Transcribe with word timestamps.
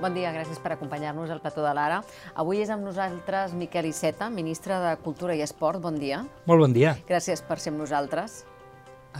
Bon 0.00 0.14
dia, 0.16 0.30
gràcies 0.32 0.56
per 0.64 0.70
acompanyar-nos 0.72 1.28
al 1.28 1.42
plató 1.44 1.60
de 1.60 1.70
l'Ara. 1.76 1.98
Avui 2.40 2.62
és 2.62 2.70
amb 2.72 2.86
nosaltres 2.86 3.52
Miquel 3.52 3.90
Iceta, 3.90 4.30
ministre 4.32 4.78
de 4.80 4.94
Cultura 5.04 5.34
i 5.36 5.42
Esport. 5.44 5.76
Bon 5.84 5.98
dia. 6.00 6.22
Molt 6.48 6.64
bon 6.64 6.72
dia. 6.72 6.94
Gràcies 7.04 7.42
per 7.44 7.58
ser 7.60 7.74
amb 7.74 7.82
nosaltres. 7.82 8.38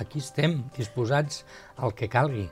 Aquí 0.00 0.22
estem, 0.24 0.62
disposats 0.78 1.42
al 1.76 1.92
que 1.92 2.08
calgui. 2.08 2.46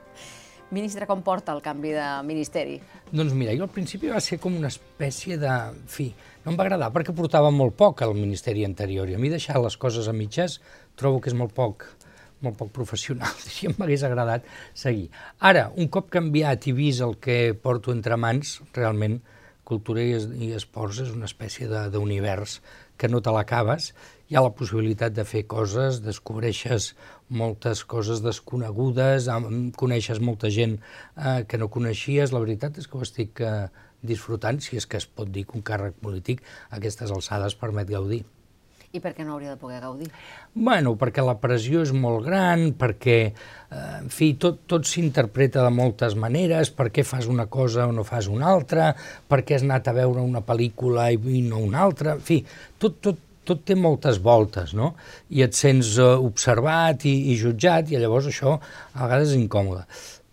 Ministre, 0.69 1.07
com 1.09 1.23
porta 1.25 1.55
el 1.57 1.63
canvi 1.65 1.95
de 1.95 2.05
ministeri? 2.27 2.75
Doncs 3.09 3.33
mira, 3.33 3.55
jo 3.57 3.65
al 3.65 3.73
principi 3.73 4.13
va 4.13 4.21
ser 4.21 4.37
com 4.37 4.53
una 4.53 4.69
espècie 4.69 5.39
de... 5.41 5.49
En 5.49 5.89
fi, 5.89 6.11
no 6.43 6.53
em 6.53 6.59
va 6.59 6.67
agradar 6.67 6.91
perquè 6.93 7.15
portava 7.17 7.49
molt 7.49 7.73
poc 7.79 8.03
al 8.05 8.13
ministeri 8.13 8.61
anterior 8.67 9.09
i 9.09 9.17
a 9.17 9.23
mi 9.23 9.33
deixar 9.33 9.57
les 9.57 9.79
coses 9.81 10.05
a 10.05 10.13
mitges 10.13 10.59
trobo 10.99 11.17
que 11.17 11.33
és 11.33 11.39
molt 11.39 11.57
poc 11.57 11.87
molt 12.45 12.59
poc 12.59 12.71
professional, 12.75 13.33
si 13.45 13.69
em 13.69 13.75
m'hagués 13.79 14.05
agradat 14.07 14.47
seguir. 14.73 15.09
Ara, 15.39 15.69
un 15.75 15.89
cop 15.91 16.09
canviat 16.13 16.69
i 16.69 16.75
vist 16.77 17.05
el 17.05 17.17
que 17.21 17.39
porto 17.53 17.95
entre 17.95 18.17
mans, 18.17 18.59
realment 18.77 19.19
cultura 19.69 20.01
i, 20.01 20.15
i 20.47 20.53
esports 20.57 21.03
és 21.03 21.11
una 21.13 21.27
espècie 21.29 21.67
d'univers 21.93 22.59
que 22.99 23.07
no 23.07 23.21
te 23.23 23.31
l'acabes, 23.31 23.91
hi 24.29 24.37
ha 24.37 24.43
la 24.45 24.53
possibilitat 24.53 25.13
de 25.17 25.25
fer 25.25 25.45
coses, 25.49 26.01
descobreixes 26.05 26.91
moltes 27.41 27.83
coses 27.93 28.23
desconegudes, 28.25 29.29
coneixes 29.79 30.21
molta 30.21 30.51
gent 30.53 30.75
eh, 30.79 31.45
que 31.49 31.61
no 31.61 31.69
coneixies, 31.73 32.33
la 32.33 32.43
veritat 32.43 32.81
és 32.81 32.89
que 32.89 32.99
ho 32.99 33.05
estic 33.05 33.41
eh, 33.45 33.69
disfrutant, 34.01 34.59
si 34.61 34.77
és 34.81 34.89
que 34.89 34.99
es 35.01 35.07
pot 35.07 35.31
dir 35.31 35.47
que 35.47 35.57
un 35.59 35.65
càrrec 35.65 35.97
polític 36.03 36.43
a 36.69 36.77
aquestes 36.81 37.13
alçades 37.15 37.57
permet 37.57 37.89
gaudir. 37.89 38.25
I 38.89 38.99
per 39.03 39.11
què 39.13 39.21
no 39.21 39.35
hauria 39.35 39.51
de 39.53 39.59
poder 39.61 39.83
gaudir? 39.83 40.07
Bueno, 40.57 40.95
perquè 40.97 41.21
la 41.21 41.35
pressió 41.37 41.83
és 41.85 41.91
molt 41.93 42.23
gran, 42.25 42.71
perquè, 42.77 43.17
eh, 43.29 43.81
en 43.99 44.09
fi, 44.09 44.31
tot, 44.41 44.63
tot 44.65 44.87
s'interpreta 44.89 45.61
de 45.61 45.69
moltes 45.69 46.15
maneres, 46.17 46.71
per 46.73 46.87
què 46.89 47.05
fas 47.05 47.27
una 47.29 47.45
cosa 47.45 47.85
o 47.85 47.93
no 47.93 48.05
fas 48.07 48.25
una 48.33 48.49
altra, 48.49 48.95
per 49.29 49.43
què 49.45 49.59
has 49.59 49.65
anat 49.67 49.91
a 49.91 49.93
veure 49.93 50.25
una 50.25 50.41
pel·lícula 50.41 51.11
i, 51.13 51.43
no 51.45 51.61
una 51.67 51.83
altra, 51.85 52.15
en 52.17 52.23
fi, 52.25 52.39
tot, 52.81 52.97
tot, 53.05 53.19
tot 53.45 53.61
té 53.65 53.77
moltes 53.77 54.17
voltes, 54.25 54.73
no? 54.77 54.95
I 55.29 55.45
et 55.45 55.57
sents 55.57 55.95
uh, 56.01 56.15
observat 56.25 57.05
i, 57.05 57.13
i 57.29 57.37
jutjat, 57.37 57.93
i 57.93 58.01
llavors 58.01 58.31
això 58.31 58.55
a 58.57 59.03
vegades 59.03 59.35
és 59.35 59.37
incòmode. 59.37 59.85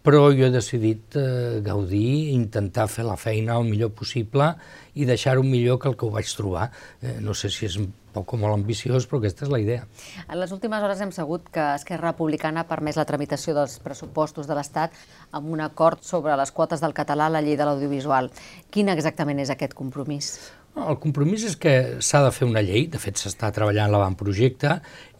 Però 0.07 0.31
jo 0.31 0.47
he 0.47 0.53
decidit 0.55 1.17
uh, 1.21 1.61
gaudir, 1.67 2.33
intentar 2.33 2.89
fer 2.89 3.05
la 3.05 3.19
feina 3.21 3.61
el 3.61 3.69
millor 3.69 3.93
possible 3.97 4.53
i 4.97 5.05
deixar-ho 5.09 5.45
millor 5.45 5.81
que 5.83 5.91
el 5.93 5.97
que 5.99 6.09
ho 6.09 6.13
vaig 6.15 6.33
trobar. 6.39 6.71
Eh, 7.03 7.19
no 7.21 7.35
sé 7.37 7.51
si 7.53 7.67
és 7.69 7.77
poc 8.17 8.35
o 8.35 8.41
molt 8.41 8.57
ambiciós, 8.57 9.07
però 9.07 9.21
aquesta 9.21 9.47
és 9.47 9.53
la 9.53 9.63
idea. 9.63 9.87
En 10.27 10.41
les 10.41 10.53
últimes 10.57 10.83
hores 10.83 11.01
hem 11.05 11.13
sabut 11.15 11.47
que 11.53 11.63
Esquerra 11.77 12.11
Republicana 12.11 12.65
ha 12.65 12.71
permès 12.71 12.99
la 12.99 13.07
tramitació 13.09 13.55
dels 13.57 13.79
pressupostos 13.85 14.49
de 14.49 14.59
l'Estat 14.59 14.97
amb 15.37 15.53
un 15.53 15.63
acord 15.65 16.03
sobre 16.03 16.37
les 16.41 16.53
quotes 16.53 16.83
del 16.83 16.97
català 16.97 17.29
a 17.29 17.37
la 17.37 17.45
llei 17.45 17.59
de 17.61 17.69
l'audiovisual. 17.69 18.33
Quin 18.73 18.91
exactament 18.93 19.45
és 19.45 19.53
aquest 19.53 19.77
compromís? 19.77 20.37
El 20.77 20.99
compromís 21.01 21.47
és 21.49 21.55
que 21.57 21.73
s'ha 22.05 22.21
de 22.21 22.33
fer 22.37 22.45
una 22.45 22.61
llei, 22.61 22.85
de 22.93 22.99
fet 23.01 23.17
s'està 23.17 23.49
treballant 23.57 23.89
l'avantprojecte, 23.93 24.75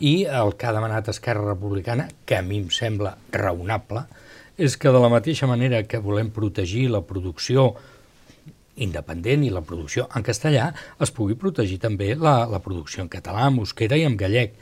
i 0.05 0.27
el 0.29 0.53
que 0.61 0.69
ha 0.69 0.75
demanat 0.77 1.09
Esquerra 1.09 1.47
Republicana, 1.47 2.11
que 2.29 2.37
a 2.37 2.45
mi 2.45 2.61
em 2.61 2.69
sembla 2.69 3.15
raonable, 3.33 4.05
és 4.57 4.77
que 4.77 4.93
de 4.93 5.01
la 5.01 5.13
mateixa 5.13 5.49
manera 5.49 5.83
que 5.89 6.01
volem 6.01 6.29
protegir 6.33 6.91
la 6.93 7.03
producció 7.09 7.71
independent 8.77 9.45
i 9.47 9.53
la 9.53 9.65
producció 9.65 10.07
en 10.15 10.25
castellà, 10.27 10.71
es 11.03 11.13
pugui 11.15 11.37
protegir 11.41 11.79
també 11.83 12.15
la, 12.15 12.45
la 12.51 12.61
producció 12.65 13.05
en 13.05 13.11
català, 13.13 13.49
en 13.49 13.61
euskera 13.63 13.99
i 13.99 14.05
en 14.09 14.17
gallec. 14.21 14.57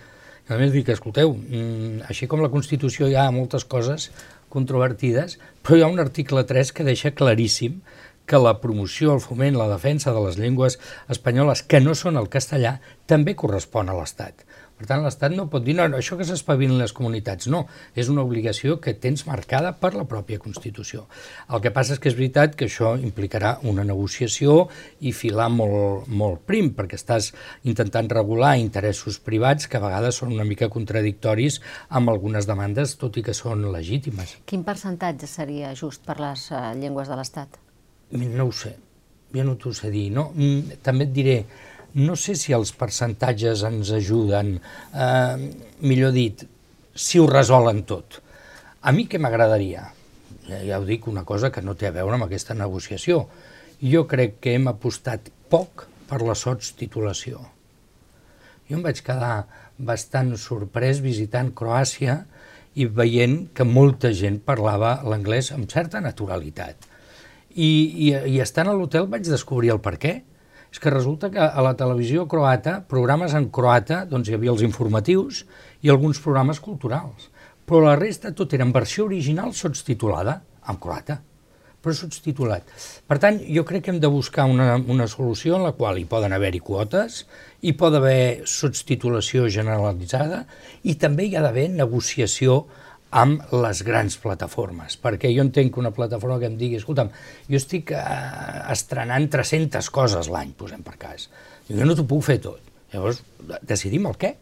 A 0.48 0.58
més, 0.60 0.72
dic, 0.74 0.90
escolteu, 0.92 1.32
mm, 1.34 2.04
així 2.12 2.28
com 2.28 2.42
la 2.44 2.52
Constitució 2.52 3.08
hi 3.08 3.16
ha 3.16 3.30
moltes 3.32 3.64
coses 3.64 4.10
controvertides, 4.52 5.38
però 5.64 5.78
hi 5.78 5.84
ha 5.84 5.92
un 5.92 6.02
article 6.02 6.44
3 6.46 6.72
que 6.76 6.86
deixa 6.86 7.14
claríssim 7.16 7.80
que 8.26 8.40
la 8.40 8.58
promoció, 8.60 9.12
el 9.14 9.22
foment, 9.24 9.56
la 9.58 9.68
defensa 9.68 10.12
de 10.16 10.20
les 10.24 10.38
llengües 10.40 10.78
espanyoles 11.12 11.62
que 11.68 11.80
no 11.80 11.94
són 11.98 12.20
el 12.20 12.30
castellà 12.32 12.78
també 13.10 13.34
correspon 13.36 13.90
a 13.90 13.96
l'Estat. 13.98 14.44
Per 14.74 14.88
tant, 14.90 15.04
l'Estat 15.04 15.30
no 15.30 15.46
pot 15.50 15.62
dir, 15.62 15.76
no, 15.78 15.86
no 15.86 16.00
això 16.00 16.16
que 16.18 16.26
s'espavilin 16.26 16.80
les 16.80 16.92
comunitats, 16.96 17.46
no, 17.52 17.60
és 17.94 18.08
una 18.10 18.24
obligació 18.26 18.80
que 18.82 18.96
tens 18.98 19.22
marcada 19.28 19.70
per 19.78 19.92
la 19.94 20.02
pròpia 20.10 20.40
Constitució. 20.42 21.04
El 21.46 21.62
que 21.62 21.70
passa 21.74 21.94
és 21.94 22.02
que 22.02 22.10
és 22.10 22.16
veritat 22.18 22.56
que 22.58 22.66
això 22.66 22.94
implicarà 22.98 23.54
una 23.70 23.84
negociació 23.86 24.56
i 24.98 25.14
filar 25.14 25.46
molt, 25.54 26.08
molt 26.10 26.42
prim, 26.48 26.72
perquè 26.74 26.98
estàs 26.98 27.30
intentant 27.70 28.10
regular 28.10 28.56
interessos 28.58 29.20
privats 29.22 29.70
que 29.70 29.78
a 29.78 29.84
vegades 29.84 30.18
són 30.18 30.34
una 30.34 30.46
mica 30.48 30.68
contradictoris 30.72 31.60
amb 31.88 32.10
algunes 32.10 32.50
demandes, 32.50 32.96
tot 32.98 33.20
i 33.20 33.22
que 33.22 33.36
són 33.36 33.68
legítimes. 33.70 34.40
Quin 34.50 34.66
percentatge 34.66 35.30
seria 35.30 35.70
just 35.78 36.02
per 36.02 36.18
les 36.18 36.48
uh, 36.50 36.72
llengües 36.74 37.12
de 37.12 37.20
l'Estat? 37.20 37.60
No 38.14 38.48
ho 38.50 38.52
sé, 38.52 38.74
jo 39.34 39.46
no 39.46 39.54
t'ho 39.54 39.70
sé 39.74 39.94
dir. 39.94 40.08
No? 40.14 40.32
Mm, 40.34 40.82
també 40.82 41.06
et 41.06 41.14
diré, 41.14 41.38
no 41.94 42.16
sé 42.18 42.34
si 42.34 42.52
els 42.54 42.72
percentatges 42.74 43.62
ens 43.68 43.90
ajuden, 43.94 44.56
eh, 44.92 45.50
millor 45.80 46.12
dit, 46.12 46.44
si 46.94 47.18
ho 47.18 47.26
resolen 47.30 47.84
tot. 47.86 48.20
A 48.82 48.92
mi 48.92 49.06
què 49.06 49.18
m'agradaria? 49.18 49.86
Ja, 50.48 50.78
ho 50.78 50.84
dic, 50.84 51.06
una 51.08 51.24
cosa 51.24 51.50
que 51.50 51.62
no 51.62 51.74
té 51.74 51.88
a 51.88 51.94
veure 51.94 52.18
amb 52.18 52.26
aquesta 52.26 52.54
negociació. 52.54 53.28
Jo 53.80 54.04
crec 54.06 54.40
que 54.40 54.54
hem 54.54 54.68
apostat 54.68 55.30
poc 55.48 55.86
per 56.08 56.20
la 56.22 56.34
titulació. 56.76 57.40
Jo 58.68 58.76
em 58.76 58.82
vaig 58.82 59.00
quedar 59.00 59.46
bastant 59.78 60.36
sorprès 60.36 61.00
visitant 61.00 61.52
Croàcia 61.54 62.24
i 62.74 62.86
veient 62.86 63.48
que 63.54 63.64
molta 63.64 64.12
gent 64.12 64.40
parlava 64.40 65.02
l'anglès 65.04 65.52
amb 65.52 65.70
certa 65.70 66.00
naturalitat. 66.00 66.76
I, 67.54 68.10
i, 68.10 68.10
i 68.34 68.40
estant 68.40 68.68
a 68.68 68.72
l'hotel 68.74 69.06
vaig 69.06 69.22
descobrir 69.22 69.70
el 69.70 69.80
per 69.80 69.96
què 69.96 70.14
és 70.74 70.80
que 70.82 70.90
resulta 70.90 71.28
que 71.30 71.38
a 71.38 71.62
la 71.62 71.76
televisió 71.78 72.24
croata, 72.26 72.80
programes 72.90 73.34
en 73.38 73.46
croata, 73.54 74.00
doncs 74.10 74.26
hi 74.26 74.34
havia 74.34 74.50
els 74.50 74.64
informatius 74.66 75.44
i 75.86 75.92
alguns 75.92 76.18
programes 76.18 76.58
culturals. 76.58 77.28
Però 77.62 77.84
la 77.84 77.94
resta 77.94 78.32
tot 78.34 78.56
era 78.56 78.66
en 78.66 78.72
versió 78.74 79.04
original 79.06 79.54
sotstitulada, 79.54 80.40
en 80.66 80.80
croata, 80.82 81.20
però 81.78 81.94
sotstitulat. 81.94 82.66
Per 83.06 83.20
tant, 83.22 83.38
jo 83.46 83.62
crec 83.68 83.84
que 83.86 83.94
hem 83.94 84.00
de 84.02 84.10
buscar 84.10 84.48
una, 84.50 84.74
una 84.90 85.06
solució 85.06 85.60
en 85.60 85.68
la 85.68 85.76
qual 85.78 86.00
hi 86.00 86.08
poden 86.10 86.34
haver-hi 86.34 86.64
quotes, 86.66 87.20
hi 87.62 87.76
pot 87.78 87.94
haver 87.94 88.42
sotstitulació 88.50 89.46
generalitzada 89.46 90.42
i 90.82 90.96
també 90.98 91.28
hi 91.28 91.36
ha 91.38 91.44
d'haver 91.46 91.68
negociació 91.70 92.64
amb 93.14 93.42
les 93.54 93.82
grans 93.86 94.16
plataformes, 94.18 94.96
perquè 94.98 95.30
jo 95.34 95.44
entenc 95.44 95.74
que 95.74 95.82
una 95.82 95.92
plataforma 95.94 96.40
que 96.42 96.48
em 96.50 96.56
digui, 96.58 96.80
escolta'm, 96.80 97.12
jo 97.46 97.58
estic 97.60 97.92
eh, 97.94 98.04
estrenant 98.74 99.28
300 99.30 99.90
coses 99.94 100.30
l'any, 100.32 100.54
posem 100.58 100.82
per 100.86 100.96
cas, 100.98 101.28
jo 101.68 101.86
no 101.86 101.94
t'ho 101.94 102.06
puc 102.10 102.24
fer 102.26 102.40
tot. 102.42 102.72
Llavors, 102.94 103.22
decidim 103.66 104.08
el 104.10 104.18
què. 104.18 104.34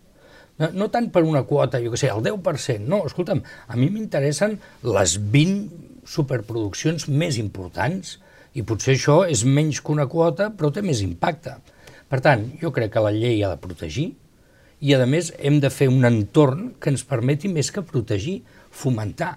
No, 0.60 0.68
no 0.76 0.88
tant 0.92 1.08
per 1.12 1.22
una 1.24 1.44
quota, 1.48 1.80
jo 1.84 1.92
què 1.92 2.00
sé, 2.00 2.10
el 2.12 2.24
10%, 2.24 2.88
no, 2.88 3.02
escolta'm, 3.08 3.40
a 3.42 3.78
mi 3.80 3.88
m'interessen 3.92 4.58
les 4.84 5.16
20 5.32 6.08
superproduccions 6.08 7.08
més 7.08 7.38
importants 7.40 8.18
i 8.56 8.64
potser 8.68 8.96
això 8.96 9.22
és 9.28 9.46
menys 9.48 9.80
que 9.80 9.94
una 9.94 10.08
quota, 10.12 10.50
però 10.52 10.72
té 10.72 10.84
més 10.84 11.00
impacte. 11.04 11.56
Per 12.12 12.20
tant, 12.24 12.44
jo 12.60 12.72
crec 12.76 12.92
que 12.92 13.04
la 13.04 13.14
llei 13.14 13.40
ha 13.44 13.54
de 13.54 13.60
protegir 13.60 14.10
i, 14.82 14.94
a 14.94 15.06
més, 15.06 15.30
hem 15.38 15.60
de 15.62 15.70
fer 15.70 15.86
un 15.90 16.02
entorn 16.08 16.72
que 16.82 16.90
ens 16.90 17.04
permeti 17.06 17.48
més 17.48 17.70
que 17.70 17.84
protegir, 17.86 18.40
fomentar. 18.74 19.36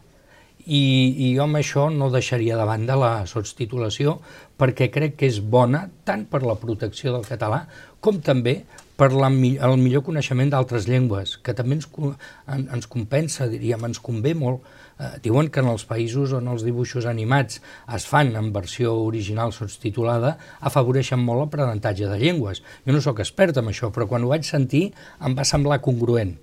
I, 0.66 0.82
i 1.22 1.28
jo 1.36 1.44
amb 1.46 1.60
això 1.60 1.86
no 1.94 2.10
deixaria 2.10 2.58
de 2.58 2.66
banda 2.66 2.96
la 2.98 3.12
sotstitulació 3.30 4.16
perquè 4.58 4.88
crec 4.90 5.14
que 5.20 5.30
és 5.30 5.38
bona 5.38 5.84
tant 6.10 6.24
per 6.26 6.42
la 6.42 6.56
protecció 6.58 7.14
del 7.14 7.28
català 7.28 7.68
com 8.02 8.18
també 8.18 8.64
per 8.96 9.12
la, 9.12 9.28
el 9.28 9.76
millor 9.82 10.04
coneixement 10.08 10.52
d'altres 10.52 10.88
llengües, 10.88 11.36
que 11.44 11.54
també 11.56 11.76
ens, 11.78 11.88
en, 12.00 12.66
ens 12.78 12.88
compensa, 12.92 13.50
diríem, 13.52 13.84
ens 13.90 14.00
convé 14.04 14.32
molt. 14.40 14.64
Eh, 14.96 15.10
diuen 15.26 15.50
que 15.52 15.60
en 15.60 15.68
els 15.68 15.84
països 15.90 16.32
on 16.38 16.48
els 16.48 16.64
dibuixos 16.64 17.08
animats 17.12 17.60
es 17.98 18.06
fan 18.08 18.32
en 18.40 18.54
versió 18.56 18.94
original 19.04 19.52
subtitulada 19.52 20.38
afavoreixen 20.70 21.20
molt 21.20 21.44
l'aprenentatge 21.44 22.08
de 22.08 22.20
llengües. 22.22 22.64
Jo 22.88 22.96
no 22.96 23.04
sóc 23.04 23.20
expert 23.20 23.60
en 23.60 23.68
això, 23.74 23.92
però 23.92 24.08
quan 24.08 24.24
ho 24.24 24.32
vaig 24.32 24.48
sentir 24.48 24.88
em 25.20 25.36
va 25.36 25.44
semblar 25.44 25.82
congruent. 25.84 26.38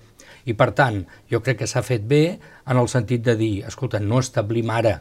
I 0.45 0.53
per 0.59 0.73
tant, 0.77 1.05
jo 1.31 1.41
crec 1.41 1.63
que 1.63 1.71
s'ha 1.71 1.85
fet 1.87 2.05
bé 2.05 2.23
en 2.67 2.77
el 2.77 2.91
sentit 2.93 3.25
de 3.25 3.39
dir, 3.39 3.55
escolta, 3.65 4.03
no 4.03 4.21
establim 4.21 4.69
ara 4.75 4.99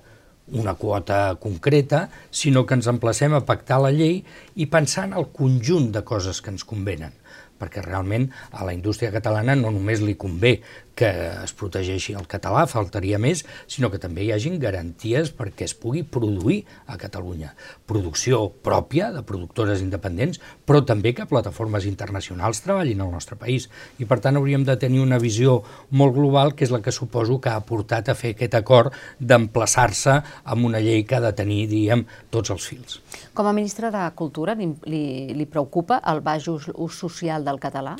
una 0.56 0.76
quota 0.76 1.36
concreta, 1.42 2.06
sinó 2.32 2.64
que 2.66 2.78
ens 2.78 2.88
emplacem 2.88 3.36
a 3.36 3.44
pactar 3.46 3.82
la 3.84 3.92
llei 3.92 4.22
i 4.56 4.68
pensar 4.72 5.10
en 5.10 5.18
el 5.20 5.28
conjunt 5.36 5.92
de 5.92 6.06
coses 6.08 6.40
que 6.40 6.54
ens 6.54 6.64
convenen 6.68 7.21
perquè 7.62 7.86
realment 7.86 8.30
a 8.52 8.66
la 8.68 8.74
indústria 8.78 9.14
catalana 9.14 9.56
no 9.56 9.72
només 9.74 10.02
li 10.02 10.18
convé 10.20 10.58
que 11.02 11.10
es 11.42 11.54
protegeixi 11.58 12.14
el 12.14 12.28
català, 12.30 12.68
faltaria 12.70 13.18
més, 13.22 13.42
sinó 13.66 13.90
que 13.90 14.00
també 14.02 14.22
hi 14.22 14.34
hagin 14.36 14.60
garanties 14.62 15.32
perquè 15.34 15.66
es 15.66 15.74
pugui 15.74 16.04
produir 16.06 16.60
a 16.86 16.98
Catalunya. 17.02 17.56
Producció 17.90 18.44
pròpia 18.62 19.08
de 19.16 19.24
productores 19.26 19.82
independents, 19.82 20.38
però 20.68 20.84
també 20.86 21.16
que 21.18 21.26
plataformes 21.26 21.88
internacionals 21.90 22.62
treballin 22.62 23.02
al 23.02 23.10
nostre 23.16 23.38
país. 23.40 23.66
I 23.98 24.06
per 24.06 24.20
tant 24.22 24.38
hauríem 24.38 24.68
de 24.68 24.76
tenir 24.78 25.02
una 25.02 25.18
visió 25.18 25.64
molt 25.90 26.14
global, 26.20 26.54
que 26.54 26.68
és 26.68 26.74
la 26.76 26.84
que 26.86 26.94
suposo 26.94 27.40
que 27.42 27.50
ha 27.50 27.66
portat 27.66 28.14
a 28.14 28.18
fer 28.18 28.36
aquest 28.36 28.60
acord 28.62 28.94
d'emplaçar-se 29.18 30.20
amb 30.44 30.70
una 30.70 30.84
llei 30.86 31.02
que 31.02 31.18
ha 31.18 31.24
de 31.26 31.34
tenir, 31.34 31.66
diguem, 31.72 32.06
tots 32.30 32.54
els 32.54 32.70
fils. 32.70 33.02
Com 33.34 33.50
a 33.50 33.56
ministre 33.58 33.90
de 33.90 34.06
Cultura, 34.14 34.54
li, 34.54 34.70
li, 34.86 35.04
li 35.34 35.50
preocupa 35.50 35.98
el 36.14 36.22
baix 36.22 36.46
ús, 36.54 36.70
ús 36.76 37.02
social 37.08 37.48
del 37.48 37.58
català? 37.58 37.98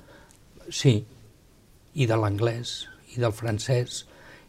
Sí, 0.70 1.00
i 1.98 2.06
de 2.06 2.16
l'anglès 2.22 2.91
i 3.16 3.22
del 3.22 3.36
francès 3.36 4.06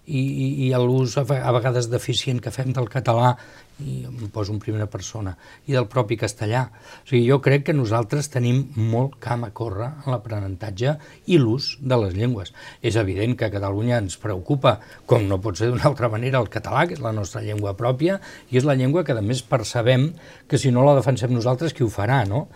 i, 0.07 0.19
i, 0.19 0.47
i 0.67 0.71
l'ús 0.83 1.15
a 1.19 1.25
vegades 1.25 1.89
deficient 1.91 2.41
que 2.43 2.51
fem 2.55 2.73
del 2.75 2.89
català 2.91 3.37
i 3.83 4.03
em 4.07 4.29
poso 4.31 4.53
en 4.53 4.61
primera 4.63 4.87
persona, 4.91 5.33
i 5.67 5.75
del 5.75 5.89
propi 5.91 6.17
castellà. 6.19 6.65
O 7.03 7.09
sigui, 7.09 7.23
jo 7.27 7.39
crec 7.43 7.65
que 7.67 7.75
nosaltres 7.75 8.29
tenim 8.31 8.61
molt 8.77 9.17
camp 9.23 9.47
a 9.47 9.51
córrer 9.55 9.89
en 10.05 10.13
l'aprenentatge 10.13 10.97
i 11.33 11.39
l'ús 11.41 11.73
de 11.81 11.99
les 12.05 12.15
llengües. 12.15 12.53
És 12.83 12.99
evident 13.01 13.35
que 13.39 13.49
a 13.49 13.55
Catalunya 13.55 13.99
ens 14.03 14.19
preocupa, 14.23 14.77
com 15.07 15.27
no 15.29 15.41
pot 15.43 15.59
ser 15.59 15.73
d'una 15.73 15.89
altra 15.91 16.11
manera, 16.13 16.43
el 16.43 16.51
català, 16.53 16.85
que 16.87 16.99
és 16.99 17.03
la 17.03 17.15
nostra 17.17 17.43
llengua 17.43 17.75
pròpia, 17.79 18.21
i 18.51 18.61
és 18.61 18.69
la 18.69 18.77
llengua 18.79 19.07
que, 19.07 19.17
a 19.17 19.25
més, 19.25 19.43
percebem 19.43 20.13
que 20.49 20.61
si 20.61 20.75
no 20.75 20.87
la 20.87 20.99
defensem 20.99 21.33
nosaltres, 21.35 21.75
qui 21.75 21.87
ho 21.87 21.91
farà, 21.91 22.23
no? 22.29 22.47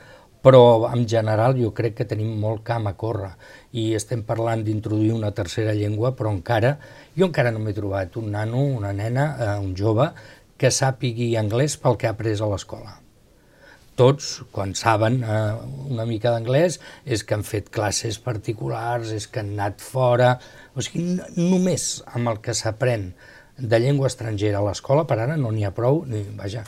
Però 0.46 0.87
en 0.94 1.08
general 1.10 1.56
jo 1.58 1.72
crec 1.75 1.96
que 1.98 2.04
tenim 2.06 2.37
molt 2.38 2.60
camp 2.66 2.84
a 2.87 2.93
córrer 2.94 3.32
i 3.75 3.88
estem 3.98 4.20
parlant 4.28 4.60
d'introduir 4.62 5.10
una 5.16 5.32
tercera 5.34 5.72
llengua, 5.75 6.12
però 6.14 6.31
encara, 6.31 6.76
jo 7.19 7.26
encara 7.26 7.50
no 7.50 7.58
m'he 7.64 7.75
trobat 7.75 8.14
un 8.20 8.31
nano, 8.37 8.60
una 8.76 8.93
nena, 8.94 9.25
eh, 9.34 9.56
un 9.58 9.75
jove, 9.75 10.06
que 10.56 10.70
sàpigui 10.70 11.32
anglès 11.40 11.75
pel 11.82 11.98
que 11.98 12.06
ha 12.06 12.14
après 12.14 12.38
a 12.38 12.50
l'escola. 12.52 12.94
Tots, 13.98 14.28
quan 14.54 14.76
saben 14.78 15.19
eh, 15.25 15.37
una 15.90 16.06
mica 16.06 16.31
d'anglès, 16.31 16.78
és 17.04 17.26
que 17.26 17.34
han 17.34 17.43
fet 17.48 17.72
classes 17.75 18.20
particulars, 18.22 19.10
és 19.19 19.26
que 19.26 19.43
han 19.43 19.56
anat 19.56 19.82
fora... 19.82 20.37
O 20.76 20.84
sigui, 20.84 21.16
només 21.40 22.04
amb 22.12 22.28
el 22.28 22.43
que 22.44 22.54
s'aprèn 22.54 23.08
de 23.58 23.81
llengua 23.81 24.11
estrangera 24.11 24.61
a 24.61 24.67
l'escola, 24.67 25.06
per 25.08 25.19
ara 25.25 25.37
no 25.41 25.50
n'hi 25.53 25.64
ha 25.64 25.73
prou, 25.75 26.03
ni, 26.08 26.23
vaja, 26.37 26.64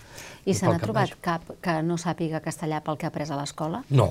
i 0.49 0.55
se 0.57 0.65
n'ha 0.65 0.81
trobat 0.81 1.13
cap 1.25 1.45
que 1.65 1.79
no 1.85 1.99
sàpiga 2.01 2.41
castellà 2.45 2.81
pel 2.85 2.97
que 2.97 3.07
ha 3.07 3.13
après 3.13 3.29
a 3.29 3.37
l'escola? 3.37 3.83
No. 3.91 4.09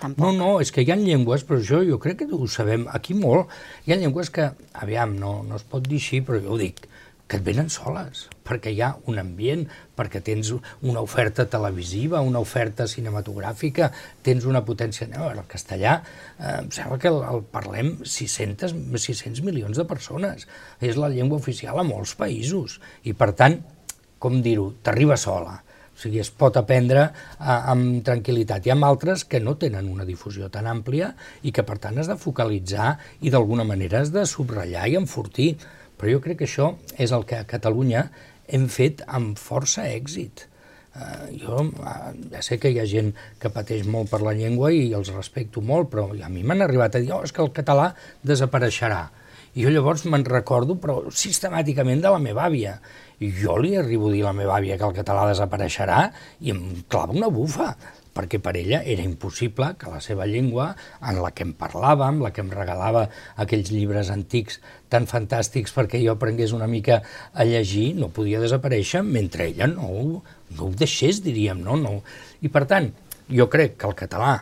Tampoc. 0.00 0.20
No, 0.24 0.32
no, 0.32 0.50
és 0.64 0.70
que 0.72 0.80
hi 0.80 0.90
ha 0.92 0.96
llengües, 0.96 1.42
però 1.44 1.58
això 1.60 1.82
jo 1.84 1.98
crec 2.00 2.22
que 2.22 2.28
ho 2.32 2.46
sabem 2.48 2.86
aquí 2.88 3.12
molt, 3.16 3.52
hi 3.84 3.92
ha 3.92 3.98
llengües 4.00 4.30
que, 4.32 4.46
aviam, 4.80 5.12
no, 5.20 5.34
no 5.44 5.58
es 5.60 5.64
pot 5.68 5.84
dir 5.84 5.98
així, 6.00 6.22
però 6.24 6.40
jo 6.40 6.54
ho 6.54 6.60
dic, 6.60 6.86
que 7.30 7.38
et 7.38 7.44
venen 7.46 7.68
soles, 7.70 8.24
perquè 8.46 8.72
hi 8.74 8.80
ha 8.82 8.90
un 9.10 9.20
ambient, 9.22 9.62
perquè 9.94 10.18
tens 10.26 10.50
una 10.52 11.02
oferta 11.04 11.46
televisiva, 11.52 12.24
una 12.26 12.42
oferta 12.42 12.88
cinematogràfica, 12.90 13.92
tens 14.26 14.48
una 14.50 14.64
potència... 14.66 15.06
No, 15.12 15.30
el 15.30 15.44
castellà, 15.50 16.00
eh, 16.36 16.56
em 16.58 16.70
sembla 16.74 16.98
que 16.98 17.10
el, 17.12 17.20
el 17.30 17.44
parlem 17.54 17.94
600, 18.02 18.74
600 19.06 19.44
milions 19.46 19.78
de 19.78 19.86
persones. 19.86 20.48
És 20.82 20.98
la 20.98 21.12
llengua 21.12 21.38
oficial 21.38 21.78
a 21.78 21.86
molts 21.86 22.16
països. 22.18 22.80
I, 23.06 23.14
per 23.14 23.30
tant, 23.38 23.60
com 24.20 24.42
dir-ho, 24.42 24.72
t'arriba 24.82 25.16
sola 25.20 25.60
o 26.00 26.02
sigui, 26.02 26.20
es 26.22 26.30
pot 26.32 26.56
aprendre 26.56 27.02
a, 27.04 27.54
amb 27.68 27.98
tranquil·litat. 28.06 28.64
Hi 28.64 28.72
ha 28.72 28.76
altres 28.88 29.26
que 29.28 29.40
no 29.44 29.58
tenen 29.60 29.90
una 29.92 30.06
difusió 30.08 30.48
tan 30.48 30.64
àmplia 30.70 31.10
i 31.44 31.52
que, 31.52 31.64
per 31.66 31.76
tant, 31.82 31.98
has 32.00 32.08
de 32.08 32.16
focalitzar 32.16 32.94
i 33.20 33.32
d'alguna 33.34 33.66
manera 33.68 34.00
has 34.00 34.12
de 34.14 34.24
subratllar 34.24 34.86
i 34.88 34.96
enfortir. 34.96 35.50
Però 36.00 36.14
jo 36.14 36.20
crec 36.24 36.40
que 36.40 36.48
això 36.48 36.72
és 36.96 37.12
el 37.12 37.26
que 37.28 37.36
a 37.36 37.46
Catalunya 37.48 38.06
hem 38.48 38.64
fet 38.72 39.02
amb 39.06 39.36
força 39.38 39.84
èxit. 39.84 40.46
Uh, 40.90 41.26
jo 41.38 41.58
uh, 41.68 42.08
ja 42.32 42.40
sé 42.42 42.56
que 42.58 42.72
hi 42.72 42.80
ha 42.80 42.86
gent 42.88 43.12
que 43.38 43.52
pateix 43.52 43.84
molt 43.86 44.08
per 44.10 44.22
la 44.24 44.32
llengua 44.34 44.72
i 44.74 44.88
els 44.96 45.12
respecto 45.14 45.60
molt, 45.62 45.90
però 45.92 46.08
a 46.10 46.30
mi 46.32 46.42
m'han 46.42 46.64
arribat 46.64 46.96
a 46.96 47.02
dir 47.04 47.12
oh, 47.14 47.20
és 47.22 47.36
que 47.36 47.44
el 47.44 47.52
català 47.54 47.90
desapareixerà. 48.26 49.04
I 49.54 49.66
jo 49.66 49.70
llavors 49.74 50.06
me'n 50.06 50.24
recordo, 50.26 50.78
però 50.80 50.98
sistemàticament, 51.10 52.00
de 52.02 52.10
la 52.14 52.22
meva 52.22 52.46
àvia. 52.48 52.76
I 53.20 53.30
jo 53.36 53.56
li 53.60 53.74
arribo 53.76 54.08
a 54.08 54.14
dir 54.14 54.24
a 54.24 54.30
la 54.30 54.36
meva 54.40 54.56
àvia 54.56 54.78
que 54.80 54.88
el 54.88 54.96
català 54.96 55.28
desapareixerà 55.28 56.04
i 56.40 56.54
em 56.54 56.60
clava 56.88 57.16
una 57.18 57.30
bufa, 57.34 57.74
perquè 58.14 58.40
per 58.42 58.56
ella 58.58 58.80
era 58.82 59.04
impossible 59.06 59.72
que 59.78 59.90
la 59.92 60.00
seva 60.04 60.26
llengua, 60.26 60.70
en 61.00 61.20
la 61.22 61.30
que 61.36 61.44
em 61.46 61.52
parlàvem, 61.56 62.20
la 62.24 62.32
que 62.34 62.42
em 62.44 62.50
regalava 62.52 63.06
aquells 63.40 63.70
llibres 63.74 64.10
antics 64.10 64.60
tan 64.90 65.06
fantàstics 65.10 65.74
perquè 65.76 66.02
jo 66.02 66.16
aprengués 66.16 66.54
una 66.56 66.68
mica 66.70 67.00
a 67.32 67.46
llegir, 67.46 67.94
no 67.98 68.10
podia 68.14 68.42
desaparèixer 68.42 69.04
mentre 69.06 69.50
ella 69.52 69.70
no, 69.70 70.22
no 70.50 70.66
ho 70.66 70.72
deixés, 70.74 71.22
diríem, 71.24 71.62
no? 71.62 71.78
no. 71.78 72.00
I 72.42 72.50
per 72.50 72.66
tant, 72.70 72.90
jo 73.30 73.46
crec 73.52 73.78
que 73.78 73.90
el 73.90 73.96
català 73.98 74.40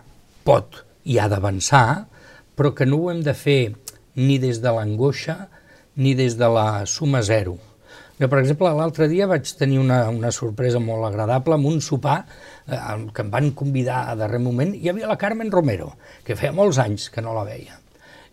pot 0.48 0.82
i 1.04 1.18
ha 1.20 1.28
d'avançar, 1.28 2.08
però 2.56 2.72
que 2.74 2.88
no 2.88 3.02
ho 3.02 3.12
hem 3.12 3.22
de 3.22 3.36
fer 3.36 3.60
ni 4.18 4.38
des 4.42 4.62
de 4.64 4.72
l'angoixa 4.74 5.44
ni 5.98 6.14
des 6.18 6.38
de 6.38 6.48
la 6.50 6.86
suma 6.86 7.22
zero. 7.22 7.58
Jo, 8.18 8.26
per 8.26 8.40
exemple, 8.40 8.70
l'altre 8.74 9.06
dia 9.06 9.28
vaig 9.30 9.46
tenir 9.54 9.76
una, 9.78 10.00
una 10.10 10.32
sorpresa 10.34 10.80
molt 10.82 11.06
agradable 11.06 11.54
amb 11.54 11.68
un 11.70 11.76
sopar 11.84 12.16
eh, 12.26 12.78
que 13.14 13.22
em 13.22 13.28
van 13.30 13.52
convidar 13.54 14.08
a 14.10 14.16
darrer 14.18 14.40
moment. 14.42 14.72
Hi 14.74 14.90
havia 14.90 15.10
la 15.10 15.18
Carmen 15.20 15.52
Romero, 15.54 15.92
que 16.26 16.34
feia 16.38 16.50
molts 16.54 16.80
anys 16.82 17.12
que 17.14 17.22
no 17.22 17.36
la 17.36 17.46
veia. 17.46 17.78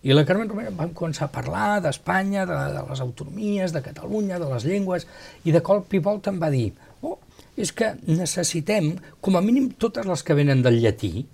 I 0.06 0.14
la 0.14 0.26
Carmen 0.26 0.50
Romero 0.50 0.74
vam 0.78 0.90
començar 0.98 1.28
a 1.28 1.34
parlar 1.34 1.68
d'Espanya, 1.86 2.48
de, 2.50 2.58
de 2.74 2.82
les 2.90 3.04
autonomies, 3.06 3.74
de 3.74 3.84
Catalunya, 3.86 4.42
de 4.42 4.50
les 4.50 4.66
llengües, 4.66 5.06
i 5.46 5.54
de 5.54 5.62
cop 5.66 5.94
i 5.94 6.02
volta 6.02 6.34
em 6.34 6.42
va 6.42 6.50
dir 6.54 6.72
oh, 7.06 7.20
és 7.58 7.70
que 7.70 7.94
necessitem, 8.10 8.96
com 9.22 9.38
a 9.38 9.46
mínim 9.46 9.70
totes 9.82 10.10
les 10.10 10.26
que 10.26 10.38
venen 10.38 10.66
del 10.66 10.82
llatí, 10.82 11.28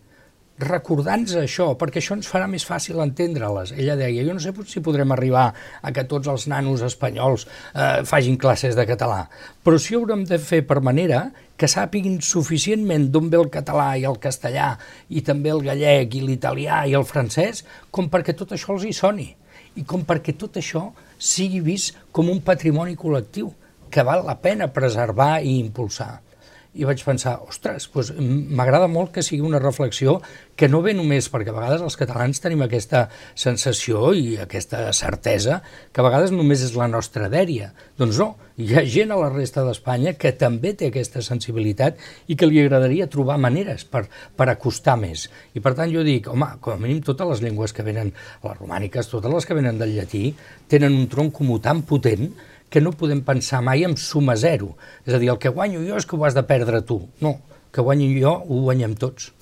recordant-nos 0.61 1.35
això, 1.41 1.71
perquè 1.79 1.99
això 2.01 2.15
ens 2.17 2.29
farà 2.29 2.47
més 2.49 2.65
fàcil 2.67 3.01
entendre-les. 3.03 3.73
Ella 3.77 3.97
deia, 3.99 4.23
jo 4.25 4.35
no 4.35 4.43
sé 4.43 4.53
si 4.69 4.83
podrem 4.83 5.11
arribar 5.15 5.47
a 5.81 5.91
que 5.95 6.05
tots 6.09 6.29
els 6.31 6.47
nanos 6.51 6.83
espanyols 6.85 7.47
eh, 7.47 8.01
fagin 8.07 8.37
classes 8.41 8.77
de 8.77 8.85
català, 8.89 9.25
però 9.63 9.79
sí 9.81 9.97
haurem 9.97 10.23
de 10.29 10.39
fer 10.39 10.61
per 10.67 10.79
manera 10.85 11.27
que 11.57 11.69
sàpiguin 11.69 12.21
suficientment 12.25 13.09
d'on 13.13 13.29
ve 13.29 13.41
el 13.41 13.51
català 13.53 13.91
i 13.97 14.07
el 14.09 14.17
castellà, 14.21 14.73
i 15.09 15.21
també 15.25 15.51
el 15.53 15.61
gallec 15.65 16.17
i 16.17 16.23
l'italià 16.25 16.85
i 16.89 16.97
el 16.97 17.05
francès, 17.05 17.65
com 17.91 18.09
perquè 18.09 18.37
tot 18.37 18.55
això 18.55 18.75
els 18.77 18.87
hi 18.87 18.95
soni, 18.97 19.29
i 19.77 19.85
com 19.87 20.05
perquè 20.07 20.37
tot 20.37 20.57
això 20.61 20.89
sigui 21.21 21.61
vist 21.61 21.97
com 22.11 22.31
un 22.31 22.41
patrimoni 22.41 22.97
col·lectiu 22.97 23.53
que 23.91 24.03
val 24.07 24.25
la 24.25 24.39
pena 24.41 24.71
preservar 24.73 25.39
i 25.43 25.59
impulsar 25.59 26.15
i 26.71 26.85
vaig 26.87 27.01
pensar, 27.03 27.33
ostres, 27.43 27.89
doncs 27.91 28.13
m'agrada 28.55 28.87
molt 28.87 29.11
que 29.11 29.23
sigui 29.25 29.43
una 29.43 29.59
reflexió 29.59 30.19
que 30.55 30.69
no 30.71 30.79
ve 30.85 30.93
només 30.95 31.27
perquè 31.31 31.51
a 31.51 31.55
vegades 31.55 31.81
els 31.83 31.97
catalans 31.99 32.39
tenim 32.39 32.63
aquesta 32.63 33.07
sensació 33.35 34.13
i 34.15 34.37
aquesta 34.39 34.85
certesa 34.95 35.59
que 35.91 35.99
a 35.99 36.05
vegades 36.05 36.31
només 36.31 36.63
és 36.63 36.71
la 36.79 36.87
nostra 36.87 37.27
dèria. 37.33 37.73
Doncs 37.99 38.21
no, 38.21 38.29
hi 38.55 38.69
ha 38.77 38.85
gent 38.87 39.11
a 39.11 39.17
la 39.19 39.27
resta 39.33 39.65
d'Espanya 39.67 40.13
que 40.21 40.31
també 40.31 40.71
té 40.77 40.87
aquesta 40.91 41.23
sensibilitat 41.25 41.99
i 42.31 42.37
que 42.39 42.47
li 42.47 42.61
agradaria 42.63 43.09
trobar 43.11 43.35
maneres 43.41 43.83
per, 43.83 44.05
per 44.37 44.47
acostar 44.47 44.95
més. 45.01 45.25
I 45.57 45.63
per 45.65 45.73
tant 45.75 45.91
jo 45.91 46.05
dic, 46.07 46.31
home, 46.31 46.53
com 46.63 46.77
a 46.77 46.79
mínim 46.79 47.03
totes 47.03 47.33
les 47.33 47.43
llengües 47.43 47.75
que 47.75 47.83
venen, 47.83 48.13
les 48.45 48.57
romàniques, 48.61 49.11
totes 49.11 49.33
les 49.33 49.49
que 49.49 49.59
venen 49.59 49.81
del 49.81 49.91
llatí, 49.97 50.29
tenen 50.71 50.95
un 50.95 51.11
tronc 51.11 51.35
comú 51.35 51.59
tan 51.59 51.83
potent 51.83 52.31
que 52.71 52.81
no 52.81 52.95
podem 52.95 53.19
pensar 53.27 53.59
mai 53.61 53.83
en 53.83 53.97
suma 53.99 54.37
zero. 54.39 54.77
És 55.05 55.13
a 55.13 55.19
dir, 55.19 55.29
el 55.29 55.37
que 55.43 55.51
guanyo 55.51 55.83
jo 55.83 55.99
és 55.99 56.07
que 56.07 56.15
ho 56.15 56.23
has 56.25 56.37
de 56.37 56.45
perdre 56.47 56.81
tu. 56.87 57.01
No, 57.19 57.35
que 57.75 57.83
guanyo 57.83 58.07
jo 58.15 58.33
ho 58.47 58.61
guanyem 58.69 58.95
tots. 58.95 59.33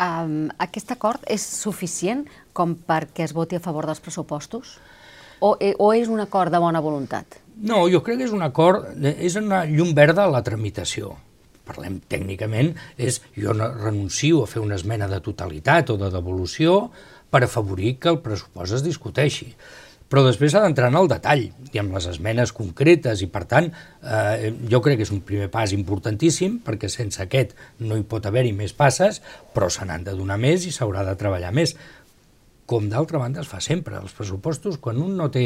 Um, 0.00 0.48
aquest 0.58 0.90
acord 0.90 1.22
és 1.30 1.44
suficient 1.44 2.24
com 2.56 2.72
perquè 2.74 3.28
es 3.28 3.36
voti 3.36 3.60
a 3.60 3.62
favor 3.62 3.86
dels 3.86 4.02
pressupostos? 4.02 4.78
O, 5.44 5.54
eh, 5.60 5.74
o 5.78 5.92
és 5.92 6.08
un 6.08 6.24
acord 6.24 6.50
de 6.50 6.58
bona 6.58 6.80
voluntat? 6.80 7.38
No, 7.54 7.84
jo 7.92 8.00
crec 8.02 8.22
que 8.22 8.26
és 8.26 8.34
un 8.34 8.42
acord, 8.42 8.88
és 9.04 9.36
una 9.38 9.62
llum 9.68 9.92
verda 9.94 10.24
a 10.24 10.32
la 10.32 10.42
tramitació. 10.42 11.12
Parlem 11.68 12.00
tècnicament, 12.10 12.72
és 12.96 13.20
jo 13.36 13.54
no 13.56 13.68
renuncio 13.76 14.42
a 14.42 14.48
fer 14.48 14.64
una 14.64 14.80
esmena 14.80 15.06
de 15.08 15.20
totalitat 15.24 15.92
o 15.92 16.00
de 16.00 16.10
devolució 16.12 16.88
per 17.30 17.44
afavorir 17.44 17.98
que 18.00 18.10
el 18.10 18.22
pressupost 18.24 18.80
es 18.80 18.84
discuteixi 18.84 19.52
però 20.14 20.22
després 20.22 20.52
s'ha 20.54 20.60
d'entrar 20.62 20.92
en 20.92 20.96
el 21.00 21.08
detall 21.10 21.40
i 21.74 21.80
amb 21.80 21.96
les 21.96 22.04
esmenes 22.06 22.52
concretes 22.54 23.24
i 23.24 23.26
per 23.34 23.40
tant 23.50 23.66
eh, 23.66 24.52
jo 24.70 24.78
crec 24.78 25.00
que 25.00 25.06
és 25.08 25.10
un 25.10 25.24
primer 25.26 25.48
pas 25.50 25.72
importantíssim 25.74 26.60
perquè 26.62 26.86
sense 26.92 27.18
aquest 27.24 27.56
no 27.82 27.98
hi 27.98 28.04
pot 28.06 28.28
haver-hi 28.30 28.52
més 28.54 28.76
passes 28.78 29.18
però 29.56 29.66
se 29.66 29.82
n'han 29.82 30.06
de 30.06 30.14
donar 30.14 30.38
més 30.38 30.68
i 30.68 30.70
s'haurà 30.76 31.02
de 31.08 31.16
treballar 31.18 31.50
més 31.58 31.74
com 32.70 32.86
d'altra 32.88 33.18
banda 33.20 33.42
es 33.42 33.48
fa 33.50 33.58
sempre. 33.60 33.98
Els 34.00 34.14
pressupostos, 34.16 34.78
quan 34.80 34.96
un 35.02 35.18
no 35.18 35.26
té 35.32 35.42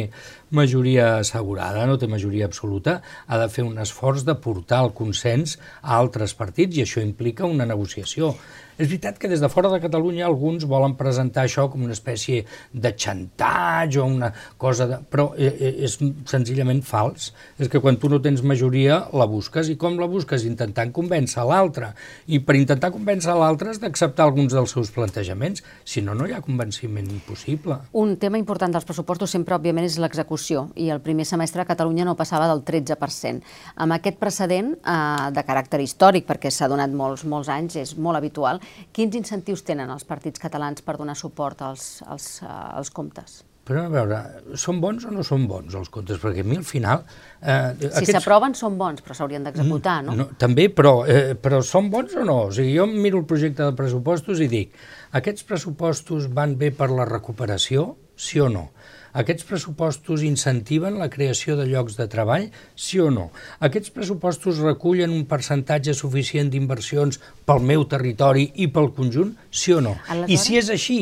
majoria 0.50 1.18
assegurada, 1.18 1.86
no 1.86 1.98
té 1.98 2.08
majoria 2.10 2.48
absoluta, 2.48 3.00
ha 3.26 3.40
de 3.40 3.48
fer 3.52 3.66
un 3.66 3.78
esforç 3.82 4.24
de 4.28 4.36
portar 4.38 4.84
el 4.86 4.94
consens 4.96 5.58
a 5.82 5.98
altres 5.98 6.34
partits 6.38 6.78
i 6.78 6.86
això 6.86 7.04
implica 7.04 7.48
una 7.48 7.68
negociació. 7.68 8.34
És 8.78 8.86
veritat 8.86 9.16
que 9.18 9.26
des 9.26 9.40
de 9.42 9.48
fora 9.50 9.68
de 9.72 9.80
Catalunya 9.82 10.22
alguns 10.28 10.62
volen 10.70 10.94
presentar 10.94 11.42
això 11.48 11.64
com 11.70 11.82
una 11.82 11.96
espècie 11.96 12.44
de 12.70 12.92
xantatge 12.94 13.98
o 13.98 14.06
una 14.06 14.30
cosa 14.56 14.86
de... 14.86 15.00
però 15.02 15.32
eh, 15.34 15.50
eh, 15.50 15.72
és 15.88 15.96
senzillament 16.30 16.84
fals. 16.86 17.32
És 17.58 17.66
que 17.66 17.80
quan 17.82 17.98
tu 17.98 18.06
no 18.08 18.20
tens 18.22 18.44
majoria 18.46 19.00
la 19.18 19.26
busques 19.26 19.66
i 19.72 19.74
com 19.74 19.98
la 19.98 20.06
busques? 20.06 20.46
Intentant 20.46 20.94
convèncer 20.94 21.42
l'altre. 21.42 21.90
I 22.30 22.38
per 22.38 22.54
intentar 22.54 22.92
convèncer 22.94 23.34
l'altre 23.34 23.74
has 23.74 23.82
d'acceptar 23.82 24.28
alguns 24.28 24.54
dels 24.54 24.70
seus 24.70 24.94
plantejaments, 24.94 25.64
si 25.82 26.04
no, 26.06 26.14
no 26.14 26.30
hi 26.30 26.36
ha 26.38 26.40
convenciment 26.44 27.10
possible. 27.26 27.80
Un 27.98 28.14
tema 28.22 28.38
important 28.38 28.70
dels 28.70 28.86
pressupostos 28.86 29.34
sempre, 29.34 29.58
òbviament, 29.58 29.90
és 29.90 29.98
l'execució 29.98 30.37
i 30.76 30.88
el 30.94 31.02
primer 31.04 31.26
semestre 31.28 31.62
a 31.62 31.68
Catalunya 31.68 32.06
no 32.08 32.16
passava 32.18 32.48
del 32.50 32.62
13%. 32.64 33.42
Amb 33.84 33.98
aquest 33.98 34.20
precedent 34.22 34.72
eh, 34.78 34.94
de 35.34 35.44
caràcter 35.44 35.82
històric, 35.84 36.28
perquè 36.28 36.52
s'ha 36.54 36.70
donat 36.70 36.94
molts, 36.94 37.26
molts 37.28 37.50
anys, 37.52 37.76
és 37.82 37.96
molt 37.98 38.20
habitual, 38.20 38.62
quins 38.92 39.18
incentius 39.18 39.66
tenen 39.66 39.90
els 39.90 40.06
partits 40.08 40.40
catalans 40.40 40.82
per 40.82 40.96
donar 40.96 41.18
suport 41.18 41.62
als, 41.62 41.98
als, 42.06 42.38
eh, 42.42 42.48
als 42.48 42.94
comptes? 42.94 43.42
Però 43.68 43.82
a 43.84 43.90
veure, 43.92 44.18
són 44.56 44.78
bons 44.80 45.04
o 45.04 45.10
no 45.12 45.22
són 45.26 45.42
bons 45.48 45.74
els 45.76 45.90
comptes? 45.92 46.16
Perquè 46.22 46.40
a 46.40 46.48
mi 46.48 46.56
al 46.56 46.64
final... 46.64 47.02
Eh, 47.42 47.74
si 47.82 47.90
aquests... 47.90 48.14
s'aproven 48.16 48.54
són 48.56 48.78
bons, 48.80 49.02
però 49.04 49.16
s'haurien 49.18 49.44
d'executar, 49.44 49.98
no? 50.06 50.14
no? 50.16 50.28
També, 50.40 50.70
però, 50.72 51.02
eh, 51.04 51.34
però 51.36 51.60
són 51.60 51.90
bons 51.92 52.14
o 52.16 52.24
no? 52.24 52.38
O 52.46 52.54
sigui, 52.54 52.72
jo 52.78 52.86
miro 52.88 53.20
el 53.20 53.26
projecte 53.28 53.66
de 53.66 53.76
pressupostos 53.76 54.40
i 54.40 54.48
dic, 54.48 54.72
aquests 55.20 55.44
pressupostos 55.50 56.30
van 56.32 56.56
bé 56.56 56.72
per 56.72 56.88
la 56.94 57.04
recuperació, 57.10 57.90
sí 58.16 58.40
o 58.40 58.48
no? 58.48 58.70
Aquests 59.16 59.46
pressupostos 59.48 60.24
incentiven 60.26 60.98
la 61.00 61.08
creació 61.08 61.56
de 61.56 61.66
llocs 61.68 61.96
de 61.96 62.08
treball, 62.10 62.48
sí 62.76 63.00
o 63.00 63.08
no? 63.14 63.30
Aquests 63.64 63.92
pressupostos 63.94 64.60
recullen 64.64 65.14
un 65.14 65.24
percentatge 65.30 65.94
suficient 65.96 66.50
d'inversions 66.52 67.20
pel 67.48 67.64
meu 67.64 67.86
territori 67.88 68.50
i 68.56 68.68
pel 68.72 68.92
conjunt, 68.96 69.34
sí 69.50 69.72
o 69.72 69.80
no? 69.84 69.96
Aleshores... 70.08 70.34
I 70.34 70.42
si 70.44 70.60
és 70.60 70.72
així, 70.74 71.00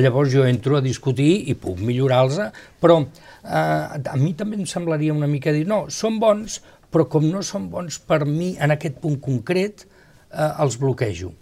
llavors 0.00 0.32
jo 0.32 0.46
entro 0.48 0.78
a 0.78 0.84
discutir 0.84 1.32
i 1.52 1.56
puc 1.58 1.80
millorar-los, 1.84 2.40
però 2.80 3.02
eh, 3.02 3.50
a 3.52 4.16
mi 4.16 4.32
també 4.38 4.56
em 4.56 4.66
semblaria 4.66 5.12
una 5.12 5.28
mica 5.28 5.52
dir, 5.52 5.66
no, 5.68 5.84
són 5.92 6.18
bons, 6.22 6.62
però 6.92 7.08
com 7.08 7.28
no 7.28 7.44
són 7.44 7.68
bons 7.72 8.00
per 8.00 8.24
mi 8.28 8.54
en 8.60 8.72
aquest 8.72 9.00
punt 9.04 9.20
concret, 9.20 9.84
eh, 10.32 10.50
els 10.64 10.80
bloquejo. 10.80 11.32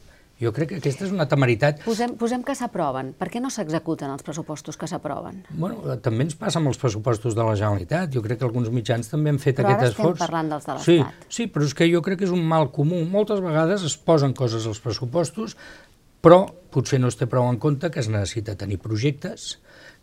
Jo 0.41 0.53
crec 0.57 0.71
que 0.71 0.79
aquesta 0.81 1.05
és 1.05 1.13
una 1.13 1.27
temeritat. 1.29 1.83
Posem, 1.85 2.15
posem 2.21 2.45
que 2.47 2.55
s'aproven. 2.57 3.13
Per 3.19 3.29
què 3.33 3.43
no 3.45 3.51
s'executen 3.53 4.09
els 4.15 4.25
pressupostos 4.25 4.79
que 4.81 4.89
s'aproven? 4.89 5.43
Bueno, 5.51 5.97
també 6.01 6.25
ens 6.25 6.39
passa 6.41 6.63
amb 6.63 6.71
els 6.73 6.81
pressupostos 6.81 7.37
de 7.37 7.45
la 7.45 7.57
Generalitat. 7.61 8.09
Jo 8.15 8.23
crec 8.25 8.41
que 8.41 8.49
alguns 8.49 8.71
mitjans 8.73 9.13
també 9.13 9.35
han 9.35 9.41
fet 9.43 9.59
però 9.61 9.75
aquest 9.75 9.93
esforç. 9.93 10.01
Però 10.01 10.09
ara 10.09 10.17
estem 10.17 10.27
parlant 10.27 10.55
dels 10.55 10.67
de 10.67 10.79
l'Estat. 10.79 11.29
Sí, 11.29 11.37
sí, 11.43 11.49
però 11.53 11.69
és 11.69 11.77
que 11.77 11.91
jo 11.93 12.01
crec 12.07 12.23
que 12.23 12.29
és 12.31 12.33
un 12.33 12.41
mal 12.55 12.71
comú. 12.73 13.03
Moltes 13.13 13.45
vegades 13.45 13.85
es 13.85 13.99
posen 14.01 14.33
coses 14.37 14.65
als 14.71 14.81
pressupostos, 14.81 15.59
però 16.25 16.47
potser 16.73 17.01
no 17.03 17.13
es 17.13 17.21
té 17.21 17.29
prou 17.29 17.49
en 17.51 17.61
compte 17.61 17.91
que 17.93 18.01
es 18.01 18.09
necessita 18.09 18.57
tenir 18.57 18.81
projectes, 18.81 19.59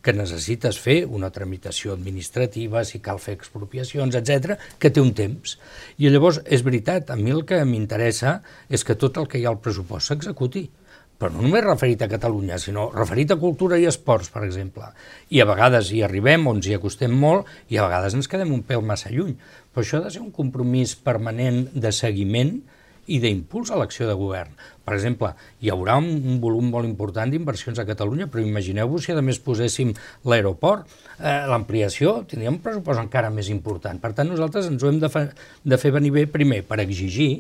que 0.08 0.16
necessites 0.16 0.80
fer 0.80 1.02
una 1.04 1.28
tramitació 1.36 1.92
administrativa, 1.98 2.86
si 2.88 3.04
cal 3.04 3.20
fer 3.20 3.36
expropiacions, 3.36 4.16
etc, 4.16 4.56
que 4.80 4.94
té 4.96 5.04
un 5.04 5.12
temps. 5.18 5.58
I 6.00 6.08
llavors, 6.14 6.40
és 6.48 6.64
veritat, 6.64 7.12
a 7.12 7.20
mi 7.20 7.36
el 7.36 7.44
que 7.50 7.60
m'interessa 7.68 8.38
és 8.72 8.88
que 8.88 8.96
tot 8.96 9.20
el 9.20 9.28
que 9.28 9.42
hi 9.42 9.44
ha 9.44 9.52
al 9.52 9.60
pressupost 9.60 10.14
s'executi 10.14 10.70
però 11.18 11.34
no 11.34 11.42
només 11.42 11.64
referit 11.66 12.04
a 12.06 12.10
Catalunya, 12.12 12.60
sinó 12.62 12.92
referit 12.94 13.32
a 13.34 13.40
cultura 13.42 13.80
i 13.82 13.88
esports, 13.90 14.30
per 14.30 14.44
exemple. 14.46 14.92
I 15.34 15.42
a 15.42 15.48
vegades 15.50 15.90
hi 15.90 16.04
arribem, 16.06 16.46
o 16.46 16.54
ens 16.54 16.68
hi 16.70 16.76
acostem 16.78 17.16
molt, 17.18 17.50
i 17.74 17.80
a 17.80 17.88
vegades 17.88 18.14
ens 18.14 18.30
quedem 18.30 18.54
un 18.54 18.62
pèl 18.68 18.86
massa 18.86 19.10
lluny. 19.10 19.34
Però 19.74 19.82
això 19.82 19.98
ha 19.98 20.06
de 20.06 20.14
ser 20.14 20.22
un 20.22 20.30
compromís 20.36 20.94
permanent 20.94 21.64
de 21.74 21.92
seguiment 21.92 22.60
i 23.08 23.20
d'impuls 23.24 23.72
a 23.72 23.80
l'acció 23.80 24.08
de 24.08 24.16
govern. 24.20 24.54
Per 24.88 24.96
exemple, 24.96 25.34
hi 25.64 25.72
haurà 25.74 25.98
un, 26.00 26.08
un 26.34 26.40
volum 26.44 26.70
molt 26.72 26.88
important 26.88 27.32
d'inversions 27.32 27.80
a 27.80 27.88
Catalunya, 27.88 28.30
però 28.32 28.44
imagineu-vos 28.44 29.08
si 29.08 29.16
a 29.16 29.24
més 29.24 29.42
poséssim 29.44 29.94
l'aeroport, 30.28 30.88
eh, 31.20 31.44
l'ampliació, 31.52 32.22
tindríem 32.30 32.58
un 32.60 32.64
pressupost 32.64 33.04
encara 33.04 33.34
més 33.34 33.52
important. 33.54 34.00
Per 34.04 34.14
tant, 34.16 34.32
nosaltres 34.32 34.72
ens 34.72 34.84
ho 34.84 34.92
hem 34.92 35.02
de, 35.04 35.12
fa, 35.12 35.28
de 35.64 35.82
fer 35.82 35.94
venir 35.96 36.14
bé 36.16 36.28
primer 36.32 36.64
per 36.68 36.80
exigir 36.84 37.32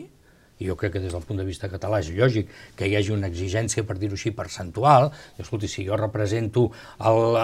i 0.59 0.67
jo 0.69 0.75
crec 0.79 0.95
que 0.95 1.01
des 1.03 1.13
del 1.13 1.25
punt 1.27 1.39
de 1.41 1.45
vista 1.47 1.69
català 1.69 1.99
és 2.01 2.09
lògic 2.15 2.49
que 2.77 2.87
hi 2.89 2.95
hagi 2.97 3.13
una 3.13 3.29
exigència, 3.29 3.85
per 3.85 3.97
dir-ho 4.01 4.17
així, 4.17 4.33
percentual. 4.35 5.11
Escolti, 5.37 5.69
si 5.69 5.85
jo 5.87 5.97
represento 5.99 6.67
el 6.97 7.37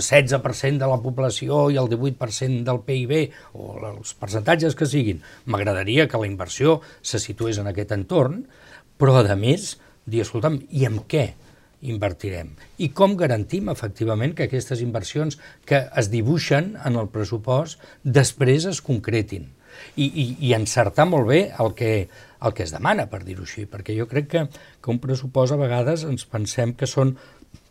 16% 0.00 0.70
eh, 0.70 0.80
de 0.80 0.90
la 0.90 1.00
població 1.02 1.68
i 1.70 1.78
el 1.80 1.90
18% 1.92 2.64
del 2.64 2.82
PIB, 2.86 3.14
o 3.54 3.78
els 3.92 4.14
percentatges 4.18 4.76
que 4.78 4.88
siguin, 4.88 5.22
m'agradaria 5.46 6.08
que 6.08 6.20
la 6.20 6.30
inversió 6.30 6.80
se 7.02 7.20
situés 7.22 7.60
en 7.60 7.70
aquest 7.70 7.92
entorn, 7.96 8.44
però, 8.98 9.18
a 9.20 9.36
més, 9.36 9.74
dir, 10.06 10.22
escolta'm, 10.24 10.60
i 10.70 10.86
amb 10.88 11.04
què 11.10 11.32
invertirem? 11.84 12.54
I 12.80 12.90
com 12.96 13.16
garantim, 13.20 13.68
efectivament, 13.72 14.32
que 14.36 14.48
aquestes 14.48 14.80
inversions 14.84 15.38
que 15.68 15.84
es 16.00 16.08
dibuixen 16.12 16.74
en 16.84 16.96
el 17.00 17.10
pressupost 17.12 17.82
després 18.04 18.68
es 18.70 18.80
concretin? 18.84 19.50
I, 19.98 20.06
i, 20.06 20.24
i 20.48 20.52
encertar 20.54 21.06
molt 21.10 21.26
bé 21.28 21.40
el 21.60 21.72
que, 21.74 22.06
el 22.44 22.54
que 22.54 22.64
es 22.66 22.74
demana, 22.74 23.08
per 23.10 23.22
dir-ho 23.24 23.46
així, 23.46 23.64
perquè 23.70 23.96
jo 23.96 24.06
crec 24.10 24.28
que, 24.30 24.44
que 24.80 24.92
un 24.92 25.00
pressupost 25.02 25.54
a 25.54 25.60
vegades 25.60 26.04
ens 26.08 26.26
pensem 26.28 26.74
que 26.78 26.88
són 26.90 27.16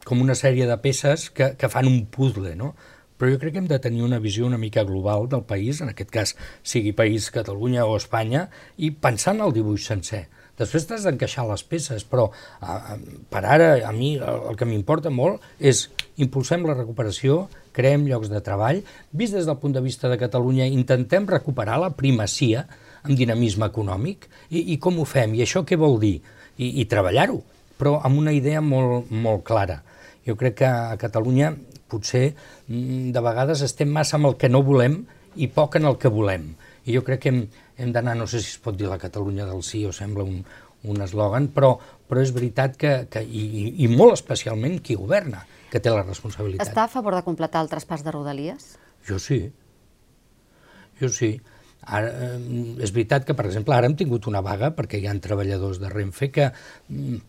com 0.04 0.22
una 0.22 0.36
sèrie 0.36 0.68
de 0.68 0.78
peces 0.84 1.30
que, 1.32 1.54
que 1.60 1.72
fan 1.72 1.88
un 1.90 2.06
puzzle, 2.12 2.56
no? 2.60 2.74
Però 3.18 3.30
jo 3.32 3.40
crec 3.40 3.54
que 3.56 3.62
hem 3.62 3.70
de 3.70 3.80
tenir 3.80 4.04
una 4.04 4.20
visió 4.20 4.48
una 4.48 4.60
mica 4.60 4.84
global 4.84 5.30
del 5.32 5.46
país, 5.48 5.82
en 5.82 5.94
aquest 5.94 6.10
cas 6.12 6.36
sigui 6.66 6.92
país 6.98 7.30
Catalunya 7.32 7.86
o 7.86 7.96
Espanya, 7.96 8.50
i 8.78 8.92
pensar 8.92 9.38
en 9.38 9.46
el 9.46 9.54
dibuix 9.56 9.86
sencer. 9.88 10.26
Després 10.60 10.86
t'has 10.86 11.06
d'encaixar 11.08 11.48
les 11.50 11.64
peces, 11.66 12.04
però 12.06 12.28
a, 12.60 12.76
a, 12.94 12.98
per 13.32 13.42
ara 13.42 13.70
a 13.88 13.94
mi 13.96 14.14
el, 14.18 14.42
el 14.52 14.58
que 14.60 14.68
m'importa 14.70 15.10
molt 15.10 15.42
és 15.58 15.88
impulsem 16.22 16.66
la 16.68 16.76
recuperació, 16.78 17.48
creem 17.74 18.06
llocs 18.06 18.30
de 18.30 18.42
treball, 18.46 18.84
vist 19.18 19.34
des 19.34 19.50
del 19.50 19.58
punt 19.62 19.74
de 19.74 19.82
vista 19.82 20.12
de 20.12 20.20
Catalunya, 20.22 20.70
intentem 20.70 21.26
recuperar 21.30 21.80
la 21.82 21.94
primacia 21.98 22.68
amb 23.04 23.18
dinamisme 23.18 23.68
econòmic. 23.70 24.28
I, 24.50 24.74
I 24.74 24.80
com 24.82 25.00
ho 25.00 25.08
fem? 25.08 25.36
I 25.38 25.44
això 25.46 25.64
què 25.68 25.78
vol 25.80 26.00
dir? 26.02 26.18
I, 26.58 26.82
i 26.82 26.88
treballar-ho, 26.90 27.40
però 27.80 27.98
amb 28.06 28.20
una 28.22 28.34
idea 28.36 28.62
molt, 28.62 29.12
molt 29.12 29.44
clara. 29.48 29.82
Jo 30.24 30.38
crec 30.40 30.62
que 30.62 30.70
a 30.70 30.98
Catalunya 31.02 31.52
potser 31.92 32.30
mm, 32.34 33.12
de 33.14 33.24
vegades 33.24 33.64
estem 33.66 33.92
massa 33.92 34.18
amb 34.18 34.32
el 34.32 34.38
que 34.40 34.50
no 34.52 34.64
volem 34.66 35.02
i 35.36 35.50
poc 35.52 35.80
en 35.80 35.90
el 35.90 35.98
que 36.02 36.12
volem. 36.14 36.54
I 36.86 36.96
jo 36.98 37.04
crec 37.06 37.24
que 37.24 37.32
hem, 37.32 37.42
hem 37.80 37.96
d'anar, 37.96 38.16
no 38.20 38.28
sé 38.30 38.42
si 38.44 38.54
es 38.54 38.62
pot 38.62 38.78
dir 38.78 38.90
la 38.92 39.02
Catalunya 39.02 39.48
del 39.50 39.64
sí 39.66 39.84
o 39.88 39.94
sembla 39.96 40.26
un, 40.28 40.44
un 40.90 41.02
eslògan, 41.04 41.50
però, 41.56 41.74
però 42.10 42.24
és 42.24 42.34
veritat 42.36 42.78
que, 42.80 42.94
que 43.12 43.24
i, 43.24 43.44
i 43.84 43.90
molt 43.92 44.18
especialment 44.18 44.80
qui 44.84 44.98
governa, 45.00 45.44
que 45.72 45.82
té 45.82 45.92
la 45.94 46.04
responsabilitat. 46.06 46.68
Està 46.68 46.86
a 46.86 46.92
favor 46.92 47.16
de 47.18 47.24
completar 47.26 47.64
el 47.64 47.72
traspàs 47.72 48.04
de 48.06 48.14
Rodalies? 48.14 48.74
Jo 49.08 49.20
sí. 49.20 49.48
Jo 51.00 51.10
sí. 51.10 51.36
Ara, 51.86 52.10
eh, 52.10 52.40
és 52.84 52.94
veritat 52.96 53.26
que, 53.28 53.36
per 53.36 53.46
exemple, 53.50 53.76
ara 53.76 53.90
hem 53.90 53.98
tingut 54.00 54.28
una 54.32 54.42
vaga 54.46 54.72
perquè 54.76 55.02
hi 55.02 55.08
ha 55.08 55.16
treballadors 55.24 55.82
de 55.82 55.92
Renfe 55.92 56.30
que 56.32 56.50
mm, 56.90 57.22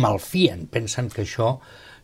malfien, 0.00 0.66
pensen 0.70 1.12
que 1.12 1.26
això... 1.26 1.58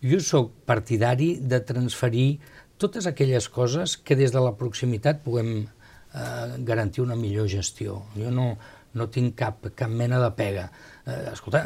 Jo 0.06 0.18
sóc 0.20 0.50
partidari 0.68 1.38
de 1.40 1.56
transferir 1.64 2.36
totes 2.78 3.06
aquelles 3.08 3.46
coses 3.48 3.96
que 3.96 4.14
des 4.14 4.30
de 4.30 4.42
la 4.44 4.52
proximitat 4.54 5.22
puguem 5.24 5.48
eh, 5.64 6.50
garantir 6.68 7.02
una 7.02 7.16
millor 7.16 7.48
gestió. 7.48 8.02
Jo 8.14 8.30
no, 8.30 8.50
no 8.92 9.08
tinc 9.10 9.34
cap, 9.40 9.64
cap 9.74 9.90
mena 9.90 10.20
de 10.22 10.28
pega. 10.36 10.68
Eh, 11.06 11.32
escolta, 11.32 11.64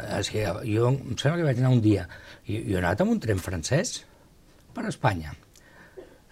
jo 0.63 0.89
em 0.93 1.13
sembla 1.19 1.41
que 1.41 1.49
vaig 1.51 1.59
anar 1.59 1.75
un 1.75 1.83
dia, 1.83 2.07
jo 2.47 2.79
he 2.79 2.81
anat 2.81 3.03
amb 3.03 3.17
un 3.17 3.21
tren 3.21 3.43
francès 3.43 3.97
per 4.71 4.87
Espanya 4.87 5.35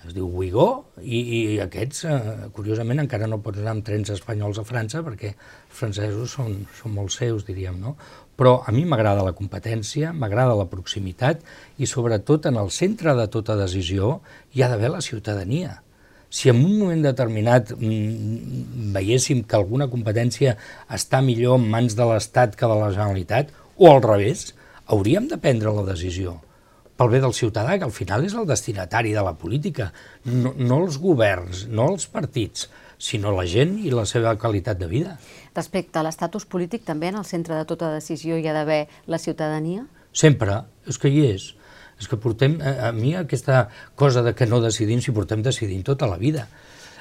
es 0.07 0.13
diu 0.15 0.29
Uigó, 0.31 0.67
i, 1.03 1.19
i 1.19 1.39
aquests, 1.63 2.05
eh, 2.07 2.47
curiosament, 2.55 3.01
encara 3.03 3.27
no 3.27 3.41
pots 3.43 3.59
anar 3.59 3.75
amb 3.75 3.85
trens 3.87 4.11
espanyols 4.13 4.61
a 4.61 4.65
França, 4.67 5.03
perquè 5.03 5.33
els 5.33 5.75
francesos 5.81 6.37
són, 6.37 6.55
són 6.77 6.95
molt 6.95 7.11
seus, 7.15 7.43
diríem, 7.47 7.81
no? 7.83 7.97
Però 8.39 8.61
a 8.63 8.71
mi 8.71 8.85
m'agrada 8.87 9.25
la 9.27 9.35
competència, 9.35 10.13
m'agrada 10.15 10.55
la 10.55 10.69
proximitat, 10.71 11.43
i 11.77 11.89
sobretot 11.89 12.47
en 12.47 12.61
el 12.61 12.71
centre 12.71 13.15
de 13.17 13.27
tota 13.27 13.59
decisió 13.59 14.19
hi 14.55 14.63
ha 14.63 14.71
d'haver 14.71 14.93
la 14.95 15.03
ciutadania. 15.03 15.81
Si 16.29 16.47
en 16.47 16.61
un 16.63 16.77
moment 16.79 17.01
determinat 17.03 17.73
mm, 17.75 18.91
veiéssim 18.95 19.43
que 19.43 19.57
alguna 19.57 19.89
competència 19.91 20.55
està 20.87 21.19
millor 21.25 21.59
en 21.59 21.65
mans 21.73 21.97
de 21.97 22.07
l'Estat 22.07 22.55
que 22.55 22.69
de 22.69 22.77
la 22.79 22.93
Generalitat, 22.95 23.51
o 23.75 23.91
al 23.91 24.03
revés, 24.05 24.53
hauríem 24.87 25.27
de 25.27 25.41
prendre 25.41 25.73
la 25.75 25.89
decisió 25.91 26.39
pel 26.99 27.13
bé 27.13 27.21
del 27.23 27.33
ciutadà, 27.35 27.77
que 27.79 27.87
al 27.87 27.95
final 27.95 28.25
és 28.27 28.35
el 28.35 28.47
destinatari 28.47 29.13
de 29.15 29.23
la 29.23 29.37
política, 29.39 29.89
no, 30.27 30.51
no 30.59 30.81
els 30.83 30.99
governs, 30.99 31.63
no 31.71 31.87
els 31.93 32.09
partits, 32.11 32.67
sinó 32.99 33.31
la 33.31 33.45
gent 33.47 33.77
i 33.79 33.93
la 33.93 34.03
seva 34.09 34.35
qualitat 34.35 34.81
de 34.81 34.89
vida. 34.91 35.15
Respecte 35.55 36.01
a 36.01 36.03
l'estatus 36.03 36.43
polític, 36.43 36.83
també 36.83 37.13
en 37.13 37.21
el 37.21 37.27
centre 37.27 37.55
de 37.55 37.63
tota 37.69 37.93
decisió 37.93 38.35
hi 38.35 38.49
ha 38.51 38.57
d'haver 38.57 38.81
la 39.07 39.21
ciutadania? 39.23 39.85
Sempre, 40.11 40.65
és 40.89 40.99
que 40.99 41.11
hi 41.11 41.23
és. 41.29 41.53
És 41.99 42.07
que 42.11 42.19
portem, 42.19 42.57
a, 42.59 42.89
a 42.89 42.91
mi 42.95 43.13
aquesta 43.15 43.69
cosa 43.99 44.23
de 44.23 44.35
que 44.35 44.47
no 44.47 44.59
decidim, 44.63 44.99
si 44.99 45.15
portem 45.15 45.43
decidint 45.43 45.85
tota 45.87 46.07
la 46.07 46.19
vida. 46.19 46.49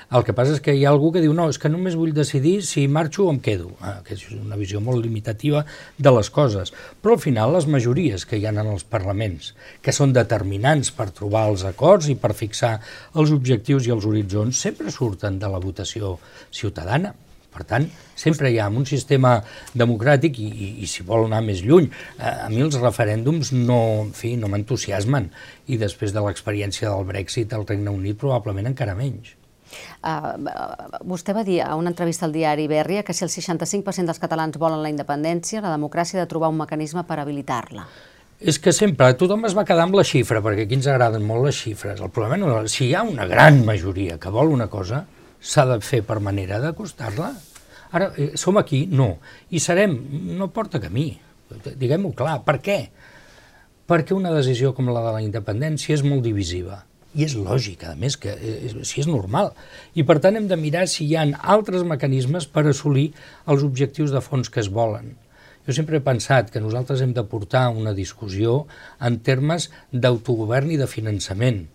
El 0.09 0.23
que 0.25 0.33
passa 0.33 0.55
és 0.57 0.61
que 0.65 0.73
hi 0.73 0.87
ha 0.87 0.91
algú 0.95 1.11
que 1.13 1.21
diu 1.21 1.35
no, 1.37 1.51
és 1.53 1.59
que 1.61 1.69
només 1.69 1.93
vull 2.01 2.15
decidir 2.17 2.63
si 2.65 2.87
marxo 2.89 3.27
o 3.27 3.33
em 3.35 3.39
quedo, 3.45 3.75
ah, 3.85 3.99
que 4.07 4.15
és 4.17 4.23
una 4.33 4.57
visió 4.57 4.81
molt 4.81 5.03
limitativa 5.05 5.67
de 6.01 6.13
les 6.17 6.31
coses. 6.33 6.73
Però 7.05 7.19
al 7.19 7.21
final 7.21 7.53
les 7.53 7.67
majories 7.69 8.25
que 8.25 8.39
hi 8.41 8.47
ha 8.49 8.55
en 8.55 8.63
els 8.63 8.87
parlaments, 8.89 9.51
que 9.85 9.93
són 9.93 10.15
determinants 10.17 10.89
per 10.97 11.11
trobar 11.13 11.43
els 11.51 11.67
acords 11.69 12.09
i 12.09 12.17
per 12.23 12.33
fixar 12.39 12.79
els 13.21 13.35
objectius 13.37 13.85
i 13.85 13.93
els 13.93 14.07
horitzons, 14.09 14.63
sempre 14.65 14.95
surten 14.95 15.37
de 15.43 15.51
la 15.53 15.61
votació 15.61 16.15
ciutadana. 16.49 17.13
Per 17.53 17.67
tant, 17.69 17.85
sempre 18.17 18.49
hi 18.49 18.57
ha 18.63 18.71
un 18.73 18.89
sistema 18.89 19.35
democràtic 19.77 20.41
i, 20.41 20.47
i, 20.49 20.71
i 20.87 20.89
si 20.89 21.05
vol 21.05 21.27
anar 21.27 21.43
més 21.45 21.61
lluny, 21.61 21.91
eh, 22.17 22.33
a 22.47 22.49
mi 22.49 22.65
els 22.65 22.81
referèndums 22.81 23.53
no, 23.53 23.81
en 24.07 24.15
fi, 24.17 24.39
no 24.41 24.49
m'entusiasmen 24.49 25.29
i 25.69 25.77
després 25.77 26.17
de 26.17 26.25
l'experiència 26.25 26.95
del 26.95 27.05
Brexit 27.13 27.53
al 27.53 27.69
Regne 27.69 27.93
Unit 27.93 28.17
probablement 28.25 28.73
encara 28.73 28.97
menys. 28.97 29.38
Uh, 29.99 31.01
vostè 31.09 31.35
va 31.37 31.45
dir 31.47 31.61
a 31.65 31.75
una 31.77 31.91
entrevista 31.93 32.27
al 32.27 32.33
diari 32.33 32.69
Berria 32.71 33.03
que 33.03 33.15
si 33.17 33.25
el 33.27 33.33
65% 33.33 34.09
dels 34.09 34.23
catalans 34.23 34.59
volen 34.59 34.83
la 34.83 34.93
independència, 34.93 35.63
la 35.65 35.75
democràcia 35.75 36.19
ha 36.19 36.25
de 36.25 36.31
trobar 36.31 36.53
un 36.53 36.61
mecanisme 36.63 37.05
per 37.09 37.19
habilitar-la. 37.21 37.89
És 38.39 38.61
que 38.63 38.71
sempre 38.71 39.11
tothom 39.19 39.49
es 39.49 39.55
va 39.59 39.65
quedar 39.67 39.89
amb 39.89 39.97
la 39.99 40.05
xifra, 40.07 40.39
perquè 40.45 40.69
aquí 40.69 40.77
ens 40.79 40.87
agraden 40.87 41.25
molt 41.27 41.49
les 41.49 41.59
xifres. 41.59 41.99
El 41.99 42.13
problema 42.15 42.39
no 42.39 42.53
és, 42.61 42.71
si 42.71 42.87
hi 42.87 42.95
ha 42.95 43.03
una 43.03 43.27
gran 43.27 43.65
majoria 43.67 44.19
que 44.23 44.31
vol 44.31 44.55
una 44.55 44.69
cosa, 44.71 45.03
s'ha 45.41 45.65
de 45.67 45.81
fer 45.83 46.05
per 46.07 46.21
manera 46.23 46.61
d'acostar-la. 46.63 47.33
Ara, 47.91 48.13
eh, 48.17 48.31
som 48.39 48.59
aquí? 48.61 48.85
No. 48.87 49.17
I 49.51 49.59
serem? 49.59 49.97
No 50.39 50.53
porta 50.55 50.79
camí. 50.79 51.11
Diguem-ho 51.51 52.13
clar. 52.15 52.39
Per 52.47 52.59
què? 52.63 52.79
Perquè 53.89 54.15
una 54.15 54.31
decisió 54.35 54.75
com 54.77 54.91
la 54.93 55.03
de 55.03 55.17
la 55.17 55.25
independència 55.25 55.97
és 55.97 56.05
molt 56.05 56.23
divisiva. 56.23 56.83
I 57.19 57.27
és 57.27 57.35
lògic, 57.35 57.83
a 57.89 57.97
més, 57.99 58.17
que 58.21 58.35
eh, 58.35 58.75
si 58.87 59.03
és 59.03 59.09
normal. 59.11 59.51
I 59.99 60.05
per 60.07 60.21
tant 60.23 60.39
hem 60.39 60.47
de 60.51 60.59
mirar 60.61 60.87
si 60.91 61.07
hi 61.07 61.17
ha 61.19 61.25
altres 61.55 61.83
mecanismes 61.83 62.47
per 62.47 62.69
assolir 62.71 63.09
els 63.51 63.65
objectius 63.67 64.15
de 64.15 64.23
fons 64.23 64.53
que 64.55 64.63
es 64.63 64.71
volen. 64.71 65.17
Jo 65.67 65.75
sempre 65.77 65.99
he 65.99 66.05
pensat 66.05 66.53
que 66.53 66.63
nosaltres 66.65 67.03
hem 67.05 67.11
de 67.17 67.27
portar 67.29 67.67
una 67.75 67.93
discussió 67.97 68.63
en 69.05 69.19
termes 69.27 69.69
d'autogovern 69.93 70.71
i 70.73 70.79
de 70.81 70.87
finançament 70.89 71.67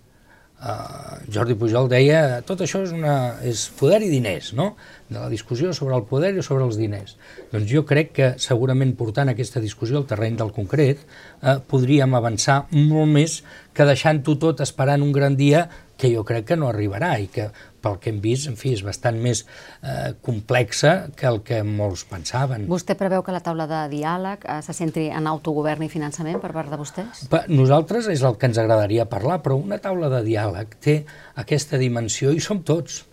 Uh, 0.64 1.18
Jordi 1.28 1.58
Pujol 1.60 1.90
deia 1.92 2.40
tot 2.48 2.62
això 2.64 2.80
és, 2.86 2.94
una, 2.96 3.36
és 3.44 3.66
poder 3.76 3.98
i 4.06 4.08
diners, 4.08 4.54
no? 4.56 4.70
de 5.10 5.20
la 5.20 5.28
discussió 5.28 5.74
sobre 5.76 5.98
el 5.98 6.06
poder 6.08 6.30
i 6.38 6.46
sobre 6.46 6.64
els 6.64 6.78
diners. 6.80 7.18
Doncs 7.52 7.68
jo 7.68 7.84
crec 7.88 8.14
que 8.16 8.30
segurament 8.40 8.94
portant 8.96 9.28
aquesta 9.32 9.60
discussió 9.64 10.00
al 10.00 10.08
terreny 10.08 10.38
del 10.40 10.54
concret 10.56 11.04
eh, 11.04 11.58
podríem 11.68 12.16
avançar 12.16 12.64
molt 12.72 13.12
més 13.12 13.42
que 13.76 13.88
deixant-ho 13.90 14.38
tot 14.40 14.64
esperant 14.64 15.04
un 15.04 15.12
gran 15.12 15.36
dia 15.36 15.66
que 15.98 16.10
jo 16.14 16.24
crec 16.28 16.48
que 16.50 16.58
no 16.60 16.70
arribarà 16.70 17.14
i 17.22 17.30
que 17.32 17.50
pel 17.84 17.98
que 18.00 18.12
hem 18.14 18.20
vist, 18.24 18.48
en 18.48 18.56
fi, 18.60 18.74
és 18.78 18.84
bastant 18.86 19.18
més 19.20 19.44
eh, 19.44 20.14
complexa 20.24 20.94
que 21.20 21.28
el 21.30 21.42
que 21.46 21.60
molts 21.68 22.06
pensaven. 22.10 22.68
Vostè 22.72 22.96
preveu 23.00 23.24
que 23.26 23.36
la 23.36 23.44
taula 23.44 23.68
de 23.70 23.82
diàleg 23.92 24.46
eh, 24.48 24.60
se 24.66 24.76
centri 24.78 25.10
en 25.14 25.28
autogovern 25.30 25.84
i 25.86 25.92
finançament 25.92 26.40
per 26.44 26.54
part 26.56 26.72
de 26.72 26.80
vostès? 26.80 27.26
Pa, 27.32 27.44
nosaltres 27.52 28.08
és 28.14 28.24
el 28.24 28.40
que 28.40 28.50
ens 28.50 28.62
agradaria 28.62 29.08
parlar, 29.12 29.42
però 29.44 29.60
una 29.60 29.82
taula 29.84 30.12
de 30.14 30.24
diàleg 30.26 30.78
té 30.84 31.02
aquesta 31.44 31.82
dimensió 31.82 32.32
i 32.32 32.42
som 32.44 32.64
tots. 32.64 33.04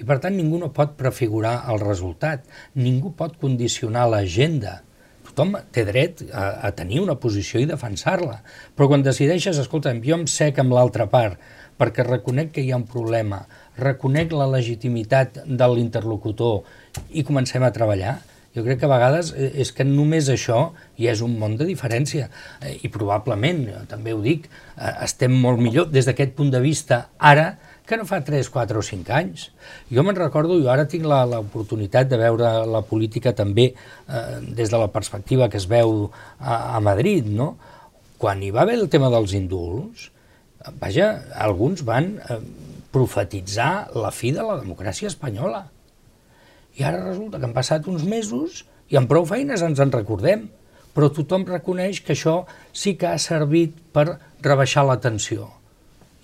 I 0.00 0.06
per 0.08 0.20
tant 0.20 0.36
ningú 0.36 0.60
no 0.60 0.70
pot 0.72 0.94
prefigurar 1.00 1.58
el 1.72 1.80
resultat, 1.82 2.46
ningú 2.76 3.12
pot 3.16 3.36
condicionar 3.40 4.06
l'agenda. 4.08 4.80
Tothom 5.28 5.58
té 5.72 5.84
dret 5.86 6.22
a, 6.32 6.68
a 6.68 6.70
tenir 6.76 7.02
una 7.02 7.18
posició 7.20 7.60
i 7.60 7.68
defensar-la, 7.68 8.40
però 8.76 8.88
quan 8.90 9.04
decideixes, 9.04 9.60
escolta'm, 9.60 10.00
jo 10.04 10.16
em 10.16 10.24
sec 10.28 10.58
amb 10.58 10.72
l'altra 10.74 11.06
part, 11.12 11.36
perquè 11.80 12.04
reconec 12.06 12.52
que 12.54 12.64
hi 12.64 12.72
ha 12.72 12.80
un 12.80 12.88
problema, 12.88 13.40
reconec 13.80 14.34
la 14.36 14.48
legitimitat 14.50 15.40
de 15.46 15.70
l'interlocutor 15.72 16.60
i 17.16 17.24
comencem 17.24 17.64
a 17.64 17.72
treballar, 17.72 18.18
jo 18.54 18.64
crec 18.66 18.80
que 18.80 18.86
a 18.88 18.90
vegades 18.90 19.30
eh, 19.38 19.48
és 19.62 19.70
que 19.72 19.86
només 19.86 20.28
això 20.32 20.60
ja 20.98 21.12
és 21.14 21.22
un 21.22 21.36
món 21.38 21.54
de 21.58 21.66
diferència 21.68 22.26
eh, 22.60 22.76
i 22.82 22.90
probablement, 22.90 23.62
també 23.90 24.14
ho 24.14 24.22
dic, 24.24 24.48
eh, 24.76 24.94
estem 25.06 25.36
molt 25.38 25.62
millor 25.62 25.90
des 25.94 26.08
d'aquest 26.08 26.34
punt 26.38 26.50
de 26.50 26.62
vista 26.62 27.04
ara 27.18 27.52
que 27.86 27.98
no 27.98 28.06
fa 28.06 28.20
3, 28.22 28.46
4 28.54 28.78
o 28.78 28.82
5 28.86 29.10
anys. 29.14 29.48
Jo 29.90 30.04
me'n 30.06 30.18
recordo, 30.18 30.58
jo 30.62 30.70
ara 30.70 30.86
tinc 30.86 31.06
l'oportunitat 31.10 32.10
de 32.10 32.20
veure 32.20 32.52
la 32.70 32.84
política 32.86 33.32
també 33.34 33.72
eh, 33.72 34.38
des 34.46 34.70
de 34.70 34.78
la 34.78 34.90
perspectiva 34.94 35.48
que 35.50 35.58
es 35.58 35.66
veu 35.70 36.10
a, 36.38 36.76
a 36.76 36.80
Madrid, 36.82 37.26
no? 37.26 37.54
Quan 38.20 38.42
hi 38.42 38.52
va 38.54 38.62
haver 38.62 38.76
el 38.78 38.90
tema 38.92 39.10
dels 39.10 39.34
indults, 39.34 40.10
vaja, 40.80 41.10
alguns 41.34 41.84
van 41.86 42.16
eh, 42.20 42.38
profetitzar 42.92 43.90
la 43.96 44.10
fi 44.14 44.32
de 44.34 44.44
la 44.44 44.58
democràcia 44.60 45.10
espanyola. 45.10 45.64
I 46.78 46.84
ara 46.86 47.04
resulta 47.04 47.38
que 47.38 47.48
han 47.48 47.56
passat 47.56 47.88
uns 47.90 48.04
mesos 48.08 48.64
i 48.90 48.98
amb 48.98 49.10
prou 49.10 49.26
feines 49.26 49.62
ens 49.62 49.80
en 49.80 49.92
recordem, 49.94 50.48
però 50.94 51.08
tothom 51.14 51.46
reconeix 51.46 52.02
que 52.02 52.14
això 52.16 52.44
sí 52.74 52.96
que 52.98 53.08
ha 53.08 53.18
servit 53.22 53.76
per 53.94 54.18
rebaixar 54.42 54.84
la 54.86 54.98
tensió. 55.00 55.48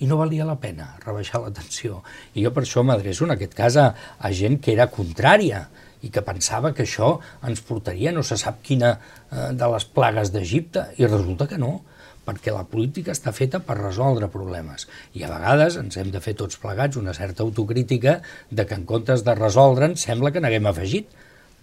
I 0.03 0.09
no 0.11 0.19
valia 0.21 0.45
la 0.45 0.59
pena 0.61 0.91
rebaixar 1.05 1.41
la 1.41 1.53
tensió. 1.55 2.03
I 2.35 2.45
jo 2.45 2.53
per 2.53 2.67
això 2.67 2.83
m'adreço 2.85 3.25
en 3.25 3.33
aquest 3.37 3.55
cas 3.57 3.79
a, 3.81 3.87
a 4.19 4.33
gent 4.35 4.59
que 4.61 4.75
era 4.75 4.91
contrària 4.93 5.67
i 6.05 6.11
que 6.13 6.23
pensava 6.23 6.75
que 6.77 6.85
això 6.85 7.15
ens 7.47 7.63
portaria 7.65 8.13
no 8.13 8.25
se 8.27 8.37
sap 8.37 8.61
quina 8.67 8.97
eh, 8.97 9.53
de 9.57 9.71
les 9.73 9.87
plagues 9.97 10.35
d'Egipte, 10.35 10.91
i 11.01 11.09
resulta 11.09 11.49
que 11.49 11.59
no 11.63 11.79
perquè 12.27 12.53
la 12.55 12.67
política 12.69 13.15
està 13.15 13.33
feta 13.35 13.61
per 13.65 13.79
resoldre 13.79 14.29
problemes. 14.33 14.89
I 15.15 15.25
a 15.25 15.31
vegades 15.31 15.79
ens 15.81 15.99
hem 16.01 16.11
de 16.15 16.23
fer 16.25 16.35
tots 16.39 16.59
plegats 16.63 16.99
una 16.99 17.15
certa 17.17 17.45
autocrítica 17.47 18.19
de 18.51 18.67
que 18.67 18.79
en 18.79 18.87
comptes 18.89 19.23
de 19.27 19.37
resoldre'n 19.39 19.97
sembla 20.01 20.33
que 20.35 20.43
n'haguem 20.43 20.69
afegit. 20.71 21.13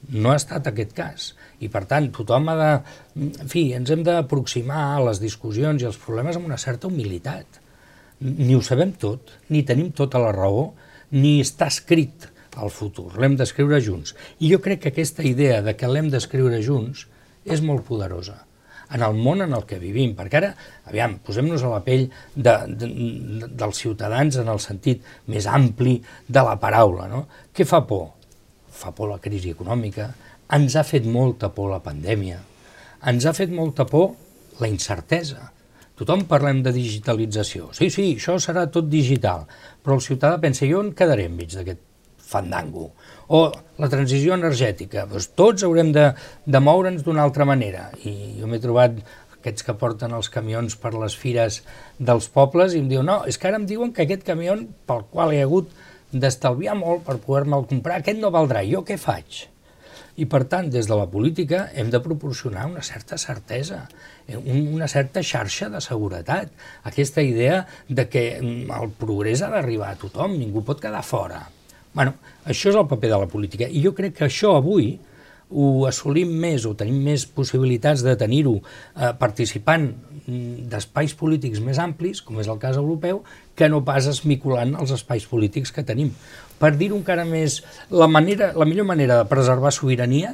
No 0.09 0.31
ha 0.31 0.39
estat 0.39 0.67
aquest 0.67 0.95
cas. 0.95 1.31
I 1.63 1.69
per 1.71 1.85
tant, 1.91 2.09
tothom 2.15 2.49
ha 2.51 2.55
de... 2.59 2.71
En 3.43 3.51
fi, 3.51 3.69
ens 3.75 3.91
hem 3.93 4.03
d'aproximar 4.07 4.81
a 4.93 5.03
les 5.07 5.21
discussions 5.23 5.83
i 5.83 5.87
els 5.89 5.99
problemes 5.99 6.39
amb 6.39 6.49
una 6.49 6.59
certa 6.59 6.89
humilitat. 6.91 7.59
Ni 8.23 8.55
ho 8.55 8.61
sabem 8.63 8.93
tot, 8.99 9.35
ni 9.51 9.63
tenim 9.67 9.91
tota 9.95 10.21
la 10.23 10.31
raó, 10.35 10.71
ni 11.15 11.37
està 11.43 11.67
escrit 11.71 12.29
al 12.59 12.71
futur. 12.71 13.09
L'hem 13.19 13.35
d'escriure 13.39 13.79
junts. 13.83 14.15
I 14.39 14.51
jo 14.53 14.61
crec 14.63 14.83
que 14.83 14.93
aquesta 14.93 15.25
idea 15.27 15.61
de 15.65 15.75
que 15.75 15.89
l'hem 15.91 16.11
d'escriure 16.13 16.59
junts 16.63 17.07
és 17.43 17.63
molt 17.65 17.87
poderosa 17.87 18.43
en 18.91 19.03
el 19.05 19.15
món 19.17 19.43
en 19.45 19.53
el 19.55 19.63
que 19.69 19.79
vivim, 19.81 20.15
perquè 20.17 20.39
ara, 20.39 20.51
aviam, 20.89 21.17
posem-nos 21.25 21.63
a 21.63 21.71
la 21.75 21.81
pell 21.85 22.07
de, 22.35 22.55
de, 22.67 22.89
de, 22.89 23.49
dels 23.61 23.79
ciutadans 23.85 24.39
en 24.41 24.51
el 24.51 24.61
sentit 24.63 25.05
més 25.31 25.47
ampli 25.47 25.95
de 26.27 26.43
la 26.45 26.57
paraula, 26.61 27.07
no? 27.11 27.25
Què 27.53 27.67
fa 27.69 27.83
por? 27.89 28.09
Fa 28.73 28.91
por 28.95 29.11
la 29.13 29.21
crisi 29.23 29.53
econòmica, 29.53 30.09
ens 30.53 30.75
ha 30.75 30.83
fet 30.87 31.07
molta 31.09 31.49
por 31.53 31.71
la 31.71 31.81
pandèmia, 31.85 32.41
ens 33.09 33.25
ha 33.25 33.33
fet 33.37 33.53
molta 33.53 33.87
por 33.89 34.11
la 34.61 34.69
incertesa. 34.69 35.49
Tothom 35.97 36.25
parlem 36.29 36.63
de 36.65 36.73
digitalització. 36.73 37.69
Sí, 37.77 37.89
sí, 37.93 38.09
això 38.17 38.39
serà 38.41 38.65
tot 38.73 38.89
digital, 38.89 39.45
però 39.83 39.99
el 39.99 40.05
ciutadà 40.05 40.39
pensa, 40.41 40.65
jo 40.69 40.81
on 40.81 40.93
quedaré 40.97 41.29
enmig 41.29 41.53
d'aquest 41.53 41.81
fandango? 42.23 42.91
O 43.27 43.45
la 43.81 43.89
transició 43.91 44.37
energètica, 44.37 45.07
doncs 45.09 45.29
tots 45.37 45.65
haurem 45.67 45.91
de, 45.95 46.09
de 46.45 46.63
moure'ns 46.63 47.03
d'una 47.05 47.23
altra 47.25 47.47
manera. 47.49 47.89
I 48.03 48.39
jo 48.39 48.49
m'he 48.49 48.61
trobat 48.63 48.99
aquests 49.43 49.65
que 49.67 49.75
porten 49.79 50.13
els 50.15 50.29
camions 50.31 50.75
per 50.79 50.93
les 50.95 51.15
fires 51.19 51.61
dels 51.99 52.29
pobles 52.31 52.73
i 52.73 52.83
em 52.83 52.91
diuen, 52.91 53.09
no, 53.11 53.23
és 53.27 53.39
que 53.39 53.49
ara 53.49 53.59
em 53.59 53.65
diuen 53.67 53.91
que 53.95 54.05
aquest 54.05 54.23
camió 54.27 54.55
pel 54.87 55.03
qual 55.11 55.33
he 55.35 55.41
hagut 55.43 55.73
d'estalviar 56.13 56.77
molt 56.79 57.03
per 57.07 57.17
poder-me'l 57.19 57.65
comprar, 57.67 57.99
aquest 57.99 58.21
no 58.21 58.31
valdrà, 58.31 58.63
jo 58.69 58.83
què 58.87 58.99
faig? 59.01 59.47
I 60.13 60.27
per 60.29 60.43
tant, 60.45 60.67
des 60.69 60.85
de 60.85 60.95
la 60.97 61.07
política 61.09 61.63
hem 61.73 61.89
de 61.89 62.01
proporcionar 62.05 62.67
una 62.69 62.83
certa 62.85 63.17
certesa, 63.17 63.87
eh, 64.27 64.37
una 64.37 64.87
certa 64.87 65.23
xarxa 65.25 65.71
de 65.73 65.81
seguretat, 65.81 66.53
aquesta 66.91 67.25
idea 67.25 67.63
de 67.89 68.07
que 68.07 68.23
mm, 68.37 68.69
el 68.77 68.93
progrés 68.99 69.41
ha 69.41 69.49
d'arribar 69.49 69.89
a 69.89 69.99
tothom, 70.05 70.37
ningú 70.37 70.61
pot 70.63 70.79
quedar 70.83 71.01
fora. 71.03 71.41
Bueno, 71.93 72.15
això 72.49 72.71
és 72.71 72.77
el 72.77 72.87
paper 72.89 73.11
de 73.11 73.19
la 73.21 73.29
política 73.29 73.69
i 73.69 73.81
jo 73.83 73.93
crec 73.97 74.17
que 74.17 74.27
això 74.27 74.55
avui 74.57 74.95
ho 75.53 75.85
assolim 75.85 76.31
més 76.41 76.65
o 76.65 76.73
tenim 76.77 77.03
més 77.05 77.25
possibilitats 77.29 78.01
de 78.05 78.15
tenir-ho 78.17 78.55
eh, 78.57 79.11
participant 79.19 79.85
mm, 79.91 80.65
d'espais 80.71 81.13
polítics 81.19 81.61
més 81.61 81.79
amplis, 81.81 82.23
com 82.25 82.39
és 82.41 82.49
el 82.49 82.57
cas 82.61 82.79
europeu, 82.81 83.21
que 83.55 83.69
no 83.69 83.83
pas 83.85 84.07
esmiculant 84.09 84.73
els 84.79 84.95
espais 84.95 85.27
polítics 85.29 85.71
que 85.75 85.85
tenim. 85.85 86.09
Per 86.57 86.73
dir-ho 86.79 86.97
encara 86.97 87.27
més, 87.29 87.61
la, 87.91 88.09
manera, 88.09 88.51
la 88.57 88.65
millor 88.65 88.89
manera 88.89 89.19
de 89.21 89.29
preservar 89.29 89.73
sobirania 89.75 90.33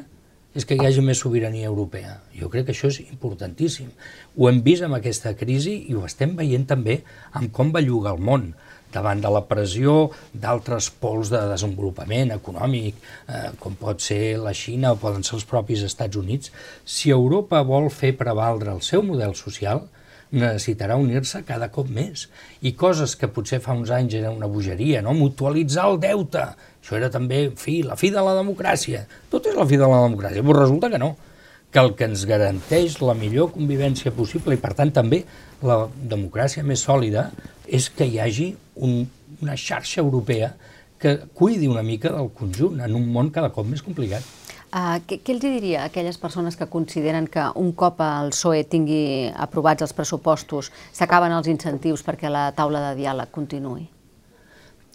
és 0.56 0.66
que 0.66 0.78
hi 0.78 0.86
hagi 0.86 1.04
més 1.06 1.20
sobirania 1.22 1.68
europea. 1.70 2.16
Jo 2.34 2.50
crec 2.50 2.70
que 2.70 2.74
això 2.74 2.90
és 2.90 3.04
importantíssim. 3.04 3.92
Ho 4.38 4.50
hem 4.50 4.64
vist 4.66 4.86
amb 4.86 4.98
aquesta 4.98 5.36
crisi 5.38 5.76
i 5.92 5.98
ho 5.98 6.08
estem 6.08 6.34
veient 6.40 6.66
també 6.70 7.02
amb 7.38 7.52
com 7.54 7.74
belluga 7.76 8.16
el 8.16 8.24
món 8.24 8.50
davant 8.94 9.22
de 9.22 9.32
la 9.34 9.44
pressió 9.50 10.10
d'altres 10.34 10.90
pols 11.02 11.32
de 11.34 11.42
desenvolupament 11.52 12.34
econòmic, 12.36 12.98
eh, 13.28 13.52
com 13.60 13.78
pot 13.80 14.02
ser 14.02 14.38
la 14.42 14.54
Xina 14.54 14.94
o 14.94 15.00
poden 15.02 15.24
ser 15.24 15.38
els 15.40 15.48
propis 15.50 15.86
Estats 15.86 16.20
Units, 16.20 16.52
si 16.86 17.14
Europa 17.14 17.62
vol 17.62 17.90
fer 17.94 18.16
prevaldre 18.18 18.74
el 18.74 18.82
seu 18.86 19.06
model 19.06 19.36
social, 19.36 19.86
necessitarà 20.32 20.98
unir-se 21.02 21.42
cada 21.46 21.72
cop 21.74 21.88
més. 21.90 22.28
I 22.62 22.76
coses 22.78 23.16
que 23.18 23.32
potser 23.34 23.62
fa 23.64 23.74
uns 23.74 23.90
anys 23.90 24.14
era 24.20 24.30
una 24.32 24.50
bogeria, 24.50 25.02
no? 25.02 25.16
mutualitzar 25.18 25.88
el 25.90 25.98
deute, 26.04 26.44
això 26.82 27.00
era 27.00 27.10
també 27.10 27.48
fi, 27.58 27.82
la 27.84 27.98
fi 27.98 28.12
de 28.14 28.22
la 28.22 28.36
democràcia. 28.38 29.06
Tot 29.32 29.50
és 29.50 29.58
la 29.58 29.66
fi 29.70 29.80
de 29.82 29.90
la 29.90 30.04
democràcia, 30.06 30.46
però 30.46 30.62
resulta 30.62 30.92
que 30.94 31.02
no 31.02 31.16
que 31.72 31.80
el 31.80 31.94
que 31.96 32.08
ens 32.10 32.26
garanteix 32.26 32.98
la 33.04 33.14
millor 33.18 33.52
convivència 33.54 34.14
possible 34.16 34.56
i 34.56 34.62
per 34.62 34.74
tant 34.78 34.92
també 34.94 35.24
la 35.62 35.84
democràcia 36.14 36.66
més 36.66 36.82
sòlida 36.88 37.30
és 37.68 37.90
que 37.94 38.08
hi 38.10 38.18
hagi 38.20 38.50
un, 38.76 39.04
una 39.42 39.58
xarxa 39.58 40.02
europea 40.02 40.54
que 41.00 41.16
cuidi 41.34 41.68
una 41.68 41.84
mica 41.84 42.12
del 42.12 42.32
conjunt 42.36 42.82
en 42.84 42.96
un 42.98 43.06
món 43.14 43.30
cada 43.32 43.54
cop 43.56 43.68
més 43.70 43.84
complicat. 43.86 44.26
Uh, 44.70 45.00
què, 45.08 45.18
què 45.26 45.34
els 45.34 45.42
diria 45.42 45.82
a 45.82 45.90
aquelles 45.90 46.20
persones 46.22 46.58
que 46.60 46.68
consideren 46.70 47.26
que 47.32 47.42
un 47.58 47.72
cop 47.74 48.04
el 48.06 48.30
PSOE 48.36 48.68
tingui 48.70 49.30
aprovats 49.34 49.82
els 49.82 49.96
pressupostos 49.98 50.70
s'acaben 50.94 51.34
els 51.34 51.50
incentius 51.50 52.04
perquè 52.06 52.30
la 52.30 52.52
taula 52.58 52.84
de 52.90 53.00
diàleg 53.00 53.32
continuï? 53.34 53.88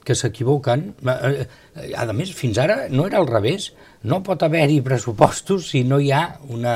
Que 0.05 0.15
s'equivoquen. 0.15 0.93
Eh, 1.03 1.49
a 1.97 2.05
més, 2.13 2.31
fins 2.37 2.61
ara 2.61 2.85
no 2.93 3.09
era 3.09 3.19
al 3.19 3.27
revés. 3.27 3.73
No 4.05 4.21
pot 4.25 4.43
haver-hi 4.45 4.81
pressupostos 4.85 5.71
si 5.73 5.85
no 5.89 5.99
hi 6.01 6.11
ha 6.13 6.25
una, 6.53 6.75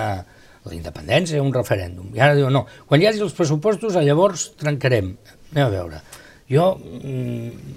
la 0.64 0.76
independència, 0.76 1.42
un 1.44 1.52
referèndum. 1.54 2.12
I 2.16 2.24
ara 2.24 2.36
diuen, 2.38 2.54
no, 2.56 2.64
quan 2.88 3.02
hi 3.02 3.10
hagi 3.10 3.24
els 3.24 3.36
pressupostos, 3.36 3.98
llavors 4.04 4.50
trencarem. 4.60 5.12
Anem 5.52 5.64
a 5.66 5.72
veure. 5.72 6.02
Jo 6.48 6.70
mm, 6.80 7.74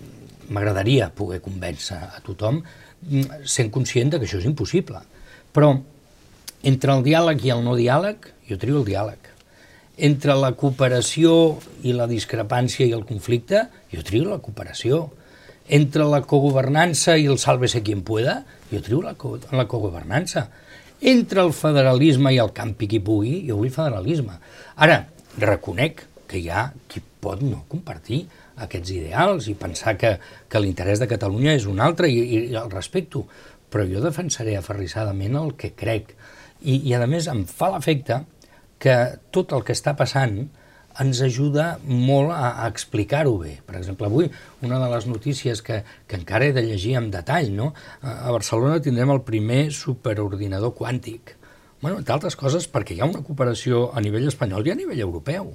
m'agradaria 0.56 1.12
poder 1.16 1.42
convèncer 1.44 2.00
a 2.00 2.22
tothom 2.24 2.62
mm, 2.62 3.44
sent 3.44 3.72
conscient 3.72 4.14
de 4.14 4.22
que 4.22 4.30
això 4.30 4.40
és 4.40 4.48
impossible 4.48 5.04
però 5.54 5.76
entre 6.64 6.96
el 6.96 7.04
diàleg 7.06 7.46
i 7.46 7.54
el 7.54 7.64
no 7.66 7.76
diàleg, 7.78 8.30
jo 8.48 8.58
trio 8.62 8.82
el 8.82 8.88
diàleg. 8.88 9.30
Entre 10.08 10.36
la 10.38 10.54
cooperació 10.58 11.34
i 11.86 11.94
la 11.94 12.08
discrepància 12.10 12.88
i 12.88 12.94
el 12.96 13.06
conflicte, 13.08 13.66
jo 13.92 14.04
trio 14.08 14.30
la 14.30 14.42
cooperació. 14.44 15.04
Entre 15.72 16.04
la 16.08 16.22
cogovernança 16.28 17.16
i 17.18 17.30
el 17.32 17.40
sálvese 17.40 17.82
quien 17.84 18.04
pueda, 18.04 18.42
jo 18.72 18.82
trio 18.84 19.02
la, 19.06 19.16
co 19.16 19.38
la 19.56 19.68
cogovernança. 19.72 20.50
Entre 21.02 21.42
el 21.42 21.54
federalisme 21.56 22.34
i 22.36 22.42
el 22.44 22.52
campi 22.54 22.90
qui 22.92 23.00
pugui, 23.00 23.38
jo 23.48 23.58
vull 23.62 23.72
federalisme. 23.74 24.36
Ara, 24.76 25.06
reconec 25.40 26.06
que 26.28 26.42
hi 26.42 26.50
ha 26.52 26.68
qui 26.92 27.02
pot 27.22 27.42
no 27.46 27.64
compartir 27.72 28.26
aquests 28.62 28.92
ideals 28.94 29.48
i 29.48 29.56
pensar 29.58 29.96
que, 29.98 30.18
que 30.52 30.62
l'interès 30.62 31.00
de 31.02 31.08
Catalunya 31.10 31.56
és 31.56 31.66
un 31.70 31.80
altre 31.80 32.10
i, 32.12 32.20
i 32.20 32.42
el 32.52 32.70
respecto 32.72 33.26
però 33.72 33.88
jo 33.88 34.04
defensaré 34.04 34.58
aferrissadament 34.60 35.38
el 35.40 35.54
que 35.56 35.72
crec. 35.78 36.12
I, 36.62 36.82
i 36.92 36.94
a 36.94 37.08
més 37.10 37.30
em 37.32 37.46
fa 37.48 37.72
l'efecte 37.72 38.22
que 38.82 38.98
tot 39.32 39.54
el 39.56 39.64
que 39.64 39.74
està 39.78 39.96
passant 39.98 40.44
ens 41.00 41.22
ajuda 41.24 41.78
molt 41.86 42.34
a, 42.36 42.64
a 42.64 42.70
explicar-ho 42.70 43.38
bé. 43.40 43.58
Per 43.68 43.78
exemple, 43.80 44.10
avui 44.10 44.30
una 44.66 44.80
de 44.82 44.90
les 44.92 45.08
notícies 45.08 45.62
que, 45.66 45.82
que 46.08 46.20
encara 46.20 46.50
he 46.50 46.56
de 46.56 46.66
llegir 46.66 46.98
amb 47.00 47.14
detall, 47.14 47.52
no? 47.56 47.72
a 48.02 48.32
Barcelona 48.32 48.82
tindrem 48.84 49.14
el 49.14 49.24
primer 49.28 49.70
superordinador 49.76 50.76
quàntic. 50.78 51.38
Bueno, 51.82 51.98
entre 51.98 52.14
altres 52.14 52.38
coses 52.38 52.68
perquè 52.70 52.94
hi 52.96 53.02
ha 53.02 53.10
una 53.10 53.24
cooperació 53.26 53.88
a 53.96 54.04
nivell 54.04 54.30
espanyol 54.30 54.68
i 54.68 54.74
a 54.74 54.78
nivell 54.78 55.02
europeu. 55.02 55.54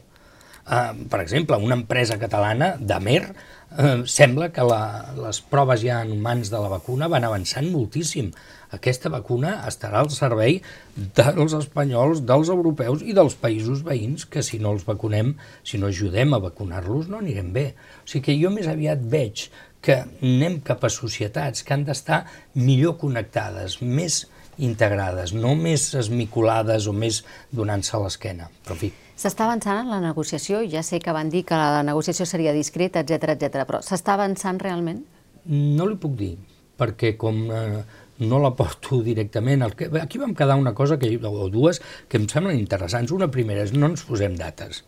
Uh, 0.66 1.06
per 1.06 1.20
exemple, 1.22 1.56
una 1.62 1.76
empresa 1.78 2.16
catalana, 2.18 2.72
Damer, 2.80 3.20
uh, 3.30 4.02
sembla 4.10 4.48
que 4.50 4.64
la, 4.66 4.80
les 5.14 5.38
proves 5.46 5.84
ja 5.84 6.00
en 6.02 6.10
humans 6.16 6.50
de 6.50 6.58
la 6.58 6.72
vacuna 6.72 7.06
van 7.12 7.22
avançant 7.28 7.68
moltíssim. 7.70 8.32
Aquesta 8.74 9.12
vacuna 9.14 9.60
estarà 9.68 10.00
al 10.02 10.10
servei 10.10 10.58
dels 10.96 11.54
espanyols, 11.54 12.24
dels 12.26 12.50
europeus 12.50 13.06
i 13.06 13.14
dels 13.14 13.38
països 13.38 13.84
veïns 13.86 14.26
que 14.26 14.42
si 14.42 14.58
no 14.58 14.74
els 14.74 14.82
vacunem, 14.88 15.36
si 15.62 15.78
no 15.78 15.92
ajudem 15.92 16.34
a 16.34 16.42
vacunar-los, 16.48 17.06
no 17.12 17.22
anirem 17.22 17.54
bé. 17.54 17.68
O 18.02 18.10
sigui 18.10 18.24
que 18.26 18.38
jo 18.42 18.50
més 18.50 18.66
aviat 18.66 19.06
veig 19.06 19.46
que 19.86 20.00
anem 20.02 20.58
cap 20.66 20.82
a 20.82 20.90
societats 20.90 21.62
que 21.62 21.76
han 21.76 21.86
d'estar 21.86 22.24
millor 22.58 22.98
connectades, 22.98 23.78
més 23.86 24.24
integrades, 24.58 25.30
no 25.30 25.54
més 25.54 25.92
esmicolades 25.94 26.90
o 26.90 26.94
més 26.96 27.22
donant-se 27.54 28.02
l'esquena. 28.02 28.50
Però, 28.64 28.74
en 28.74 28.82
fi, 28.82 28.90
S'està 29.16 29.46
avançant 29.46 29.78
en 29.80 29.92
la 29.92 30.00
negociació? 30.02 30.60
Ja 30.68 30.82
sé 30.84 31.00
que 31.00 31.14
van 31.16 31.30
dir 31.32 31.46
que 31.48 31.56
la 31.56 31.84
negociació 31.86 32.26
seria 32.28 32.52
discreta, 32.52 33.00
etc 33.00 33.32
etc. 33.32 33.62
però 33.68 33.80
s'està 33.84 34.16
avançant 34.18 34.60
realment? 34.60 35.00
No 35.48 35.86
li 35.88 35.96
puc 36.00 36.18
dir, 36.18 36.34
perquè 36.76 37.14
com 37.16 37.38
eh, 37.48 37.78
no 38.28 38.42
la 38.42 38.52
porto 38.58 39.00
directament... 39.10 39.64
Aquí 40.02 40.20
vam 40.20 40.34
quedar 40.36 40.58
una 40.60 40.74
cosa, 40.74 40.98
que, 41.00 41.14
o 41.16 41.48
dues, 41.48 41.80
que 42.08 42.20
em 42.20 42.28
semblen 42.28 42.60
interessants. 42.60 43.14
Una 43.16 43.30
primera 43.32 43.64
és 43.64 43.72
no 43.72 43.88
ens 43.88 44.04
posem 44.04 44.36
dates 44.36 44.84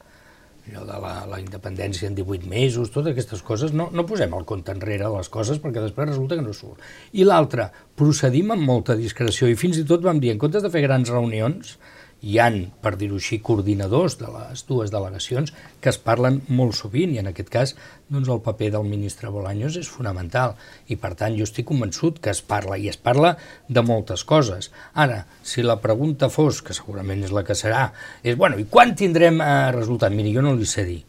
allò 0.69 0.85
de 0.85 0.99
la, 1.01 1.13
la 1.25 1.39
independència 1.41 2.09
en 2.09 2.17
18 2.19 2.49
mesos, 2.49 2.91
totes 2.93 3.15
aquestes 3.15 3.41
coses, 3.41 3.73
no, 3.73 3.89
no 3.93 4.05
posem 4.05 4.35
el 4.37 4.45
compte 4.49 4.75
enrere 4.75 5.09
les 5.15 5.31
coses 5.33 5.61
perquè 5.63 5.81
després 5.81 6.11
resulta 6.11 6.37
que 6.37 6.45
no 6.45 6.53
surt. 6.53 6.83
I 7.17 7.25
l'altra, 7.25 7.71
procedim 7.97 8.53
amb 8.53 8.67
molta 8.69 8.97
discreció 8.99 9.49
i 9.49 9.57
fins 9.57 9.81
i 9.81 9.87
tot 9.89 10.05
vam 10.05 10.21
dir, 10.21 10.35
en 10.35 10.43
comptes 10.43 10.65
de 10.65 10.73
fer 10.73 10.85
grans 10.85 11.09
reunions, 11.09 11.79
hi 12.21 12.39
han, 12.43 12.57
per 12.83 12.97
dir-ho 12.99 13.19
així, 13.21 13.39
coordinadors 13.45 14.17
de 14.19 14.29
les 14.33 14.65
dues 14.67 14.91
delegacions 14.91 15.53
que 15.83 15.91
es 15.93 15.99
parlen 16.03 16.41
molt 16.51 16.75
sovint 16.75 17.13
i 17.15 17.21
en 17.23 17.31
aquest 17.31 17.51
cas 17.53 17.75
doncs, 18.09 18.29
el 18.29 18.41
paper 18.43 18.73
del 18.75 18.89
ministre 18.89 19.31
Bolaños 19.31 19.77
és 19.79 19.91
fonamental 19.91 20.57
i 20.91 20.99
per 20.99 21.13
tant 21.21 21.37
jo 21.39 21.47
estic 21.47 21.69
convençut 21.71 22.19
que 22.25 22.33
es 22.35 22.43
parla 22.43 22.79
i 22.79 22.89
es 22.91 22.99
parla 22.99 23.37
de 23.69 23.85
moltes 23.87 24.25
coses. 24.27 24.73
Ara, 24.95 25.25
si 25.43 25.63
la 25.63 25.79
pregunta 25.85 26.31
fos, 26.33 26.63
que 26.63 26.75
segurament 26.75 27.23
és 27.23 27.35
la 27.35 27.45
que 27.47 27.55
serà, 27.59 27.93
és 28.25 28.35
bueno, 28.41 28.59
i 28.59 28.67
quan 28.67 28.97
tindrem 28.99 29.39
eh, 29.45 29.71
resultat? 29.77 30.15
Miri, 30.15 30.35
jo 30.35 30.43
no 30.43 30.57
li 30.59 30.67
sé 30.67 30.85
dir. 30.89 31.05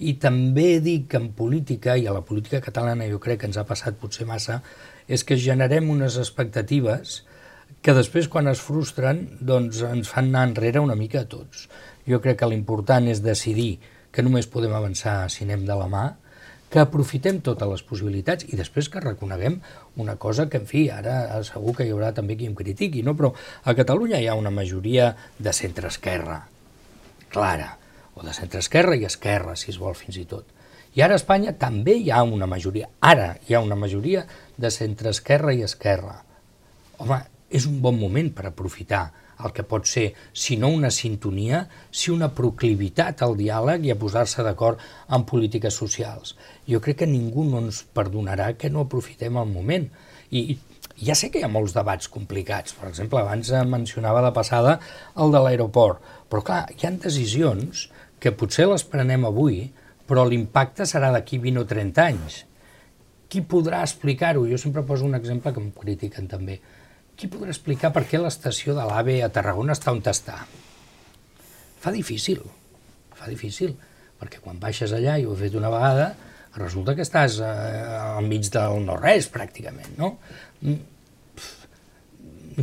I 0.00 0.16
també 0.18 0.80
dic 0.82 1.10
que 1.12 1.20
en 1.20 1.28
política, 1.36 1.98
i 2.00 2.08
a 2.08 2.16
la 2.16 2.24
política 2.26 2.62
catalana 2.64 3.06
jo 3.10 3.20
crec 3.22 3.42
que 3.42 3.50
ens 3.50 3.60
ha 3.60 3.68
passat 3.68 4.00
potser 4.00 4.26
massa, 4.26 4.62
és 5.06 5.22
que 5.28 5.36
generem 5.36 5.90
unes 5.92 6.16
expectatives 6.18 7.20
que 7.84 7.92
després 7.92 8.30
quan 8.32 8.48
es 8.48 8.62
frustren 8.64 9.26
doncs 9.44 9.82
ens 9.84 10.08
fan 10.08 10.30
anar 10.30 10.46
enrere 10.48 10.80
una 10.80 10.96
mica 10.96 11.20
a 11.20 11.28
tots. 11.28 11.66
Jo 12.08 12.16
crec 12.24 12.38
que 12.40 12.48
l'important 12.48 13.10
és 13.12 13.20
decidir 13.20 13.76
que 14.14 14.24
només 14.24 14.48
podem 14.48 14.72
avançar 14.72 15.26
si 15.28 15.44
anem 15.44 15.66
de 15.68 15.76
la 15.76 15.88
mà, 15.92 16.04
que 16.72 16.80
aprofitem 16.80 17.42
totes 17.44 17.68
les 17.70 17.82
possibilitats 17.86 18.48
i 18.48 18.56
després 18.56 18.88
que 18.88 19.02
reconeguem 19.04 19.58
una 20.00 20.16
cosa 20.16 20.48
que, 20.48 20.62
en 20.62 20.64
fi, 20.66 20.86
ara 20.90 21.42
segur 21.46 21.74
que 21.76 21.84
hi 21.84 21.92
haurà 21.92 22.08
també 22.16 22.38
qui 22.40 22.48
em 22.48 22.56
critiqui, 22.56 23.04
no? 23.04 23.14
però 23.18 23.34
a 23.36 23.76
Catalunya 23.76 24.18
hi 24.18 24.30
ha 24.32 24.38
una 24.40 24.50
majoria 24.50 25.12
de 25.38 25.52
centre-esquerra, 25.52 26.40
clara, 27.36 27.68
o 28.16 28.24
de 28.24 28.32
centre-esquerra 28.32 28.96
i 28.96 29.04
esquerra, 29.04 29.58
si 29.60 29.70
es 29.74 29.78
vol, 29.82 29.94
fins 29.98 30.18
i 30.18 30.24
tot. 30.30 30.48
I 30.96 31.04
ara 31.04 31.18
a 31.18 31.20
Espanya 31.20 31.52
també 31.60 31.98
hi 32.00 32.10
ha 32.10 32.24
una 32.24 32.48
majoria, 32.48 32.88
ara 33.02 33.34
hi 33.44 33.54
ha 33.54 33.62
una 33.62 33.76
majoria 33.76 34.24
de 34.56 34.72
centre-esquerra 34.72 35.52
i 35.52 35.62
esquerra. 35.66 36.22
Home, 36.98 37.20
és 37.54 37.68
un 37.70 37.78
bon 37.82 37.94
moment 38.00 38.32
per 38.34 38.48
aprofitar 38.48 39.04
el 39.44 39.52
que 39.54 39.64
pot 39.66 39.86
ser, 39.90 40.12
si 40.32 40.56
no 40.58 40.70
una 40.70 40.90
sintonia, 40.94 41.64
si 41.90 42.12
una 42.14 42.30
proclivitat 42.34 43.22
al 43.26 43.34
diàleg 43.38 43.86
i 43.86 43.92
a 43.94 43.98
posar-se 43.98 44.44
d'acord 44.46 44.82
en 45.14 45.26
polítiques 45.28 45.74
socials. 45.74 46.34
Jo 46.70 46.80
crec 46.82 47.02
que 47.02 47.10
ningú 47.10 47.46
no 47.48 47.64
ens 47.64 47.82
perdonarà 47.96 48.52
que 48.58 48.70
no 48.70 48.84
aprofitem 48.86 49.38
el 49.42 49.50
moment. 49.50 49.88
I 50.30 50.58
ja 51.02 51.16
sé 51.18 51.30
que 51.30 51.42
hi 51.42 51.46
ha 51.46 51.50
molts 51.50 51.74
debats 51.74 52.10
complicats. 52.10 52.74
Per 52.78 52.88
exemple, 52.88 53.20
abans 53.20 53.50
mencionava 53.70 54.22
de 54.24 54.32
passada 54.34 54.78
el 55.18 55.34
de 55.34 55.42
l'aeroport. 55.42 56.02
Però 56.30 56.42
clar, 56.46 56.62
hi 56.74 56.86
han 56.86 57.00
decisions 57.02 57.88
que 58.22 58.32
potser 58.32 58.68
les 58.70 58.86
prenem 58.86 59.26
avui, 59.26 59.66
però 60.08 60.24
l'impacte 60.28 60.86
serà 60.88 61.10
d'aquí 61.12 61.40
20 61.42 61.64
o 61.64 61.66
30 61.68 62.06
anys. 62.06 62.44
Qui 63.28 63.42
podrà 63.50 63.82
explicar-ho? 63.82 64.46
Jo 64.46 64.58
sempre 64.60 64.84
poso 64.86 65.04
un 65.04 65.18
exemple 65.18 65.52
que 65.52 65.62
em 65.62 65.70
critiquen 65.74 66.30
també 66.30 66.60
qui 67.18 67.30
podrà 67.30 67.52
explicar 67.52 67.92
per 67.94 68.04
què 68.10 68.20
l'estació 68.20 68.74
de 68.76 68.84
l'AVE 68.88 69.20
a 69.22 69.30
Tarragona 69.32 69.74
està 69.76 69.92
on 69.94 70.02
està? 70.02 70.38
Fa 71.84 71.92
difícil, 71.94 72.40
fa 73.14 73.28
difícil, 73.30 73.74
perquè 74.20 74.40
quan 74.42 74.58
baixes 74.60 74.94
allà, 74.96 75.18
i 75.18 75.26
ho 75.26 75.34
he 75.34 75.42
fet 75.42 75.54
una 75.58 75.70
vegada, 75.72 76.14
resulta 76.56 76.94
que 76.94 77.04
estàs 77.04 77.38
eh, 77.44 77.50
al 78.16 78.26
mig 78.26 78.48
del 78.52 78.80
no-res, 78.86 79.28
pràcticament, 79.34 79.94
no? 79.98 80.14
Mm, 80.62 80.80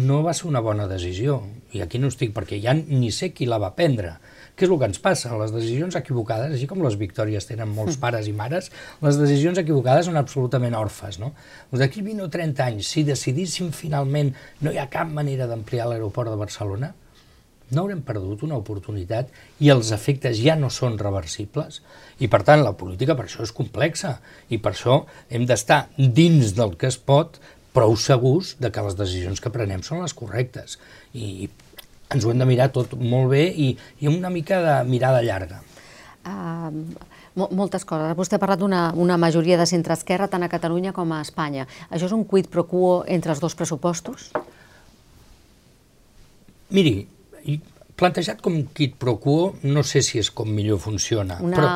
no 0.02 0.22
va 0.24 0.34
ser 0.34 0.48
una 0.50 0.64
bona 0.64 0.88
decisió, 0.88 1.42
i 1.76 1.84
aquí 1.84 2.00
no 2.00 2.10
estic, 2.12 2.34
perquè 2.36 2.60
ja 2.64 2.74
ni 2.76 3.12
sé 3.12 3.32
qui 3.36 3.48
la 3.48 3.60
va 3.62 3.74
prendre, 3.78 4.16
què 4.56 4.68
és 4.68 4.72
el 4.72 4.80
que 4.80 4.90
ens 4.92 5.02
passa? 5.02 5.34
Les 5.40 5.54
decisions 5.54 5.98
equivocades, 6.00 6.54
així 6.56 6.68
com 6.70 6.82
les 6.86 6.98
victòries 7.00 7.48
tenen 7.50 7.72
molts 7.72 7.98
mm. 7.98 8.02
pares 8.04 8.30
i 8.30 8.34
mares, 8.38 8.72
les 9.02 9.20
decisions 9.20 9.62
equivocades 9.62 10.10
són 10.10 10.20
absolutament 10.22 10.78
orfes. 10.78 11.20
No? 11.22 11.34
D'aquí 11.72 12.04
20 12.06 12.28
o 12.28 12.32
30 12.32 12.68
anys, 12.68 12.90
si 12.94 13.06
decidíssim 13.08 13.72
finalment 13.76 14.34
no 14.62 14.74
hi 14.74 14.82
ha 14.82 14.90
cap 14.92 15.10
manera 15.12 15.48
d'ampliar 15.50 15.90
l'aeroport 15.90 16.34
de 16.34 16.42
Barcelona, 16.42 16.94
no 17.72 17.86
haurem 17.86 18.02
perdut 18.04 18.44
una 18.44 18.58
oportunitat 18.60 19.32
i 19.64 19.72
els 19.72 19.94
efectes 19.96 20.40
ja 20.44 20.58
no 20.60 20.70
són 20.74 20.98
reversibles 21.00 21.80
i 22.20 22.28
per 22.32 22.42
tant 22.48 22.64
la 22.66 22.76
política 22.78 23.16
per 23.16 23.28
això 23.28 23.46
és 23.48 23.56
complexa 23.56 24.18
i 24.52 24.60
per 24.60 24.74
això 24.74 25.02
hem 25.32 25.48
d'estar 25.48 25.86
dins 25.98 26.52
del 26.58 26.76
que 26.76 26.92
es 26.92 27.00
pot 27.00 27.40
prou 27.72 27.96
segurs 27.96 28.56
de 28.60 28.72
que 28.72 28.84
les 28.84 28.98
decisions 29.00 29.40
que 29.40 29.54
prenem 29.54 29.84
són 29.88 30.04
les 30.04 30.16
correctes 30.18 30.78
i 31.16 31.48
ens 32.14 32.26
ho 32.26 32.32
hem 32.32 32.42
de 32.42 32.48
mirar 32.50 32.70
tot 32.76 32.94
molt 33.00 33.32
bé 33.32 33.46
i, 33.50 33.72
i 34.02 34.12
una 34.12 34.30
mica 34.30 34.62
de 34.64 34.76
mirada 34.90 35.24
llarga. 35.26 35.62
Uh, 36.22 36.70
moltes 37.36 37.86
coses. 37.88 38.14
Vostè 38.18 38.38
ha 38.38 38.42
parlat 38.42 38.62
d'una 38.62 38.92
una 39.00 39.18
majoria 39.18 39.58
de 39.58 39.66
centre-esquerra 39.70 40.30
tant 40.30 40.44
a 40.44 40.52
Catalunya 40.52 40.94
com 40.94 41.14
a 41.16 41.22
Espanya. 41.24 41.68
Això 41.90 42.10
és 42.10 42.16
un 42.16 42.26
quid 42.28 42.52
pro 42.52 42.68
quo 42.70 43.02
entre 43.08 43.34
els 43.34 43.42
dos 43.42 43.56
pressupostos? 43.58 44.30
Miri, 46.72 47.08
plantejat 48.00 48.42
com 48.44 48.62
quid 48.76 48.96
pro 49.00 49.18
quo, 49.22 49.54
no 49.64 49.84
sé 49.88 50.04
si 50.06 50.20
és 50.22 50.32
com 50.34 50.50
millor 50.50 50.80
funciona. 50.84 51.40
Una 51.44 51.58
però, 51.58 51.74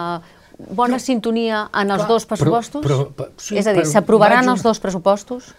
bona 0.72 0.98
però, 0.98 1.04
sintonia 1.04 1.66
en 1.74 1.92
els 1.92 2.06
clar, 2.06 2.10
dos 2.14 2.30
pressupostos? 2.30 2.86
Però, 2.86 3.04
però, 3.16 3.30
sí, 3.38 3.58
és 3.60 3.68
a 3.68 3.76
dir, 3.76 3.86
s'aprovaran 3.90 4.50
els 4.54 4.64
dos 4.66 4.82
pressupostos? 4.84 5.54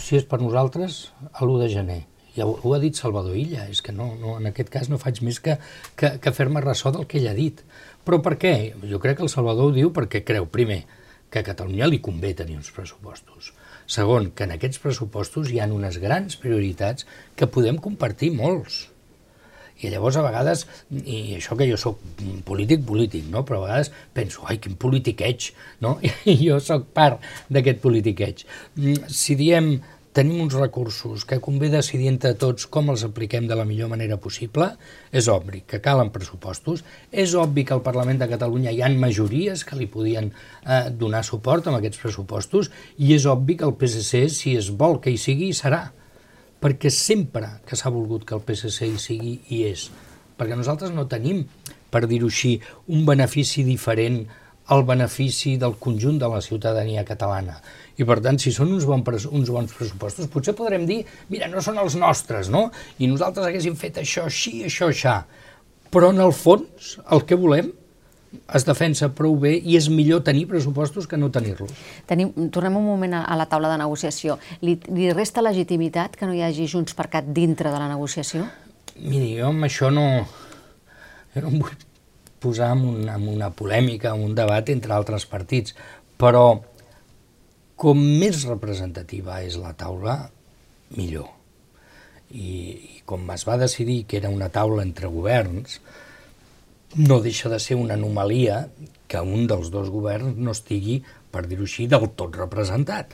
Si 0.00 0.18
és 0.18 0.26
per 0.26 0.40
nosaltres, 0.42 1.06
a 1.32 1.44
l'1 1.44 1.60
de 1.62 1.70
gener. 1.72 2.02
Ja 2.36 2.46
ho, 2.46 2.56
ho 2.62 2.74
ha 2.74 2.80
dit 2.82 2.98
Salvador 2.98 3.36
Illa, 3.38 3.68
és 3.70 3.82
que 3.84 3.94
no, 3.94 4.10
no, 4.20 4.36
en 4.40 4.50
aquest 4.50 4.70
cas 4.74 4.90
no 4.90 4.98
faig 4.98 5.20
més 5.26 5.40
que, 5.42 5.58
que, 5.98 6.16
que 6.22 6.34
fer-me 6.34 6.62
ressò 6.64 6.92
del 6.94 7.06
que 7.10 7.20
ell 7.20 7.30
ha 7.30 7.36
dit. 7.36 7.62
Però 8.04 8.20
per 8.24 8.36
què? 8.40 8.54
Jo 8.90 9.00
crec 9.02 9.20
que 9.20 9.26
el 9.26 9.32
Salvador 9.32 9.70
ho 9.70 9.76
diu 9.76 9.92
perquè 9.94 10.24
creu, 10.26 10.48
primer, 10.50 10.82
que 11.30 11.42
a 11.42 11.46
Catalunya 11.46 11.90
li 11.90 12.02
convé 12.02 12.34
tenir 12.38 12.58
uns 12.60 12.72
pressupostos. 12.74 13.52
Segon, 13.90 14.32
que 14.32 14.48
en 14.48 14.54
aquests 14.56 14.80
pressupostos 14.80 15.52
hi 15.52 15.60
ha 15.60 15.68
unes 15.70 16.00
grans 16.02 16.40
prioritats 16.40 17.06
que 17.36 17.50
podem 17.50 17.78
compartir 17.84 18.32
molts 18.34 18.84
i 19.82 19.90
llavors 19.90 20.16
a 20.16 20.22
vegades, 20.24 20.64
i 20.94 21.34
això 21.36 21.56
que 21.58 21.66
jo 21.68 21.76
sóc 21.80 21.98
polític, 22.46 22.84
polític, 22.86 23.26
no? 23.30 23.42
però 23.46 23.60
a 23.60 23.66
vegades 23.66 23.90
penso, 24.14 24.44
ai, 24.48 24.60
quin 24.62 24.78
politiqueig, 24.80 25.50
no? 25.84 25.96
I 26.30 26.36
jo 26.38 26.60
sóc 26.62 26.86
part 26.96 27.24
d'aquest 27.52 27.82
politiqueig. 27.82 28.44
Si 29.10 29.36
diem 29.38 29.74
tenim 30.14 30.38
uns 30.44 30.54
recursos 30.54 31.24
que 31.26 31.40
convé 31.42 31.68
decidir 31.72 32.06
entre 32.12 32.32
tots 32.38 32.68
com 32.70 32.92
els 32.92 33.02
apliquem 33.06 33.48
de 33.50 33.56
la 33.58 33.66
millor 33.66 33.90
manera 33.90 34.16
possible, 34.22 34.68
és 35.10 35.26
obvi 35.32 35.64
que 35.66 35.82
calen 35.82 36.12
pressupostos, 36.14 36.84
és 37.10 37.34
obvi 37.34 37.66
que 37.66 37.74
al 37.74 37.82
Parlament 37.82 38.22
de 38.22 38.30
Catalunya 38.30 38.70
hi 38.70 38.84
han 38.86 38.94
majories 39.02 39.66
que 39.66 39.78
li 39.80 39.90
podien 39.90 40.30
eh, 40.30 40.86
donar 40.94 41.24
suport 41.26 41.66
amb 41.66 41.80
aquests 41.80 42.00
pressupostos 42.04 42.70
i 43.02 43.10
és 43.18 43.26
obvi 43.26 43.58
que 43.58 43.66
el 43.66 43.74
PSC, 43.80 44.28
si 44.30 44.54
es 44.60 44.70
vol 44.70 45.00
que 45.02 45.10
hi 45.10 45.18
sigui, 45.18 45.50
hi 45.50 45.58
serà 45.58 45.82
perquè 46.64 46.88
sempre 46.94 47.58
que 47.66 47.76
s'ha 47.76 47.92
volgut 47.92 48.22
que 48.24 48.38
el 48.38 48.46
PSC 48.46 48.86
hi 48.88 49.00
sigui, 49.02 49.34
hi 49.50 49.64
és. 49.68 49.90
Perquè 50.38 50.56
nosaltres 50.56 50.94
no 50.94 51.04
tenim, 51.10 51.42
per 51.92 52.06
dir-ho 52.08 52.30
així, 52.30 52.54
un 52.88 53.04
benefici 53.04 53.66
diferent 53.66 54.22
al 54.72 54.86
benefici 54.88 55.58
del 55.60 55.76
conjunt 55.76 56.16
de 56.22 56.28
la 56.32 56.40
ciutadania 56.40 57.04
catalana. 57.04 57.58
I 57.98 58.06
per 58.08 58.18
tant, 58.24 58.40
si 58.42 58.50
són 58.54 58.72
uns, 58.74 58.86
bon, 58.88 59.04
uns 59.06 59.52
bons 59.54 59.76
pressupostos, 59.76 60.26
potser 60.32 60.56
podrem 60.58 60.86
dir, 60.88 61.04
mira, 61.30 61.46
no 61.50 61.62
són 61.62 61.78
els 61.82 61.94
nostres, 62.00 62.50
no? 62.50 62.66
I 62.98 63.10
nosaltres 63.10 63.46
haguéssim 63.46 63.76
fet 63.78 64.02
això 64.02 64.26
així, 64.26 64.64
això, 64.66 64.90
això. 64.90 65.20
Però 65.94 66.10
en 66.10 66.18
el 66.24 66.34
fons, 66.34 66.96
el 67.14 67.22
que 67.28 67.38
volem 67.38 67.70
es 68.58 68.66
defensa 68.66 69.10
prou 69.14 69.36
bé 69.38 69.52
i 69.56 69.76
és 69.78 69.86
millor 69.92 70.24
tenir 70.26 70.48
pressupostos 70.50 71.06
que 71.06 71.18
no 71.20 71.30
tenir-los. 71.30 71.70
Tenim, 72.10 72.32
tornem 72.54 72.80
un 72.80 72.86
moment 72.88 73.14
a, 73.20 73.22
a 73.30 73.38
la 73.38 73.46
taula 73.50 73.70
de 73.70 73.78
negociació. 73.84 74.38
Li, 74.66 74.74
li 74.90 75.12
resta 75.14 75.44
legitimitat 75.44 76.18
que 76.18 76.26
no 76.26 76.34
hi 76.34 76.42
hagi 76.42 76.66
Junts 76.70 76.98
per 76.98 77.06
Cat 77.12 77.30
dintre 77.36 77.70
de 77.70 77.78
la 77.78 77.88
negociació? 77.92 78.48
Miri, 78.98 79.36
jo 79.38 79.50
amb 79.52 79.70
això 79.70 79.90
no... 79.94 80.06
Jo 81.34 81.42
no 81.42 81.50
em 81.50 81.62
vull 81.62 81.78
posar 82.44 82.74
en, 82.76 82.84
un, 82.90 83.08
en 83.08 83.28
una 83.30 83.48
polèmica, 83.56 84.12
en 84.12 84.26
un 84.26 84.34
debat 84.36 84.68
entre 84.70 84.92
altres 84.94 85.24
partits, 85.26 85.74
però 86.20 86.60
com 87.76 87.98
més 87.98 88.44
representativa 88.48 89.40
és 89.42 89.58
la 89.60 89.74
taula, 89.78 90.18
millor. 90.94 91.30
I, 92.30 92.48
i 92.98 93.00
com 93.06 93.26
es 93.34 93.44
va 93.46 93.58
decidir 93.60 94.04
que 94.08 94.18
era 94.20 94.32
una 94.32 94.50
taula 94.54 94.82
entre 94.86 95.10
governs, 95.10 95.80
no 96.94 97.18
deixa 97.20 97.50
de 97.50 97.58
ser 97.58 97.76
una 97.76 97.98
anomalia 97.98 98.68
que 99.10 99.20
un 99.20 99.48
dels 99.50 99.70
dos 99.74 99.90
governs 99.90 100.38
no 100.38 100.54
estigui, 100.54 101.00
per 101.34 101.44
dir-ho 101.50 101.66
així, 101.66 101.88
del 101.90 102.06
tot 102.14 102.36
representat. 102.38 103.12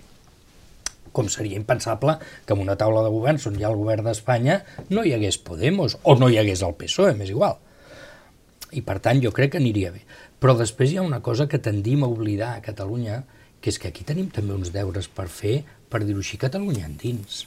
Com 1.17 1.31
seria 1.33 1.59
impensable 1.59 2.19
que 2.47 2.55
en 2.55 2.61
una 2.63 2.77
taula 2.79 3.03
de 3.03 3.11
governs 3.11 3.49
on 3.49 3.57
hi 3.59 3.65
ha 3.65 3.73
el 3.73 3.81
govern 3.81 4.07
d'Espanya 4.07 4.61
no 4.93 5.03
hi 5.03 5.15
hagués 5.17 5.41
Podemos 5.43 5.97
o 6.05 6.15
no 6.21 6.29
hi 6.29 6.39
hagués 6.39 6.63
el 6.63 6.77
PSOE, 6.79 7.17
m'és 7.19 7.33
igual. 7.33 7.57
I 8.77 8.85
per 8.87 9.01
tant 9.03 9.19
jo 9.25 9.33
crec 9.35 9.57
que 9.57 9.63
aniria 9.63 9.91
bé. 9.91 10.05
Però 10.41 10.55
després 10.57 10.93
hi 10.93 11.01
ha 11.01 11.07
una 11.07 11.23
cosa 11.25 11.49
que 11.49 11.59
tendim 11.59 12.05
a 12.05 12.13
oblidar 12.13 12.53
a 12.55 12.63
Catalunya, 12.65 13.25
que 13.61 13.71
és 13.73 13.79
que 13.79 13.89
aquí 13.93 14.05
tenim 14.09 14.31
també 14.33 14.57
uns 14.57 14.73
deures 14.75 15.09
per 15.09 15.29
fer, 15.29 15.61
per 15.91 16.03
dir-ho 16.05 16.23
així, 16.25 16.41
Catalunya 16.41 16.87
endins. 16.89 17.45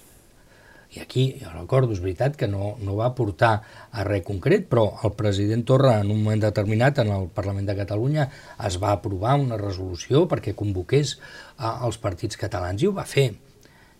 I 0.93 1.02
aquí, 1.02 1.23
jo 1.41 1.49
recordo, 1.49 1.95
és 1.95 2.02
veritat 2.04 2.36
que 2.38 2.47
no, 2.49 2.76
no 2.86 2.97
va 2.99 3.10
portar 3.17 3.54
a 3.89 4.04
res 4.06 4.21
concret, 4.28 4.67
però 4.69 4.86
el 5.08 5.15
president 5.17 5.63
Torra, 5.65 5.95
en 6.04 6.12
un 6.13 6.19
moment 6.21 6.43
determinat, 6.43 7.02
en 7.02 7.10
el 7.15 7.26
Parlament 7.34 7.65
de 7.69 7.78
Catalunya, 7.80 8.28
es 8.67 8.78
va 8.84 8.91
aprovar 8.93 9.39
una 9.41 9.58
resolució 9.58 10.28
perquè 10.30 10.54
convoqués 10.54 11.15
a, 11.58 11.80
els 11.88 11.97
partits 11.97 12.38
catalans 12.38 12.84
i 12.84 12.91
ho 12.91 12.93
va 12.93 13.08
fer. 13.10 13.32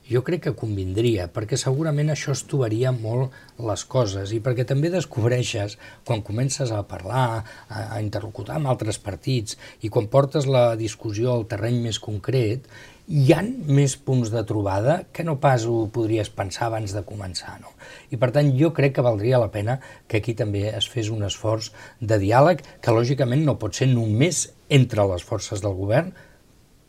Jo 0.04 0.20
crec 0.28 0.42
que 0.44 0.52
convindria, 0.60 1.30
perquè 1.32 1.56
segurament 1.56 2.12
això 2.12 2.34
estuvaria 2.36 2.92
molt 2.92 3.32
les 3.64 3.86
coses 3.88 4.34
i 4.36 4.42
perquè 4.44 4.66
també 4.68 4.90
descobreixes, 4.92 5.78
quan 6.04 6.24
comences 6.28 6.74
a 6.76 6.82
parlar, 6.88 7.44
a, 7.70 7.84
a 7.96 8.02
interlocutar 8.04 8.58
amb 8.58 8.68
altres 8.74 9.00
partits 9.00 9.56
i 9.80 9.92
quan 9.94 10.10
portes 10.12 10.50
la 10.50 10.74
discussió 10.76 11.32
al 11.32 11.48
terreny 11.48 11.80
més 11.86 12.02
concret, 12.04 12.68
hi 13.08 13.32
han 13.36 13.50
més 13.68 13.96
punts 13.96 14.32
de 14.32 14.44
trobada 14.48 14.98
que 15.16 15.24
no 15.28 15.38
pas 15.44 15.64
ho 15.68 15.86
podries 15.96 16.30
pensar 16.36 16.68
abans 16.68 16.92
de 16.96 17.06
començar. 17.08 17.56
No? 17.64 17.72
I 18.12 18.20
per 18.20 18.32
tant 18.36 18.52
jo 18.60 18.74
crec 18.76 18.98
que 18.98 19.08
valdria 19.08 19.40
la 19.40 19.52
pena 19.56 19.78
que 20.08 20.20
aquí 20.20 20.36
també 20.36 20.70
es 20.72 20.88
fes 20.92 21.12
un 21.12 21.24
esforç 21.28 21.72
de 22.00 22.20
diàleg 22.20 22.64
que 22.84 22.96
lògicament 22.96 23.44
no 23.48 23.56
pot 23.60 23.76
ser 23.80 23.88
només 23.92 24.50
entre 24.68 25.08
les 25.12 25.24
forces 25.24 25.64
del 25.64 25.76
govern, 25.80 26.12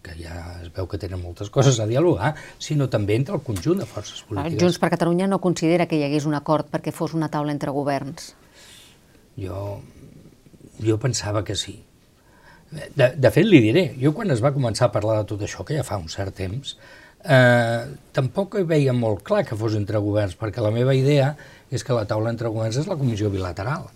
que 0.04 0.14
ja 0.18 0.36
es 0.60 0.68
veu 0.74 0.86
que 0.90 1.00
tenen 1.00 1.22
moltes 1.22 1.50
coses 1.50 1.80
a 1.80 1.88
dialogar, 1.88 2.34
sinó 2.60 2.90
també 2.92 3.16
entre 3.16 3.38
el 3.38 3.42
conjunt 3.46 3.80
de 3.80 3.88
forces 3.88 4.20
polítiques. 4.28 4.60
Junts 4.60 4.78
per 4.82 4.92
Catalunya 4.92 5.30
no 5.30 5.40
considera 5.40 5.88
que 5.88 5.96
hi 5.96 6.04
hagués 6.06 6.28
un 6.28 6.36
acord 6.36 6.68
perquè 6.70 6.92
fos 6.92 7.16
una 7.16 7.30
taula 7.32 7.54
entre 7.56 7.72
governs? 7.72 8.34
Jo, 9.40 9.80
jo 10.84 11.00
pensava 11.02 11.42
que 11.42 11.56
sí 11.56 11.80
de, 12.74 13.10
de 13.16 13.30
fet, 13.30 13.46
li 13.46 13.60
diré, 13.62 13.84
jo 14.00 14.12
quan 14.16 14.32
es 14.34 14.42
va 14.44 14.52
començar 14.54 14.88
a 14.88 14.94
parlar 14.94 15.20
de 15.20 15.28
tot 15.30 15.42
això, 15.46 15.64
que 15.66 15.76
ja 15.78 15.84
fa 15.86 15.98
un 16.00 16.08
cert 16.12 16.34
temps, 16.38 16.74
eh, 17.22 17.82
tampoc 18.16 18.58
veia 18.68 18.94
molt 18.96 19.22
clar 19.26 19.44
que 19.48 19.58
fos 19.58 19.76
entre 19.78 20.00
governs, 20.02 20.36
perquè 20.40 20.64
la 20.64 20.72
meva 20.74 20.94
idea 20.96 21.34
és 21.70 21.84
que 21.84 21.96
la 21.96 22.06
taula 22.10 22.32
entre 22.34 22.50
governs 22.52 22.80
és 22.82 22.90
la 22.90 22.98
comissió 23.00 23.30
bilateral 23.32 23.88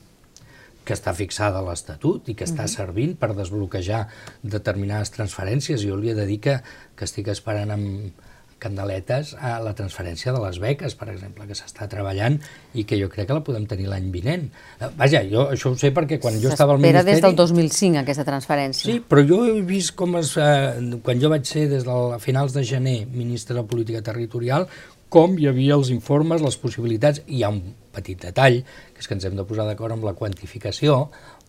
que 0.88 0.96
està 0.96 1.12
fixada 1.16 1.60
a 1.60 1.66
l'Estatut 1.66 2.30
i 2.32 2.36
que 2.38 2.48
està 2.48 2.64
servint 2.72 3.12
per 3.20 3.34
desbloquejar 3.36 4.06
determinades 4.42 5.12
transferències. 5.12 5.84
Jo 5.84 6.00
li 6.00 6.14
he 6.14 6.16
de 6.16 6.24
dir 6.30 6.40
que, 6.48 6.56
que 6.96 7.08
estic 7.08 7.28
esperant 7.34 7.76
amb, 7.76 8.24
candeletes 8.58 9.34
a 9.38 9.56
la 9.62 9.72
transferència 9.78 10.32
de 10.34 10.40
les 10.42 10.58
beques, 10.62 10.94
per 10.98 11.08
exemple, 11.12 11.46
que 11.48 11.56
s'està 11.56 11.88
treballant 11.90 12.38
i 12.74 12.84
que 12.88 12.98
jo 13.00 13.08
crec 13.12 13.30
que 13.30 13.36
la 13.36 13.44
podem 13.46 13.64
tenir 13.70 13.88
l'any 13.90 14.10
vinent. 14.14 14.48
Eh, 14.80 14.90
vaja, 14.98 15.22
jo 15.30 15.46
això 15.54 15.72
ho 15.72 15.78
sé 15.78 15.92
perquè 15.94 16.18
quan 16.22 16.36
jo 16.42 16.52
estava 16.52 16.74
al 16.74 16.82
Ministeri... 16.82 17.14
des 17.14 17.24
del 17.24 17.38
2005, 17.38 18.02
aquesta 18.02 18.26
transferència. 18.26 18.90
Sí, 18.90 18.98
però 19.00 19.24
jo 19.26 19.40
he 19.46 19.60
vist 19.66 19.94
com 19.98 20.18
es... 20.20 20.34
Eh, 20.36 20.98
quan 21.06 21.22
jo 21.22 21.32
vaig 21.32 21.46
ser 21.48 21.68
des 21.70 21.86
de 21.86 21.98
finals 22.24 22.56
de 22.56 22.66
gener 22.66 22.98
ministre 23.06 23.56
de 23.56 23.66
Política 23.68 24.02
Territorial, 24.04 24.66
com 25.12 25.38
hi 25.38 25.48
havia 25.48 25.76
els 25.78 25.92
informes, 25.94 26.44
les 26.44 26.58
possibilitats, 26.60 27.22
hi 27.26 27.42
ha 27.42 27.52
un 27.54 27.62
petit 27.94 28.20
detall, 28.22 28.60
que 28.94 29.02
és 29.02 29.08
que 29.08 29.16
ens 29.16 29.24
hem 29.28 29.38
de 29.38 29.46
posar 29.48 29.66
d'acord 29.68 29.96
amb 29.96 30.06
la 30.06 30.16
quantificació, 30.18 31.06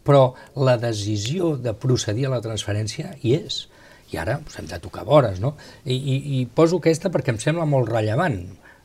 però 0.07 0.31
la 0.55 0.77
decisió 0.79 1.55
de 1.59 1.75
procedir 1.75 2.29
a 2.29 2.33
la 2.37 2.41
transferència 2.43 3.13
hi 3.21 3.35
és 3.41 3.65
i 4.09 4.17
ara 4.17 4.39
pues, 4.41 4.57
hem 4.57 4.69
de 4.69 4.79
tocar 4.81 5.05
vores, 5.05 5.37
no? 5.43 5.53
I, 5.85 5.93
i, 5.93 6.15
i 6.39 6.45
poso 6.45 6.79
aquesta 6.79 7.11
perquè 7.13 7.35
em 7.35 7.39
sembla 7.41 7.67
molt 7.69 7.91
rellevant, 7.91 8.39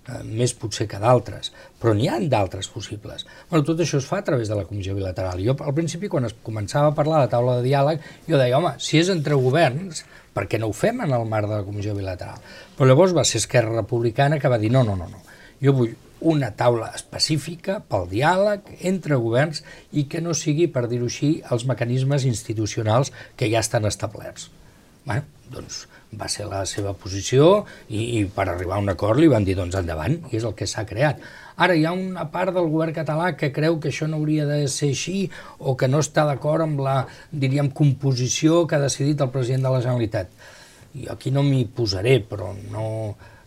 eh, 0.04 0.18
més 0.26 0.52
potser 0.58 0.86
que 0.90 1.00
d'altres, 1.00 1.52
però 1.80 1.94
n'hi 1.96 2.10
ha 2.10 2.18
d'altres 2.20 2.68
possibles. 2.72 3.24
Bueno, 3.50 3.64
tot 3.64 3.80
això 3.80 4.00
es 4.02 4.08
fa 4.08 4.20
a 4.20 4.26
través 4.26 4.50
de 4.52 4.58
la 4.58 4.66
comissió 4.68 4.96
bilateral. 4.96 5.40
Jo, 5.46 5.56
al 5.64 5.76
principi, 5.76 6.10
quan 6.12 6.28
es 6.28 6.36
començava 6.44 6.92
a 6.92 6.98
parlar 6.98 7.22
de 7.24 7.32
taula 7.32 7.56
de 7.60 7.68
diàleg, 7.70 8.04
jo 8.28 8.40
deia, 8.40 8.58
home, 8.58 8.74
si 8.84 9.00
és 9.00 9.12
entre 9.14 9.40
governs, 9.40 10.04
per 10.34 10.46
què 10.50 10.58
no 10.60 10.70
ho 10.70 10.74
fem 10.76 11.00
en 11.04 11.14
el 11.14 11.28
marc 11.30 11.48
de 11.50 11.60
la 11.60 11.66
comissió 11.66 11.94
bilateral? 11.96 12.40
Però 12.76 12.88
llavors 12.88 13.14
va 13.16 13.24
ser 13.28 13.42
Esquerra 13.42 13.74
Republicana 13.76 14.40
que 14.42 14.50
va 14.50 14.58
dir, 14.58 14.72
no, 14.74 14.82
no, 14.86 14.96
no, 14.98 15.08
no, 15.10 15.22
jo 15.62 15.76
vull 15.76 15.94
una 16.24 16.50
taula 16.56 16.88
específica 16.96 17.78
pel 17.90 18.06
diàleg 18.08 18.70
entre 18.88 19.18
governs 19.20 19.60
i 19.92 20.06
que 20.08 20.22
no 20.24 20.32
sigui, 20.36 20.66
per 20.72 20.86
dir-ho 20.88 21.08
així, 21.10 21.34
els 21.52 21.66
mecanismes 21.68 22.24
institucionals 22.28 23.12
que 23.36 23.50
ja 23.52 23.60
estan 23.60 23.84
establerts. 23.90 24.48
Bueno, 25.04 25.26
doncs 25.52 25.84
va 26.20 26.28
ser 26.32 26.46
la 26.50 26.64
seva 26.68 26.94
posició 26.98 27.64
i, 27.88 28.18
i 28.18 28.24
per 28.24 28.46
arribar 28.48 28.78
a 28.78 28.82
un 28.82 28.92
acord 28.92 29.20
li 29.20 29.30
van 29.30 29.46
dir 29.46 29.56
doncs 29.58 29.76
endavant, 29.80 30.18
i 30.30 30.38
és 30.38 30.46
el 30.48 30.54
que 30.58 30.68
s'ha 30.70 30.86
creat. 30.88 31.22
Ara 31.56 31.76
hi 31.78 31.84
ha 31.86 31.92
una 31.94 32.26
part 32.32 32.54
del 32.54 32.66
govern 32.70 32.94
català 32.96 33.30
que 33.38 33.52
creu 33.54 33.78
que 33.80 33.92
això 33.92 34.08
no 34.10 34.18
hauria 34.18 34.46
de 34.48 34.64
ser 34.72 34.90
així 34.94 35.28
o 35.58 35.76
que 35.78 35.88
no 35.90 36.02
està 36.02 36.26
d'acord 36.26 36.66
amb 36.66 36.82
la, 36.82 36.96
diríem, 37.30 37.70
composició 37.70 38.64
que 38.66 38.78
ha 38.78 38.82
decidit 38.82 39.22
el 39.22 39.30
president 39.34 39.68
de 39.68 39.74
la 39.76 39.82
Generalitat. 39.84 40.34
Jo 40.94 41.14
aquí 41.14 41.30
no 41.34 41.42
m'hi 41.46 41.64
posaré, 41.76 42.18
però 42.26 42.52
no, 42.70 42.86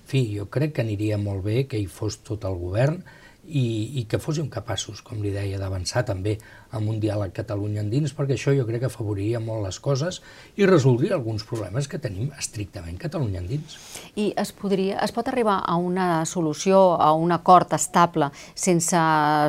fi, 0.08 0.24
jo 0.38 0.48
crec 0.52 0.78
que 0.78 0.84
aniria 0.84 1.20
molt 1.20 1.44
bé 1.48 1.66
que 1.68 1.80
hi 1.80 1.88
fos 1.92 2.22
tot 2.28 2.48
el 2.48 2.60
govern 2.60 3.02
i, 3.48 4.00
i 4.02 4.04
que 4.10 4.20
fóssim 4.20 4.50
capaços, 4.52 5.02
com 5.06 5.22
li 5.24 5.32
deia, 5.32 5.60
d'avançar 5.60 6.04
també 6.08 6.36
amb 6.76 6.92
un 6.92 7.00
diàleg 7.00 7.32
Catalunya 7.36 7.82
endins, 7.86 8.14
perquè 8.16 8.36
això 8.36 8.54
jo 8.56 8.66
crec 8.68 8.84
que 8.84 8.90
afavoriria 8.92 9.40
molt 9.44 9.64
les 9.66 9.80
coses 9.80 10.20
i 10.60 10.68
resoldria 10.68 11.16
alguns 11.16 11.46
problemes 11.48 11.88
que 11.88 12.00
tenim 12.04 12.34
estrictament 12.38 13.00
Catalunya 13.00 13.40
endins. 13.44 13.78
I 14.16 14.34
es, 14.36 14.52
podria, 14.52 15.00
es 15.06 15.16
pot 15.16 15.32
arribar 15.32 15.62
a 15.64 15.78
una 15.80 16.26
solució, 16.26 16.98
a 17.00 17.14
un 17.16 17.32
acord 17.32 17.72
estable, 17.78 18.32
sense 18.56 19.00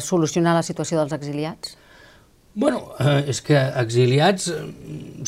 solucionar 0.07 0.55
la 0.55 0.65
situació 0.67 1.03
dels 1.03 1.17
exiliats? 1.19 1.75
Bueno, 2.59 2.89
eh, 2.99 3.31
és 3.31 3.39
que 3.45 3.59
exiliats 3.79 4.49
eh, 4.51 4.63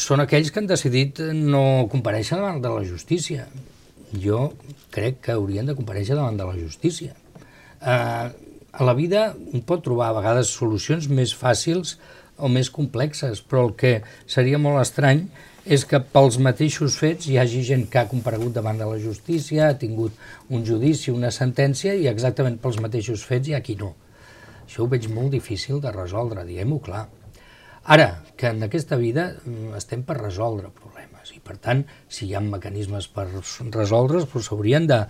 són 0.03 0.23
aquells 0.25 0.51
que 0.51 0.63
han 0.63 0.71
decidit 0.71 1.21
no 1.31 1.87
compareixer 1.93 2.39
davant 2.41 2.59
de 2.63 2.73
la 2.73 2.87
justícia. 2.87 3.47
Jo 4.11 4.49
crec 4.91 5.21
que 5.27 5.37
haurien 5.37 5.69
de 5.71 5.77
compareixer 5.79 6.17
davant 6.19 6.39
de 6.39 6.47
la 6.49 6.57
justícia. 6.59 7.15
Eh, 7.81 8.50
a 8.73 8.87
la 8.87 8.95
vida 8.95 9.35
un 9.53 9.63
pot 9.67 9.83
trobar 9.85 10.11
a 10.11 10.17
vegades 10.19 10.51
solucions 10.55 11.09
més 11.11 11.35
fàcils 11.37 11.97
o 12.41 12.49
més 12.49 12.71
complexes, 12.73 13.43
però 13.43 13.67
el 13.69 13.77
que 13.77 13.95
seria 14.31 14.59
molt 14.59 14.81
estrany 14.83 15.27
és 15.65 15.85
que 15.85 16.01
pels 16.01 16.39
mateixos 16.41 16.97
fets 16.97 17.29
hi 17.29 17.37
hagi 17.39 17.63
gent 17.67 17.85
que 17.93 18.01
ha 18.01 18.09
comparegut 18.09 18.55
davant 18.57 18.79
de 18.81 18.89
la 18.89 18.99
justícia, 18.99 19.69
ha 19.69 19.79
tingut 19.79 20.17
un 20.49 20.65
judici, 20.65 21.11
una 21.13 21.31
sentència, 21.35 21.95
i 21.95 22.09
exactament 22.09 22.57
pels 22.63 22.81
mateixos 22.81 23.27
fets 23.27 23.51
hi 23.51 23.55
ha 23.55 23.65
qui 23.65 23.77
no. 23.81 23.93
Això 24.65 24.85
ho 24.85 24.91
veig 24.91 25.11
molt 25.13 25.35
difícil 25.35 25.83
de 25.83 25.93
resoldre, 25.93 26.47
diguem-ho 26.49 26.81
clar. 26.81 27.09
Ara, 27.91 28.23
que 28.37 28.53
en 28.55 28.63
aquesta 28.63 28.97
vida 28.97 29.35
mm, 29.45 29.75
estem 29.77 30.03
per 30.07 30.21
resoldre 30.21 30.71
i 30.71 30.90
per 31.51 31.59
tant, 31.59 31.83
si 32.07 32.29
hi 32.29 32.37
ha 32.39 32.45
mecanismes 32.45 33.09
per 33.11 33.27
resoldre's, 33.27 34.29
doncs 34.31 34.47
s'haurien 34.47 34.87
de, 34.87 35.03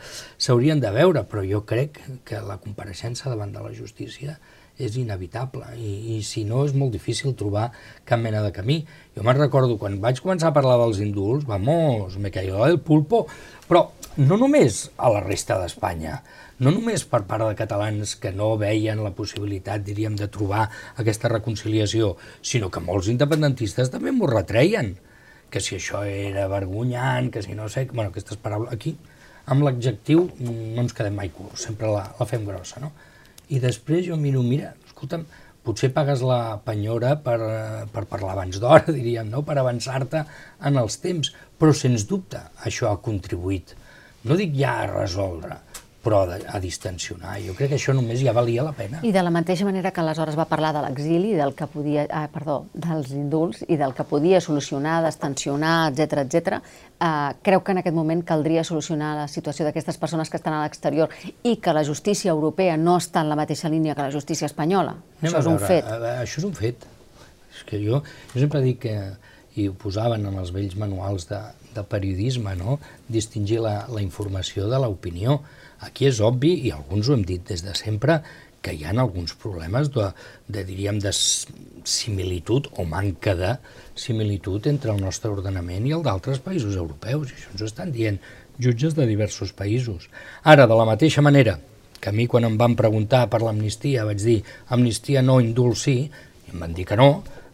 de 0.87 0.95
veure, 0.97 1.27
però 1.29 1.45
jo 1.45 1.61
crec 1.69 2.01
que 2.25 2.41
la 2.47 2.57
compareixença 2.63 3.29
davant 3.29 3.53
de 3.53 3.61
la 3.67 3.77
justícia 3.77 4.39
és 4.81 4.97
inevitable 4.97 5.67
i, 5.77 6.17
i 6.17 6.19
si 6.25 6.47
no 6.49 6.65
és 6.65 6.73
molt 6.73 6.95
difícil 6.95 7.35
trobar 7.37 7.69
cap 8.09 8.21
mena 8.23 8.41
de 8.41 8.53
camí. 8.57 8.81
Jo 9.17 9.25
me'n 9.27 9.37
recordo 9.37 9.77
quan 9.81 9.99
vaig 10.01 10.23
començar 10.25 10.51
a 10.51 10.57
parlar 10.57 10.79
dels 10.81 11.03
indults, 11.05 11.45
vamos, 11.49 12.17
me 12.17 12.33
cayó 12.33 12.65
el 12.67 12.81
pulpo, 12.81 13.27
però 13.69 13.91
no 14.17 14.41
només 14.41 14.87
a 14.97 15.13
la 15.13 15.21
resta 15.27 15.59
d'Espanya, 15.61 16.23
no 16.61 16.73
només 16.75 17.05
per 17.09 17.23
part 17.29 17.47
de 17.47 17.59
catalans 17.59 18.17
que 18.21 18.33
no 18.37 18.55
veien 18.61 19.05
la 19.05 19.15
possibilitat, 19.17 19.85
diríem, 19.85 20.17
de 20.19 20.29
trobar 20.33 20.67
aquesta 21.01 21.31
reconciliació, 21.33 22.17
sinó 22.43 22.73
que 22.73 22.83
molts 22.85 23.13
independentistes 23.13 23.93
també 23.93 24.13
m'ho 24.17 24.29
retreien, 24.33 24.97
que 25.51 25.63
si 25.63 25.77
això 25.77 26.03
era 26.07 26.47
vergonyant, 26.51 27.31
que 27.35 27.43
si 27.45 27.57
no 27.59 27.69
sé... 27.69 27.87
Bueno, 27.93 28.11
aquestes 28.11 28.39
paraules... 28.41 28.73
Aquí, 28.73 28.95
amb 29.51 29.67
l'adjectiu, 29.67 30.29
no 30.41 30.85
ens 30.85 30.95
quedem 30.97 31.17
mai 31.19 31.33
curts, 31.35 31.67
sempre 31.67 31.91
la, 31.91 32.05
la 32.19 32.27
fem 32.29 32.47
grossa, 32.47 32.83
no? 32.83 32.93
I 33.51 33.59
després 33.63 34.05
jo 34.07 34.19
miro, 34.21 34.45
mira, 34.47 34.75
escolta'm, 34.87 35.25
potser 35.67 35.91
pagues 35.95 36.23
la 36.25 36.61
penyora 36.65 37.17
per, 37.25 37.39
per 37.93 38.07
parlar 38.11 38.35
abans 38.37 38.61
d'hora, 38.63 38.95
diríem, 38.99 39.29
no? 39.33 39.43
per 39.47 39.59
avançar-te 39.61 40.25
en 40.69 40.81
els 40.81 41.01
temps, 41.03 41.33
però 41.61 41.75
sens 41.77 42.07
dubte 42.09 42.41
això 42.67 42.91
ha 42.91 43.01
contribuït, 43.05 43.75
no 44.25 44.37
dic 44.39 44.55
ja 44.57 44.79
a 44.85 44.89
resoldre, 44.93 45.59
però 46.01 46.23
a, 46.25 46.39
a 46.57 46.61
distensionar. 46.61 47.35
Jo 47.45 47.55
crec 47.57 47.73
que 47.73 47.79
això 47.79 47.93
només 47.97 48.23
ja 48.23 48.33
valia 48.37 48.65
la 48.65 48.73
pena. 48.77 49.03
I 49.05 49.13
de 49.13 49.23
la 49.23 49.33
mateixa 49.33 49.67
manera 49.69 49.93
que 49.93 50.01
aleshores 50.01 50.39
va 50.39 50.47
parlar 50.49 50.73
de 50.77 50.83
l'exili, 50.87 51.35
del 51.37 51.53
que 51.57 51.69
podia, 51.69 52.07
ah, 52.09 52.27
perdó, 52.33 52.63
dels 52.73 53.13
indults 53.17 53.65
i 53.69 53.77
del 53.81 53.93
que 53.97 54.07
podia 54.09 54.41
solucionar, 54.41 55.01
destensionar, 55.05 55.93
etc 55.93 56.25
etc. 56.25 56.61
Eh, 57.01 57.11
creu 57.45 57.65
que 57.65 57.77
en 57.77 57.83
aquest 57.83 57.97
moment 57.97 58.25
caldria 58.25 58.65
solucionar 58.65 59.15
la 59.19 59.29
situació 59.29 59.69
d'aquestes 59.69 60.01
persones 60.01 60.33
que 60.33 60.41
estan 60.41 60.57
a 60.57 60.63
l'exterior 60.65 61.13
i 61.43 61.59
que 61.61 61.77
la 61.77 61.85
justícia 61.85 62.33
europea 62.33 62.79
no 62.81 62.97
està 63.01 63.21
en 63.21 63.33
la 63.33 63.37
mateixa 63.37 63.69
línia 63.69 63.95
que 63.95 64.09
la 64.09 64.15
justícia 64.15 64.49
espanyola. 64.49 64.97
Anem 65.21 65.35
això 65.35 65.45
és 65.45 65.53
un 65.53 65.61
fet. 65.61 65.93
Això 66.17 66.41
és 66.41 66.49
un 66.49 66.57
fet. 66.57 66.89
És 67.51 67.65
que 67.69 67.81
jo, 67.83 68.01
jo 68.33 68.41
sempre 68.41 68.65
dic 68.65 68.81
que, 68.87 68.97
i 69.61 69.69
ho 69.69 69.75
posaven 69.77 70.25
en 70.31 70.37
els 70.41 70.53
vells 70.55 70.77
manuals 70.79 71.27
de, 71.29 71.41
de 71.75 71.85
periodisme, 71.85 72.55
no? 72.57 72.79
distingir 73.09 73.61
la, 73.65 73.83
la 73.91 74.03
informació 74.05 74.69
de 74.71 74.79
l'opinió. 74.81 75.41
Aquí 75.87 76.09
és 76.11 76.21
obvi, 76.21 76.55
i 76.67 76.73
alguns 76.77 77.09
ho 77.09 77.17
hem 77.17 77.25
dit 77.27 77.45
des 77.49 77.65
de 77.65 77.75
sempre, 77.79 78.21
que 78.61 78.75
hi 78.77 78.85
ha 78.85 78.93
alguns 78.93 79.33
problemes 79.41 79.89
de, 79.95 80.11
de 80.49 80.65
diríem, 80.69 80.99
de 81.01 81.13
similitud 81.15 82.69
o 82.77 82.85
manca 82.85 83.35
de 83.35 83.55
similitud 83.97 84.69
entre 84.69 84.93
el 84.93 85.01
nostre 85.01 85.33
ordenament 85.33 85.89
i 85.89 85.95
el 85.97 86.05
d'altres 86.05 86.43
països 86.45 86.77
europeus. 86.77 87.33
I 87.33 87.39
això 87.39 87.55
ens 87.55 87.65
ho 87.65 87.71
estan 87.71 87.93
dient 87.97 88.21
jutges 88.61 88.95
de 88.95 89.09
diversos 89.09 89.55
països. 89.57 90.11
Ara, 90.45 90.69
de 90.69 90.77
la 90.77 90.89
mateixa 90.89 91.25
manera 91.25 91.57
que 92.01 92.13
a 92.13 92.17
mi 92.17 92.27
quan 92.29 92.47
em 92.49 92.57
van 92.61 92.77
preguntar 92.77 93.27
per 93.33 93.43
l'amnistia 93.43 94.07
vaig 94.09 94.23
dir 94.25 94.41
amnistia 94.77 95.25
no, 95.25 95.41
indult 95.41 95.81
sí, 95.81 95.99
i 96.09 96.53
em 96.53 96.65
van 96.65 96.77
dir 96.77 96.87
que 96.89 96.97
no, 97.01 97.11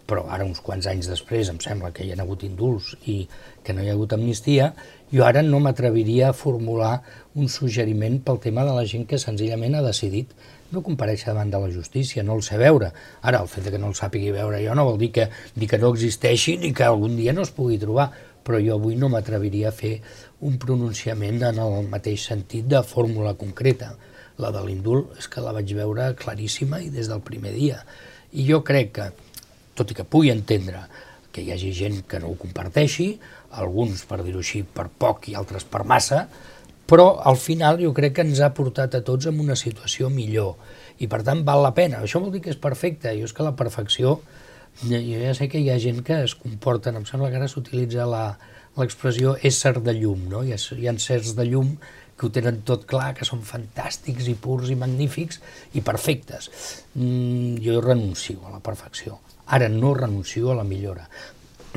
però 0.06 0.28
ara 0.30 0.46
uns 0.46 0.62
quants 0.62 0.86
anys 0.86 1.08
després 1.10 1.50
em 1.50 1.58
sembla 1.62 1.90
que 1.94 2.06
hi 2.06 2.12
ha 2.14 2.18
hagut 2.22 2.44
indults 2.46 2.92
i 3.10 3.24
que 3.66 3.74
no 3.74 3.82
hi 3.82 3.90
ha 3.90 3.96
hagut 3.96 4.14
amnistia, 4.14 4.70
jo 5.10 5.26
ara 5.26 5.42
no 5.42 5.58
m'atreviria 5.62 6.30
a 6.30 6.36
formular 6.36 7.00
un 7.36 7.50
suggeriment 7.52 8.22
pel 8.24 8.38
tema 8.40 8.64
de 8.64 8.72
la 8.72 8.84
gent 8.88 9.04
que 9.08 9.20
senzillament 9.20 9.76
ha 9.76 9.84
decidit 9.84 10.32
no 10.72 10.82
compareixer 10.82 11.28
davant 11.30 11.50
de 11.52 11.60
la 11.60 11.68
justícia, 11.70 12.24
no 12.24 12.38
el 12.38 12.42
sé 12.42 12.56
veure. 12.58 12.90
Ara, 13.22 13.42
el 13.44 13.50
fet 13.52 13.68
que 13.70 13.78
no 13.78 13.90
el 13.92 13.98
sàpigui 13.98 14.32
veure 14.34 14.62
jo 14.64 14.74
no 14.74 14.86
vol 14.88 14.98
dir 14.98 15.12
que, 15.14 15.28
ni 15.54 15.68
que 15.68 15.78
no 15.78 15.92
existeixi 15.92 16.56
ni 16.62 16.72
que 16.74 16.86
algun 16.86 17.16
dia 17.20 17.36
no 17.36 17.44
es 17.44 17.52
pugui 17.54 17.78
trobar, 17.82 18.08
però 18.46 18.58
jo 18.62 18.78
avui 18.78 18.96
no 18.96 19.10
m'atreviria 19.12 19.68
a 19.68 19.76
fer 19.76 19.98
un 20.46 20.56
pronunciament 20.62 21.42
en 21.50 21.60
el 21.62 21.88
mateix 21.92 22.28
sentit 22.30 22.66
de 22.70 22.82
fórmula 22.86 23.36
concreta. 23.38 23.92
La 24.40 24.52
de 24.52 24.62
l'indult 24.64 25.16
és 25.20 25.28
que 25.32 25.44
la 25.44 25.54
vaig 25.56 25.70
veure 25.76 26.12
claríssima 26.18 26.80
i 26.84 26.90
des 26.92 27.08
del 27.12 27.22
primer 27.24 27.54
dia. 27.54 27.82
I 28.32 28.48
jo 28.48 28.62
crec 28.64 28.92
que 28.96 29.10
tot 29.76 29.92
i 29.92 29.96
que 29.96 30.08
pugui 30.08 30.32
entendre 30.32 30.86
que 31.32 31.44
hi 31.44 31.52
hagi 31.52 31.72
gent 31.76 32.02
que 32.08 32.20
no 32.20 32.32
ho 32.32 32.36
comparteixi, 32.40 33.10
alguns, 33.60 34.04
per 34.08 34.22
dir-ho 34.24 34.40
així, 34.40 34.62
per 34.64 34.88
poc 34.88 35.28
i 35.28 35.36
altres 35.36 35.66
per 35.68 35.84
massa, 35.84 36.26
però 36.86 37.20
al 37.26 37.36
final 37.36 37.80
jo 37.82 37.92
crec 37.94 38.16
que 38.16 38.24
ens 38.26 38.40
ha 38.40 38.52
portat 38.54 38.94
a 38.94 39.02
tots 39.04 39.26
en 39.26 39.40
una 39.42 39.56
situació 39.58 40.10
millor 40.10 40.54
i 41.02 41.08
per 41.10 41.22
tant 41.26 41.42
val 41.44 41.64
la 41.64 41.74
pena. 41.74 42.00
Això 42.02 42.22
vol 42.22 42.32
dir 42.32 42.42
que 42.44 42.52
és 42.54 42.60
perfecte, 42.60 43.12
jo 43.18 43.26
és 43.26 43.34
que 43.36 43.44
la 43.44 43.56
perfecció, 43.58 44.20
jo 44.86 45.00
ja 45.02 45.34
sé 45.36 45.50
que 45.52 45.60
hi 45.60 45.70
ha 45.72 45.80
gent 45.82 46.02
que 46.06 46.22
es 46.24 46.36
comporten, 46.38 46.96
em 46.96 47.04
sembla 47.08 47.30
que 47.32 47.40
ara 47.40 47.50
s'utilitza 47.50 48.06
l'expressió 48.06 49.36
ésser 49.42 49.76
de 49.82 49.96
llum, 49.98 50.26
no? 50.32 50.42
Hi 50.44 50.54
ha, 50.56 50.60
hi 50.78 50.88
ha 50.88 50.96
certs 51.02 51.34
de 51.36 51.46
llum 51.50 51.76
que 52.16 52.26
ho 52.26 52.32
tenen 52.32 52.62
tot 52.64 52.86
clar, 52.88 53.12
que 53.16 53.26
són 53.28 53.42
fantàstics 53.44 54.28
i 54.32 54.36
purs 54.40 54.70
i 54.72 54.76
magnífics 54.80 55.40
i 55.76 55.82
perfectes. 55.84 56.48
Mm, 56.94 57.58
jo 57.64 57.80
renuncio 57.84 58.40
a 58.46 58.54
la 58.54 58.62
perfecció. 58.64 59.18
Ara 59.52 59.68
no 59.68 59.92
renuncio 59.94 60.50
a 60.50 60.56
la 60.58 60.64
millora, 60.64 61.04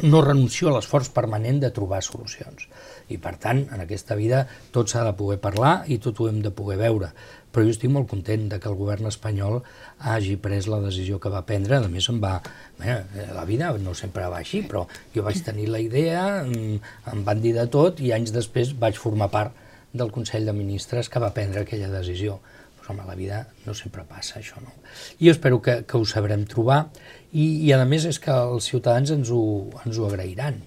no 0.04 0.22
renuncio 0.22 0.70
a 0.70 0.76
l'esforç 0.76 1.10
permanent 1.16 1.60
de 1.64 1.72
trobar 1.76 2.02
solucions. 2.06 2.68
I 3.10 3.18
per 3.22 3.36
tant, 3.42 3.64
en 3.74 3.84
aquesta 3.84 4.18
vida 4.20 4.46
tot 4.76 4.92
s'ha 4.92 5.04
de 5.08 5.14
poder 5.18 5.40
parlar 5.44 5.84
i 5.88 6.00
tot 6.04 6.20
ho 6.20 6.30
hem 6.30 6.42
de 6.46 6.52
poder 6.56 6.78
veure. 6.82 7.12
Però 7.50 7.66
jo 7.66 7.74
estic 7.74 7.90
molt 7.90 8.10
content 8.12 8.46
de 8.52 8.60
que 8.62 8.70
el 8.70 8.78
govern 8.78 9.10
espanyol 9.10 9.64
hagi 10.12 10.36
pres 10.38 10.68
la 10.70 10.82
decisió 10.84 11.18
que 11.20 11.32
va 11.34 11.46
prendre. 11.48 11.80
A 11.82 11.90
més, 11.90 12.10
em 12.14 12.20
va... 12.22 12.36
Bé, 12.78 13.00
la 13.34 13.46
vida 13.50 13.72
no 13.82 13.96
sempre 13.98 14.28
va 14.30 14.44
així, 14.44 14.62
però 14.70 14.86
jo 15.16 15.26
vaig 15.26 15.42
tenir 15.46 15.68
la 15.74 15.82
idea, 15.82 16.44
mm, 16.44 16.94
em 17.14 17.26
van 17.26 17.42
dir 17.42 17.56
de 17.58 17.66
tot 17.72 18.00
i 18.06 18.14
anys 18.16 18.36
després 18.36 18.76
vaig 18.78 19.02
formar 19.02 19.32
part 19.34 19.68
del 19.92 20.14
Consell 20.14 20.46
de 20.46 20.54
Ministres 20.54 21.10
que 21.10 21.20
va 21.20 21.34
prendre 21.34 21.66
aquella 21.66 21.90
decisió 21.90 22.38
home, 22.90 23.06
la 23.06 23.16
vida 23.16 23.48
no 23.66 23.74
sempre 23.74 24.04
passa 24.04 24.40
això, 24.40 24.60
no? 24.62 24.74
Jo 25.22 25.32
espero 25.32 25.62
que, 25.62 25.84
que 25.86 25.98
ho 25.98 26.06
sabrem 26.10 26.46
trobar 26.50 26.88
i, 27.32 27.46
i 27.68 27.72
a 27.74 27.86
més 27.86 28.08
és 28.10 28.20
que 28.22 28.34
els 28.34 28.70
ciutadans 28.72 29.12
ens 29.14 29.32
ho, 29.34 29.44
ens 29.86 29.98
ho 29.98 30.08
agrairan, 30.08 30.60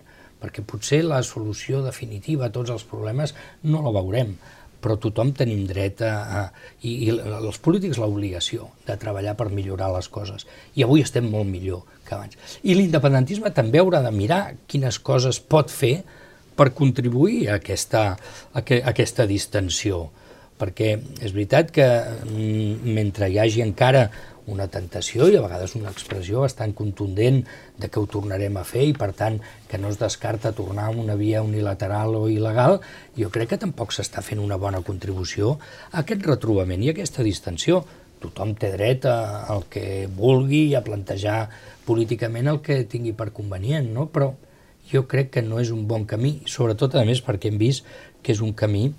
perquè 0.42 0.64
potser 0.66 1.02
la 1.06 1.22
solució 1.26 1.82
definitiva 1.84 2.48
a 2.48 2.54
tots 2.54 2.72
els 2.74 2.84
problemes 2.88 3.34
no 3.62 3.82
la 3.84 3.94
veurem, 3.94 4.34
però 4.82 4.96
tothom 4.98 5.30
tenim 5.38 5.62
dret 5.68 6.02
a, 6.02 6.12
a 6.12 6.40
i, 6.82 7.06
i 7.06 7.10
els 7.12 7.60
polítics 7.62 8.00
l'obligació 8.02 8.72
de 8.86 8.96
treballar 8.98 9.36
per 9.38 9.52
millorar 9.54 9.92
les 9.94 10.08
coses. 10.10 10.46
I 10.74 10.82
avui 10.82 11.04
estem 11.04 11.28
molt 11.30 11.46
millor 11.46 11.84
que 12.06 12.16
abans. 12.16 12.38
I 12.66 12.74
l'independentisme 12.74 13.54
també 13.54 13.78
haurà 13.78 14.02
de 14.02 14.10
mirar 14.14 14.42
quines 14.66 14.98
coses 14.98 15.38
pot 15.38 15.70
fer 15.70 16.00
per 16.58 16.72
contribuir 16.74 17.46
a 17.48 17.60
aquesta, 17.60 18.08
a, 18.52 18.64
que, 18.66 18.82
a 18.82 18.90
aquesta 18.90 19.28
distensió 19.30 20.08
perquè 20.62 20.92
és 21.24 21.32
veritat 21.34 21.72
que 21.74 21.86
mm, 21.86 22.92
mentre 22.94 23.26
hi 23.30 23.38
hagi 23.42 23.64
encara 23.64 24.04
una 24.52 24.68
tentació 24.68 25.26
i 25.30 25.36
a 25.38 25.42
vegades 25.44 25.74
una 25.78 25.90
expressió 25.90 26.42
bastant 26.44 26.74
contundent 26.76 27.40
de 27.80 27.88
que 27.88 28.00
ho 28.00 28.06
tornarem 28.10 28.58
a 28.60 28.64
fer 28.68 28.84
i 28.90 28.94
per 28.96 29.10
tant 29.16 29.38
que 29.70 29.80
no 29.80 29.90
es 29.90 29.98
descarta 30.00 30.52
tornar 30.56 30.90
a 30.90 30.94
una 31.04 31.16
via 31.16 31.42
unilateral 31.42 32.16
o 32.18 32.26
il·legal, 32.30 32.78
jo 33.18 33.32
crec 33.32 33.54
que 33.54 33.60
tampoc 33.64 33.94
s'està 33.96 34.22
fent 34.22 34.42
una 34.42 34.60
bona 34.60 34.82
contribució 34.86 35.56
a 35.90 36.02
aquest 36.04 36.26
retrobament 36.28 36.84
i 36.84 36.92
a 36.92 36.96
aquesta 36.96 37.24
distensió. 37.26 37.82
Tothom 38.22 38.54
té 38.54 38.70
dret 38.76 39.08
a, 39.10 39.16
al 39.50 39.64
que 39.72 40.06
vulgui 40.06 40.68
i 40.68 40.76
a 40.78 40.84
plantejar 40.86 41.48
políticament 41.88 42.52
el 42.52 42.60
que 42.62 42.84
tingui 42.86 43.16
per 43.18 43.32
convenient, 43.34 43.88
no? 43.90 44.06
però 44.12 44.30
jo 44.92 45.06
crec 45.08 45.32
que 45.34 45.42
no 45.42 45.58
és 45.62 45.72
un 45.74 45.86
bon 45.88 46.04
camí, 46.06 46.40
sobretot 46.46 46.94
a 47.00 47.06
més 47.08 47.22
perquè 47.24 47.50
hem 47.50 47.58
vist 47.58 47.88
que 48.22 48.34
és 48.34 48.42
un 48.44 48.52
camí 48.54 48.90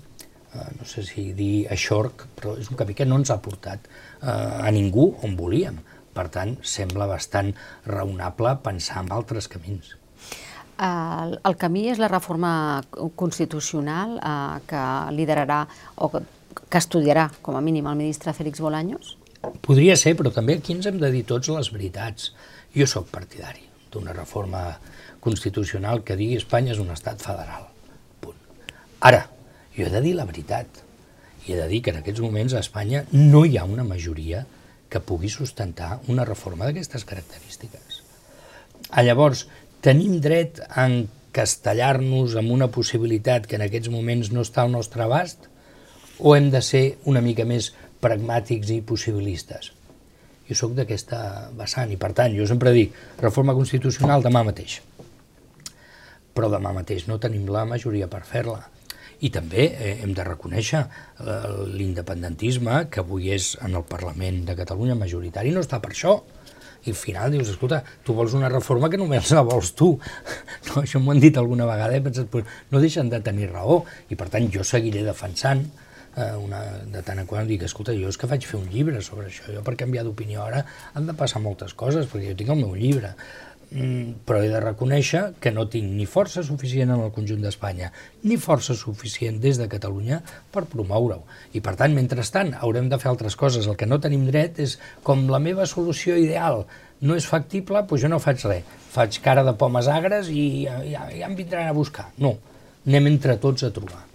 no 0.54 0.86
sé 0.86 1.02
si 1.06 1.32
dir 1.36 1.66
aixorc, 1.72 2.26
però 2.38 2.54
és 2.60 2.70
un 2.70 2.78
camí 2.78 2.94
que 2.94 3.06
no 3.08 3.18
ens 3.20 3.32
ha 3.34 3.40
portat 3.42 3.88
eh, 3.88 4.28
a 4.30 4.70
ningú 4.74 5.10
on 5.26 5.36
volíem. 5.38 5.80
Per 6.14 6.28
tant, 6.30 6.54
sembla 6.62 7.08
bastant 7.10 7.50
raonable 7.90 8.54
pensar 8.62 9.02
en 9.02 9.10
altres 9.12 9.48
camins. 9.50 9.96
El, 10.74 11.36
el 11.46 11.56
camí 11.58 11.88
és 11.90 12.00
la 12.02 12.10
reforma 12.10 12.82
constitucional 13.18 14.16
eh, 14.18 14.62
que 14.70 14.84
liderarà 15.14 15.64
o 15.96 16.10
que, 16.12 16.22
que 16.70 16.80
estudiarà, 16.80 17.28
com 17.42 17.58
a 17.58 17.62
mínim, 17.62 17.90
el 17.90 17.98
ministre 17.98 18.34
Félix 18.34 18.62
Bolaños? 18.62 19.16
Podria 19.66 19.96
ser, 20.00 20.14
però 20.18 20.32
també 20.32 20.58
aquí 20.58 20.74
ens 20.74 20.86
hem 20.88 20.98
de 21.02 21.10
dir 21.12 21.24
tots 21.28 21.50
les 21.52 21.70
veritats. 21.74 22.32
Jo 22.74 22.86
sóc 22.90 23.10
partidari 23.12 23.66
d'una 23.92 24.14
reforma 24.14 24.64
constitucional 25.22 26.02
que 26.06 26.16
digui 26.18 26.38
Espanya 26.40 26.74
és 26.74 26.82
un 26.82 26.90
estat 26.94 27.22
federal. 27.22 27.68
Punt. 28.20 28.40
Ara, 29.06 29.22
jo 29.76 29.86
he 29.86 29.92
de 29.92 30.02
dir 30.04 30.14
la 30.14 30.26
veritat. 30.28 30.82
I 31.44 31.52
he 31.52 31.58
de 31.58 31.68
dir 31.68 31.82
que 31.84 31.92
en 31.92 32.00
aquests 32.00 32.22
moments 32.24 32.54
a 32.54 32.62
Espanya 32.64 33.04
no 33.12 33.44
hi 33.44 33.58
ha 33.58 33.66
una 33.68 33.84
majoria 33.84 34.44
que 34.88 35.02
pugui 35.02 35.28
sustentar 35.32 35.98
una 36.08 36.24
reforma 36.24 36.68
d'aquestes 36.68 37.04
característiques. 37.04 38.00
A 38.90 39.00
ah, 39.00 39.02
llavors, 39.02 39.46
tenim 39.82 40.20
dret 40.22 40.60
a 40.68 40.86
encastellar-nos 40.86 42.36
amb 42.38 42.52
una 42.54 42.70
possibilitat 42.70 43.48
que 43.50 43.58
en 43.58 43.64
aquests 43.66 43.90
moments 43.90 44.30
no 44.32 44.44
està 44.46 44.62
al 44.62 44.70
nostre 44.72 45.02
abast 45.04 45.48
o 46.18 46.36
hem 46.36 46.50
de 46.54 46.62
ser 46.62 46.84
una 47.10 47.24
mica 47.24 47.44
més 47.48 47.72
pragmàtics 48.04 48.70
i 48.70 48.82
possibilistes? 48.86 49.72
Jo 50.48 50.56
sóc 50.60 50.76
d'aquesta 50.76 51.50
vessant 51.56 51.90
i, 51.90 51.98
per 51.98 52.12
tant, 52.16 52.34
jo 52.36 52.46
sempre 52.46 52.72
dic 52.76 52.94
reforma 53.20 53.56
constitucional 53.56 54.22
demà 54.22 54.44
mateix. 54.46 54.78
Però 56.34 56.50
demà 56.52 56.74
mateix 56.76 57.08
no 57.08 57.18
tenim 57.18 57.48
la 57.50 57.64
majoria 57.68 58.08
per 58.12 58.22
fer-la. 58.28 58.60
I 59.24 59.30
també 59.32 59.68
eh, 59.72 59.94
hem 60.04 60.12
de 60.16 60.24
reconèixer 60.26 60.82
eh, 60.84 61.36
l'independentisme, 61.72 62.84
que 62.92 63.02
avui 63.04 63.30
és 63.34 63.54
en 63.64 63.76
el 63.78 63.86
Parlament 63.88 64.42
de 64.48 64.56
Catalunya 64.58 64.98
majoritari, 65.00 65.54
no 65.54 65.62
està 65.64 65.80
per 65.80 65.94
això. 65.94 66.18
I 66.84 66.92
al 66.92 66.98
final 67.00 67.32
dius, 67.32 67.54
escolta, 67.54 67.80
tu 68.04 68.12
vols 68.12 68.34
una 68.36 68.50
reforma 68.52 68.90
que 68.92 69.00
només 69.00 69.30
la 69.32 69.44
vols 69.46 69.72
tu. 69.78 69.94
No, 70.68 70.82
això 70.82 71.00
m'ho 71.00 71.12
han 71.12 71.22
dit 71.22 71.36
alguna 71.40 71.68
vegada, 71.68 71.96
he 71.96 72.04
pensat, 72.04 72.28
pues, 72.32 72.48
no 72.72 72.80
deixen 72.80 73.08
de 73.12 73.20
tenir 73.24 73.50
raó, 73.52 73.82
i 74.12 74.16
per 74.20 74.30
tant 74.32 74.46
jo 74.52 74.64
seguiré 74.64 75.04
defensant 75.06 75.64
eh, 76.16 76.36
una, 76.36 76.60
de 76.90 77.02
tant 77.06 77.20
en 77.20 77.28
quant 77.30 77.48
dic, 77.48 77.64
escolta, 77.66 77.94
jo 77.96 78.10
és 78.10 78.18
que 78.20 78.28
faig 78.30 78.46
fer 78.48 78.58
un 78.60 78.68
llibre 78.72 79.02
sobre 79.04 79.28
això, 79.30 79.46
jo 79.52 79.62
per 79.66 79.76
canviar 79.80 80.04
d'opinió 80.06 80.44
ara 80.44 80.64
han 80.94 81.08
de 81.08 81.16
passar 81.18 81.42
moltes 81.44 81.74
coses, 81.78 82.08
perquè 82.10 82.32
jo 82.32 82.38
tinc 82.40 82.54
el 82.54 82.62
meu 82.62 82.74
llibre, 82.78 83.14
però 84.24 84.40
he 84.42 84.50
de 84.52 84.60
reconèixer 84.62 85.22
que 85.42 85.52
no 85.54 85.66
tinc 85.70 85.90
ni 85.96 86.06
força 86.06 86.44
suficient 86.46 86.92
en 86.94 87.02
el 87.04 87.12
conjunt 87.14 87.42
d'Espanya, 87.42 87.90
ni 88.24 88.38
força 88.40 88.76
suficient 88.78 89.40
des 89.42 89.58
de 89.60 89.68
Catalunya 89.70 90.20
per 90.54 90.64
promoure-ho. 90.70 91.24
I 91.54 91.62
per 91.64 91.76
tant, 91.80 91.94
mentrestant, 91.96 92.54
haurem 92.60 92.88
de 92.92 93.00
fer 93.02 93.10
altres 93.10 93.36
coses. 93.36 93.66
El 93.66 93.78
que 93.80 93.88
no 93.90 94.00
tenim 94.00 94.26
dret 94.30 94.60
és, 94.62 94.78
com 95.02 95.26
la 95.30 95.42
meva 95.42 95.66
solució 95.66 96.18
ideal 96.20 96.64
no 97.04 97.18
és 97.18 97.26
factible, 97.28 97.82
doncs 97.84 98.04
jo 98.04 98.10
no 98.12 98.22
faig 98.22 98.46
res. 98.48 98.72
Faig 98.94 99.20
cara 99.24 99.44
de 99.44 99.56
pomes 99.58 99.90
agres 99.90 100.30
i 100.30 100.64
ja, 100.64 100.80
ja 101.10 101.28
em 101.28 101.36
vindran 101.36 101.68
a 101.68 101.76
buscar. 101.76 102.10
No, 102.18 102.36
anem 102.86 103.14
entre 103.14 103.36
tots 103.42 103.66
a 103.66 103.72
trobar. 103.74 104.13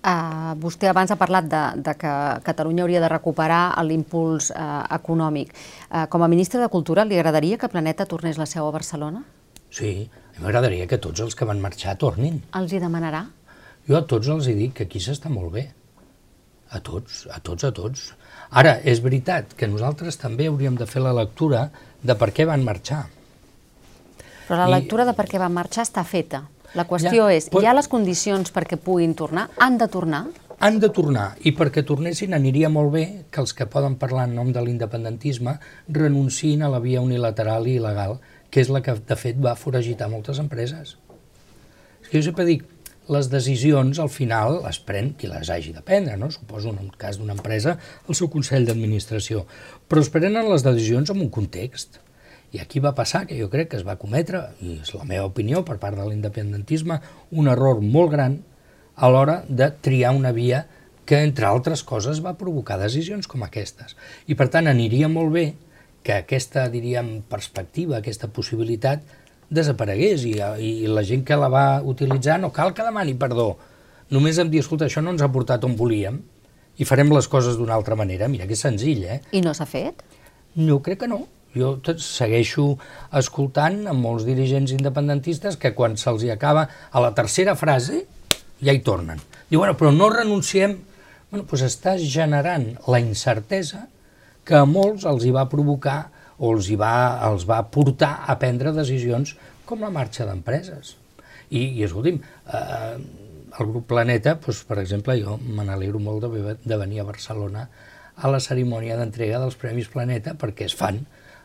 Uh, 0.00 0.54
vostè 0.56 0.88
abans 0.88 1.10
ha 1.12 1.18
parlat 1.20 1.44
de, 1.44 1.58
de 1.84 1.92
que 2.00 2.10
Catalunya 2.46 2.86
hauria 2.86 3.02
de 3.02 3.08
recuperar 3.12 3.76
l'impuls 3.84 4.48
uh, 4.54 4.86
econòmic. 4.96 5.50
Uh, 5.90 6.06
com 6.08 6.24
a 6.24 6.28
ministre 6.32 6.60
de 6.62 6.70
Cultura, 6.72 7.04
li 7.04 7.18
agradaria 7.20 7.58
que 7.60 7.68
Planeta 7.68 8.06
tornés 8.08 8.38
la 8.40 8.46
seu 8.48 8.64
a 8.64 8.72
Barcelona? 8.72 9.20
Sí, 9.68 10.08
a 10.08 10.38
mi 10.38 10.46
m'agradaria 10.46 10.86
que 10.88 10.96
tots 10.96 11.20
els 11.20 11.36
que 11.36 11.44
van 11.44 11.60
marxar 11.60 11.98
tornin. 12.00 12.40
Els 12.56 12.72
hi 12.72 12.80
demanarà? 12.80 13.26
Jo 13.90 13.98
a 13.98 14.06
tots 14.08 14.30
els 14.32 14.48
hi 14.48 14.56
dic 14.56 14.78
que 14.78 14.86
aquí 14.88 15.02
s'està 15.04 15.28
molt 15.28 15.52
bé. 15.52 15.66
A 16.70 16.80
tots, 16.80 17.26
a 17.28 17.42
tots, 17.44 17.66
a 17.68 17.72
tots. 17.76 18.06
Ara, 18.56 18.78
és 18.80 19.02
veritat 19.04 19.52
que 19.58 19.68
nosaltres 19.68 20.16
també 20.16 20.48
hauríem 20.48 20.80
de 20.80 20.88
fer 20.88 21.02
la 21.04 21.12
lectura 21.12 21.66
de 22.00 22.16
per 22.16 22.30
què 22.32 22.48
van 22.48 22.64
marxar. 22.64 23.02
Però 24.48 24.62
la 24.64 24.78
lectura 24.78 25.04
I... 25.04 25.10
de 25.10 25.14
per 25.18 25.28
què 25.28 25.42
van 25.42 25.52
marxar 25.52 25.84
està 25.84 26.06
feta. 26.08 26.46
La 26.78 26.86
qüestió 26.86 27.26
ja, 27.26 27.34
és, 27.34 27.48
hi 27.50 27.66
ha 27.66 27.74
les 27.74 27.88
condicions 27.90 28.52
perquè 28.54 28.78
puguin 28.78 29.16
tornar? 29.18 29.48
Han 29.58 29.78
de 29.80 29.88
tornar? 29.90 30.24
Han 30.60 30.76
de 30.78 30.90
tornar, 30.92 31.30
i 31.48 31.54
perquè 31.56 31.82
tornessin 31.88 32.36
aniria 32.36 32.68
molt 32.68 32.92
bé 32.92 33.04
que 33.32 33.40
els 33.42 33.54
que 33.56 33.66
poden 33.66 33.96
parlar 33.98 34.26
en 34.28 34.34
nom 34.36 34.50
de 34.52 34.60
l'independentisme 34.62 35.56
renunciïn 35.88 36.62
a 36.62 36.68
la 36.68 36.82
via 36.84 37.00
unilateral 37.00 37.66
i 37.66 37.78
il·legal, 37.80 38.18
que 38.52 38.60
és 38.60 38.68
la 38.68 38.82
que 38.84 38.94
de 39.08 39.16
fet 39.16 39.40
va 39.40 39.56
foragitar 39.56 40.10
moltes 40.12 40.38
empreses. 40.42 40.98
És 42.02 42.10
que 42.10 42.18
jo 42.18 42.26
sempre 42.28 42.44
dic, 42.44 42.66
les 43.10 43.30
decisions 43.32 43.98
al 43.98 44.10
final 44.12 44.60
les 44.62 44.78
pren 44.86 45.14
qui 45.18 45.30
les 45.30 45.48
hagi 45.50 45.72
de 45.74 45.82
prendre, 45.82 46.14
no? 46.20 46.30
suposo 46.30 46.70
en 46.70 46.78
el 46.84 46.92
cas 47.00 47.18
d'una 47.18 47.34
empresa 47.34 47.78
el 48.06 48.14
seu 48.14 48.30
Consell 48.30 48.68
d'Administració, 48.68 49.46
però 49.88 50.04
es 50.04 50.12
prenen 50.12 50.46
les 50.46 50.66
decisions 50.66 51.10
en 51.10 51.24
un 51.24 51.32
context. 51.34 51.98
I 52.52 52.58
aquí 52.58 52.80
va 52.82 52.96
passar 52.98 53.26
que 53.28 53.38
jo 53.38 53.48
crec 53.50 53.70
que 53.70 53.78
es 53.78 53.86
va 53.86 53.98
cometre, 54.00 54.42
i 54.60 54.80
és 54.80 54.92
la 54.96 55.06
meva 55.06 55.28
opinió 55.28 55.62
per 55.66 55.78
part 55.82 55.98
de 55.98 56.06
l'independentisme, 56.08 56.98
un 57.30 57.48
error 57.48 57.80
molt 57.80 58.10
gran 58.16 58.40
a 58.96 59.08
l'hora 59.08 59.40
de 59.48 59.70
triar 59.82 60.12
una 60.16 60.32
via 60.36 60.64
que, 61.06 61.22
entre 61.22 61.46
altres 61.46 61.82
coses, 61.86 62.20
va 62.22 62.36
provocar 62.38 62.78
decisions 62.78 63.30
com 63.30 63.42
aquestes. 63.46 63.96
I, 64.26 64.36
per 64.38 64.50
tant, 64.50 64.68
aniria 64.70 65.08
molt 65.10 65.32
bé 65.34 65.46
que 66.06 66.14
aquesta, 66.20 66.66
diríem, 66.72 67.20
perspectiva, 67.30 67.98
aquesta 67.98 68.30
possibilitat, 68.34 69.02
desaparegués 69.50 70.24
i, 70.28 70.36
i 70.62 70.86
la 70.90 71.02
gent 71.06 71.24
que 71.26 71.38
la 71.38 71.50
va 71.50 71.64
utilitzar 71.82 72.38
no 72.40 72.52
cal 72.54 72.74
que 72.74 72.86
demani 72.86 73.16
perdó. 73.18 73.54
Només 74.14 74.38
em 74.42 74.50
dir, 74.50 74.62
escolta, 74.62 74.86
això 74.86 75.02
no 75.02 75.14
ens 75.14 75.22
ha 75.22 75.30
portat 75.32 75.66
on 75.66 75.74
volíem 75.78 76.20
i 76.80 76.86
farem 76.86 77.10
les 77.14 77.28
coses 77.30 77.58
d'una 77.58 77.74
altra 77.76 77.98
manera. 77.98 78.30
Mira, 78.30 78.46
que 78.46 78.56
és 78.58 78.62
senzill, 78.62 79.04
eh? 79.04 79.20
I 79.34 79.42
no 79.44 79.54
s'ha 79.54 79.66
fet? 79.68 80.02
No, 80.56 80.80
crec 80.82 81.02
que 81.02 81.10
no. 81.10 81.24
Jo 81.56 81.72
segueixo 81.98 82.76
escoltant 83.16 83.82
amb 83.90 84.04
molts 84.04 84.26
dirigents 84.28 84.74
independentistes 84.76 85.58
que 85.58 85.74
quan 85.74 85.96
se'ls 85.98 86.26
acaba 86.30 86.68
a 86.90 87.02
la 87.02 87.10
tercera 87.16 87.56
frase 87.58 88.04
ja 88.62 88.74
hi 88.74 88.82
tornen. 88.86 89.18
Diu, 89.48 89.60
bueno, 89.62 89.76
però 89.76 89.92
no 89.94 90.10
renunciem... 90.12 90.78
Bueno, 91.30 91.44
doncs 91.46 91.62
estàs 91.62 92.02
generant 92.10 92.64
la 92.90 92.98
incertesa 92.98 93.84
que 94.42 94.56
a 94.58 94.66
molts 94.66 95.04
els 95.06 95.22
hi 95.22 95.30
va 95.30 95.44
provocar 95.50 96.00
o 96.40 96.50
els, 96.56 96.70
hi 96.72 96.78
va, 96.80 97.20
els 97.28 97.44
va 97.46 97.60
portar 97.70 98.24
a 98.26 98.34
prendre 98.40 98.72
decisions 98.74 99.36
com 99.68 99.84
la 99.84 99.92
marxa 99.94 100.26
d'empreses. 100.26 100.96
I, 101.50 101.62
i 101.78 101.84
escolti'm, 101.86 102.18
eh, 102.50 102.96
el 103.60 103.70
grup 103.70 103.86
Planeta, 103.92 104.34
doncs, 104.42 104.64
per 104.66 104.80
exemple, 104.82 105.14
jo 105.22 105.36
me 105.38 105.66
n'alegro 105.66 106.02
molt 106.02 106.26
de, 106.26 106.56
de 106.64 106.80
venir 106.82 107.02
a 107.02 107.06
Barcelona 107.12 107.68
a 108.16 108.30
la 108.30 108.40
cerimònia 108.42 108.98
d'entrega 108.98 109.38
dels 109.42 109.58
Premis 109.60 109.88
Planeta 109.92 110.34
perquè 110.38 110.66
es 110.66 110.76
fan 110.76 111.00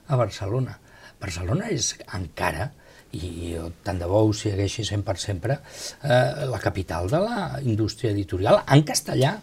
a 0.07 0.17
Barcelona. 0.19 0.77
Barcelona 1.21 1.69
és 1.73 1.93
encara, 2.13 2.69
i 3.15 3.55
tant 3.85 3.99
de 4.01 4.07
bo 4.09 4.25
ho 4.27 4.33
segueixi 4.35 4.83
sent 4.87 5.05
per 5.07 5.15
sempre, 5.21 5.59
eh, 6.03 6.45
la 6.51 6.59
capital 6.59 7.07
de 7.11 7.21
la 7.23 7.61
indústria 7.63 8.11
editorial 8.11 8.61
en 8.65 8.83
castellà. 8.83 9.37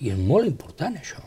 I 0.00 0.14
és 0.14 0.18
molt 0.18 0.48
important 0.48 0.96
això. 0.96 1.20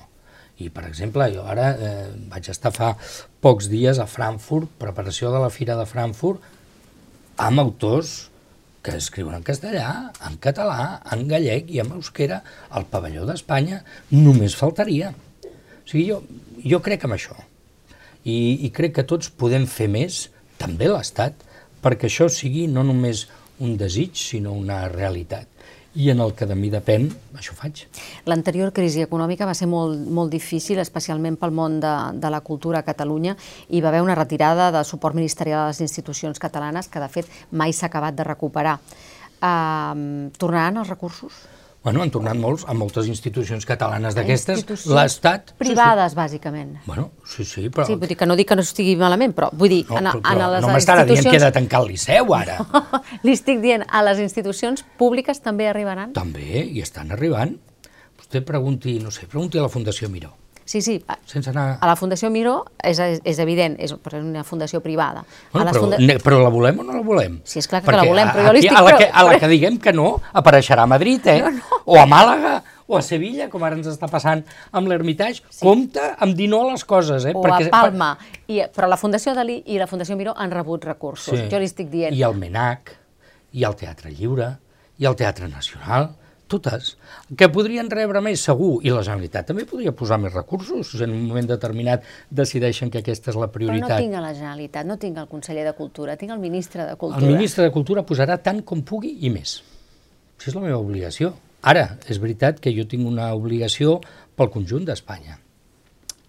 I, 0.57 0.69
per 0.73 0.85
exemple, 0.87 1.27
jo 1.33 1.45
ara 1.49 1.69
eh, 1.73 2.09
vaig 2.31 2.49
estar 2.49 2.73
fa 2.73 2.93
pocs 3.41 3.69
dies 3.69 3.99
a 3.99 4.09
Frankfurt, 4.09 4.71
preparació 4.81 5.31
de 5.33 5.41
la 5.43 5.51
Fira 5.53 5.77
de 5.77 5.85
Frankfurt, 5.89 6.41
amb 7.37 7.61
autors 7.61 8.29
que 8.83 8.97
escriuen 8.99 9.37
en 9.37 9.45
castellà, 9.47 10.11
en 10.27 10.35
català, 10.43 10.99
en 11.13 11.23
gallec 11.29 11.69
i 11.71 11.79
en 11.83 11.93
euskera, 11.95 12.41
al 12.69 12.89
pavelló 12.91 13.25
d'Espanya, 13.29 13.81
només 14.11 14.57
faltaria. 14.59 15.13
O 15.13 15.87
sigui, 15.87 16.09
jo, 16.09 16.21
jo 16.65 16.81
crec 16.83 17.05
en 17.07 17.15
això 17.15 17.37
i, 18.23 18.65
i 18.65 18.69
crec 18.75 18.97
que 18.99 19.07
tots 19.07 19.29
podem 19.29 19.67
fer 19.69 19.89
més, 19.91 20.27
també 20.59 20.89
l'Estat, 20.91 21.35
perquè 21.83 22.07
això 22.07 22.29
sigui 22.31 22.67
no 22.71 22.85
només 22.87 23.27
un 23.63 23.75
desig, 23.77 24.15
sinó 24.17 24.53
una 24.57 24.85
realitat 24.91 25.49
i 25.95 26.09
en 26.09 26.19
el 26.21 26.33
que 26.33 26.47
de 26.49 26.55
mi 26.57 26.71
depèn, 26.73 27.05
això 27.37 27.53
faig. 27.53 27.83
L'anterior 28.25 28.71
crisi 28.73 29.03
econòmica 29.05 29.45
va 29.45 29.53
ser 29.53 29.67
molt, 29.69 29.99
molt 30.09 30.31
difícil, 30.33 30.81
especialment 30.81 31.37
pel 31.37 31.53
món 31.53 31.79
de, 31.83 31.93
de 32.17 32.31
la 32.33 32.41
cultura 32.41 32.81
a 32.81 32.87
Catalunya, 32.87 33.35
i 33.69 33.81
va 33.81 33.91
haver 33.91 34.01
una 34.01 34.17
retirada 34.17 34.71
de 34.73 34.83
suport 34.89 35.15
ministerial 35.15 35.67
a 35.67 35.67
les 35.69 35.83
institucions 35.85 36.41
catalanes 36.41 36.89
que, 36.89 37.01
de 37.01 37.09
fet, 37.13 37.29
mai 37.51 37.73
s'ha 37.73 37.91
acabat 37.91 38.17
de 38.17 38.25
recuperar. 38.25 38.79
Uh, 39.43 40.31
tornaran 40.39 40.81
els 40.81 40.89
recursos? 40.89 41.43
Bueno, 41.83 41.99
han 41.99 42.11
tornat 42.15 42.37
molts 42.39 42.63
a 42.63 42.73
moltes 42.79 43.09
institucions 43.11 43.65
catalanes 43.67 44.15
d'aquestes. 44.15 44.85
L'Estat... 44.87 45.51
Privades, 45.59 46.13
sí, 46.13 46.15
sí. 46.15 46.19
bàsicament. 46.21 46.69
Bueno, 46.85 47.09
sí, 47.27 47.43
sí, 47.43 47.65
però... 47.67 47.83
Sí, 47.89 47.97
vull 47.99 48.07
dir 48.07 48.15
que 48.21 48.27
no 48.29 48.37
dic 48.39 48.47
que 48.47 48.55
no 48.55 48.63
estigui 48.63 48.93
malament, 48.99 49.33
però 49.35 49.49
vull 49.51 49.73
dir, 49.73 49.81
no, 49.89 49.99
en, 49.99 50.07
però, 50.23 50.31
en 50.31 50.53
les 50.55 50.63
no 50.63 50.69
m'estarà 50.71 51.03
institucions... 51.03 51.27
dient 51.27 51.35
que 51.35 51.41
he 51.41 51.43
de 51.43 51.57
tancar 51.57 51.81
el 51.83 51.91
Liceu, 51.91 52.31
ara. 52.37 52.55
Li 53.27 53.35
estic 53.35 53.59
dient, 53.65 53.83
a 53.83 54.05
les 54.07 54.23
institucions 54.23 54.85
públiques 55.01 55.43
també 55.43 55.67
arribaran? 55.67 56.15
També, 56.15 56.63
i 56.63 56.79
estan 56.85 57.11
arribant. 57.11 57.57
Vostè 58.15 58.45
pregunti, 58.47 58.95
no 59.03 59.11
sé, 59.11 59.27
pregunti 59.27 59.59
a 59.59 59.67
la 59.67 59.73
Fundació 59.73 60.07
Miró. 60.07 60.31
Sí, 60.65 60.81
sí. 60.81 60.97
Sense 61.25 61.51
anar... 61.51 61.77
A 61.81 61.87
la 61.89 61.95
Fundació 61.99 62.29
Miró 62.33 62.63
és, 62.83 62.99
és 62.99 63.39
evident, 63.43 63.75
és 63.83 63.93
una 63.93 64.43
fundació 64.47 64.81
privada. 64.83 65.25
Bueno, 65.51 65.71
però, 65.71 65.81
funda... 65.83 66.17
però 66.23 66.39
la 66.43 66.51
volem 66.53 66.79
o 66.79 66.85
no 66.87 66.95
la 66.97 67.03
volem? 67.05 67.39
Sí, 67.43 67.59
és 67.59 67.67
clar 67.67 67.81
que 67.83 67.91
Perquè 67.91 68.03
la 68.03 68.11
volem, 68.11 68.31
però 68.31 68.45
jo 68.47 68.53
li 68.55 68.63
estic... 68.63 68.77
A 68.77 68.85
la, 68.85 68.93
que, 68.99 69.09
a 69.11 69.25
la 69.27 69.35
que 69.41 69.49
diguem 69.51 69.79
que 69.83 69.93
no, 69.95 70.07
apareixerà 70.31 70.87
a 70.87 70.91
Madrid, 70.93 71.27
eh? 71.27 71.41
No, 71.43 71.51
no. 71.57 71.81
O 71.83 71.99
a 71.99 72.07
Màlaga, 72.09 72.55
o 72.87 72.97
a 72.97 73.03
Sevilla, 73.03 73.49
com 73.51 73.63
ara 73.67 73.77
ens 73.79 73.91
està 73.91 74.07
passant 74.11 74.43
amb 74.71 74.91
l'Hermitage. 74.91 75.43
Sí. 75.49 75.61
Compte 75.65 76.13
amb 76.23 76.35
dir 76.39 76.49
no 76.51 76.63
a 76.63 76.71
les 76.71 76.87
coses, 76.87 77.27
eh? 77.27 77.35
O 77.35 77.43
Perquè, 77.43 77.67
a 77.69 77.75
Palma. 77.75 78.13
I, 78.47 78.63
però 78.73 78.87
la 78.91 78.99
Fundació 78.99 79.35
Dalí 79.35 79.59
i 79.67 79.79
la 79.81 79.87
Fundació 79.91 80.17
Miró 80.19 80.35
han 80.37 80.51
rebut 80.53 80.87
recursos. 80.87 81.35
Sí. 81.35 81.47
Jo 81.51 81.59
li 81.61 81.69
estic 81.69 81.91
dient... 81.91 82.15
I 82.15 82.23
el 82.27 82.39
MENAC, 82.39 82.95
i 83.59 83.67
el 83.67 83.75
Teatre 83.79 84.11
Lliure, 84.15 84.53
i 84.99 85.09
el 85.09 85.17
Teatre 85.19 85.49
Nacional 85.51 86.13
totes, 86.53 86.93
que 87.37 87.49
podrien 87.53 87.89
rebre 87.91 88.21
més 88.23 88.43
segur, 88.47 88.77
i 88.85 88.93
la 88.93 89.03
Generalitat 89.03 89.49
també 89.51 89.65
podria 89.69 89.93
posar 89.97 90.19
més 90.21 90.33
recursos, 90.35 90.93
si 90.93 91.01
en 91.03 91.15
un 91.15 91.25
moment 91.27 91.49
determinat 91.49 92.05
decideixen 92.29 92.93
que 92.93 93.03
aquesta 93.03 93.33
és 93.33 93.39
la 93.39 93.49
prioritat. 93.51 93.89
Però 93.89 93.99
no 93.99 94.05
tinc 94.05 94.19
a 94.19 94.23
la 94.23 94.33
Generalitat, 94.37 94.89
no 94.89 94.99
tinc 95.01 95.21
el 95.21 95.29
conseller 95.31 95.67
de 95.67 95.75
Cultura, 95.77 96.17
tinc 96.21 96.35
el 96.35 96.41
ministre 96.43 96.87
de 96.87 96.95
Cultura. 96.95 97.25
El 97.25 97.35
ministre 97.35 97.67
de 97.67 97.73
Cultura 97.75 98.05
posarà 98.07 98.39
tant 98.41 98.63
com 98.63 98.85
pugui 98.87 99.17
i 99.27 99.33
més. 99.33 99.59
Això 100.37 100.53
és 100.53 100.59
la 100.59 100.67
meva 100.69 100.81
obligació. 100.81 101.33
Ara, 101.63 101.85
és 102.11 102.19
veritat 102.19 102.59
que 102.59 102.73
jo 102.75 102.83
tinc 102.89 103.07
una 103.07 103.31
obligació 103.37 103.99
pel 104.35 104.51
conjunt 104.51 104.85
d'Espanya. 104.89 105.42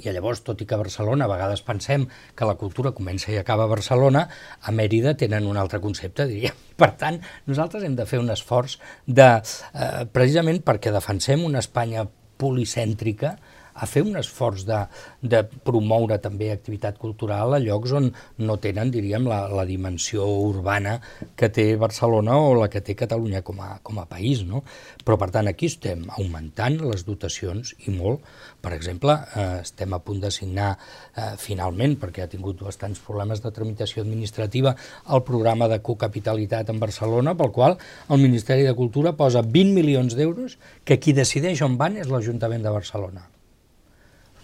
I 0.03 0.11
llavors, 0.11 0.43
tot 0.43 0.59
i 0.61 0.67
que 0.67 0.75
a 0.75 0.81
Barcelona 0.81 1.29
a 1.29 1.31
vegades 1.31 1.63
pensem 1.63 2.09
que 2.35 2.49
la 2.49 2.57
cultura 2.59 2.95
comença 2.97 3.31
i 3.31 3.39
acaba 3.39 3.69
a 3.69 3.71
Barcelona, 3.71 4.27
a 4.63 4.75
Mèrida 4.75 5.15
tenen 5.19 5.47
un 5.47 5.61
altre 5.61 5.79
concepte, 5.85 6.27
diríem. 6.31 6.57
Per 6.81 6.91
tant, 6.99 7.21
nosaltres 7.47 7.87
hem 7.87 7.95
de 7.95 8.07
fer 8.11 8.19
un 8.19 8.33
esforç 8.35 8.81
de, 9.07 9.29
eh, 9.39 10.05
precisament 10.11 10.59
perquè 10.67 10.91
defensem 10.95 11.45
una 11.47 11.63
Espanya 11.63 12.09
policèntrica, 12.43 13.37
a 13.75 13.87
fer 13.91 14.05
un 14.07 14.17
esforç 14.21 14.65
de, 14.69 14.81
de 15.21 15.43
promoure 15.67 16.19
també 16.23 16.51
activitat 16.53 16.99
cultural 17.03 17.57
a 17.57 17.61
llocs 17.63 17.95
on 17.99 18.11
no 18.39 18.57
tenen, 18.63 18.93
diríem, 18.95 19.27
la, 19.31 19.45
la 19.51 19.67
dimensió 19.67 20.27
urbana 20.27 21.01
que 21.37 21.51
té 21.51 21.67
Barcelona 21.81 22.39
o 22.39 22.55
la 22.59 22.71
que 22.71 22.83
té 22.85 22.95
Catalunya 22.99 23.43
com 23.47 23.61
a, 23.65 23.71
com 23.83 23.99
a 23.99 24.07
país, 24.11 24.45
no? 24.47 24.63
Però, 25.05 25.19
per 25.21 25.31
tant, 25.35 25.51
aquí 25.51 25.69
estem 25.71 26.07
augmentant 26.15 26.79
les 26.85 27.05
dotacions 27.07 27.75
i 27.89 27.95
molt. 27.95 28.23
Per 28.65 28.73
exemple, 28.77 29.17
eh, 29.35 29.49
estem 29.65 29.93
a 29.93 30.01
punt 30.05 30.23
de 30.23 30.31
signar 30.35 30.71
eh, 30.77 31.35
finalment, 31.41 31.99
perquè 32.01 32.25
ha 32.25 32.31
tingut 32.31 32.63
bastants 32.65 33.03
problemes 33.05 33.43
de 33.45 33.53
tramitació 33.55 34.05
administrativa, 34.05 34.75
el 35.11 35.25
programa 35.27 35.69
de 35.73 35.81
cocapitalitat 35.85 36.71
en 36.71 36.81
Barcelona, 36.83 37.35
pel 37.39 37.53
qual 37.53 37.79
el 38.09 38.23
Ministeri 38.23 38.65
de 38.65 38.75
Cultura 38.79 39.17
posa 39.19 39.43
20 39.43 39.75
milions 39.75 40.17
d'euros 40.17 40.59
que 40.85 41.01
qui 41.01 41.17
decideix 41.17 41.63
on 41.67 41.79
van 41.81 41.99
és 42.01 42.11
l'Ajuntament 42.11 42.63
de 42.65 42.73
Barcelona 42.75 43.34